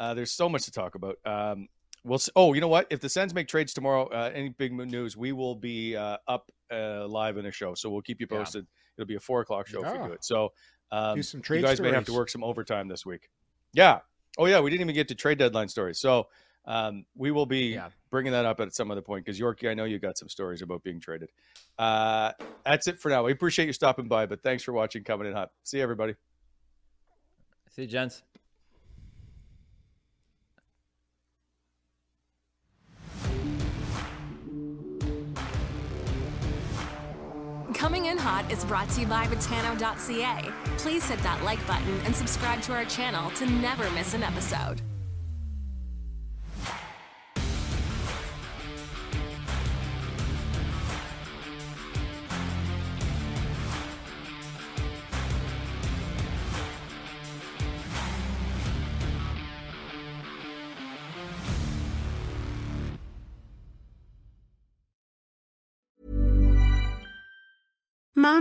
Uh, 0.00 0.14
there's 0.14 0.30
so 0.32 0.48
much 0.48 0.62
to 0.64 0.70
talk 0.70 0.94
about. 0.94 1.16
Um, 1.24 1.68
we'll. 2.04 2.16
s- 2.16 2.30
Oh, 2.36 2.52
you 2.54 2.60
know 2.60 2.68
what? 2.68 2.86
If 2.90 3.00
the 3.00 3.08
Sens 3.08 3.34
make 3.34 3.48
trades 3.48 3.72
tomorrow, 3.74 4.06
uh, 4.08 4.30
any 4.34 4.50
big 4.50 4.72
news, 4.72 5.16
we 5.16 5.32
will 5.32 5.54
be 5.54 5.96
uh, 5.96 6.18
up 6.26 6.50
uh, 6.72 7.06
live 7.08 7.36
in 7.36 7.46
a 7.46 7.50
show. 7.52 7.74
So 7.74 7.90
we'll 7.90 8.02
keep 8.02 8.20
you 8.20 8.26
Yeah. 8.30 8.38
posted. 8.38 8.66
It'll 8.96 9.06
be 9.08 9.16
a 9.16 9.20
four 9.20 9.40
o'clock 9.40 9.66
show 9.68 9.84
if 9.84 9.92
we 9.92 10.06
do 10.06 10.12
it. 10.12 10.24
So 10.24 10.52
um, 10.90 11.16
Do 11.16 11.22
some 11.22 11.38
you 11.38 11.42
trade 11.42 11.62
guys 11.62 11.80
may 11.80 11.90
have 11.92 12.04
to 12.06 12.12
work 12.12 12.28
some 12.28 12.42
overtime 12.44 12.88
this 12.88 13.04
week. 13.06 13.28
Yeah. 13.72 14.00
Oh 14.38 14.46
yeah, 14.46 14.60
we 14.60 14.70
didn't 14.70 14.82
even 14.82 14.94
get 14.94 15.08
to 15.08 15.14
trade 15.14 15.38
deadline 15.38 15.68
stories. 15.68 15.98
So 15.98 16.28
um, 16.64 17.04
we 17.16 17.30
will 17.30 17.46
be 17.46 17.70
Yeah. 17.74 17.88
bringing 18.10 18.32
that 18.32 18.44
up 18.44 18.60
at 18.60 18.74
some 18.74 18.90
other 18.90 19.02
point 19.02 19.24
because 19.24 19.38
Yorkie, 19.40 19.68
I 19.70 19.74
know 19.74 19.84
you 19.84 19.98
got 19.98 20.16
some 20.18 20.28
stories 20.28 20.62
about 20.62 20.82
being 20.84 21.00
traded. 21.00 21.30
Uh, 21.78 22.32
that's 22.64 22.86
it 22.86 23.00
for 23.00 23.08
now. 23.08 23.24
We 23.24 23.32
appreciate 23.32 23.66
you 23.66 23.72
stopping 23.72 24.06
by, 24.08 24.26
but 24.26 24.42
thanks 24.42 24.62
for 24.62 24.72
watching 24.72 25.02
Coming 25.04 25.26
in 25.28 25.32
Hot. 25.34 25.50
See 25.64 25.78
you, 25.78 25.82
everybody. 25.82 26.14
See 27.70 27.82
you, 27.82 27.88
gents. 27.88 28.22
In 38.08 38.16
Hot 38.16 38.50
is 38.50 38.64
brought 38.64 38.88
to 38.90 39.02
you 39.02 39.06
by 39.06 39.26
Betano.ca. 39.26 40.50
Please 40.78 41.04
hit 41.04 41.18
that 41.18 41.44
like 41.44 41.64
button 41.66 42.00
and 42.06 42.16
subscribe 42.16 42.62
to 42.62 42.72
our 42.72 42.86
channel 42.86 43.30
to 43.32 43.44
never 43.44 43.90
miss 43.90 44.14
an 44.14 44.22
episode. 44.22 44.80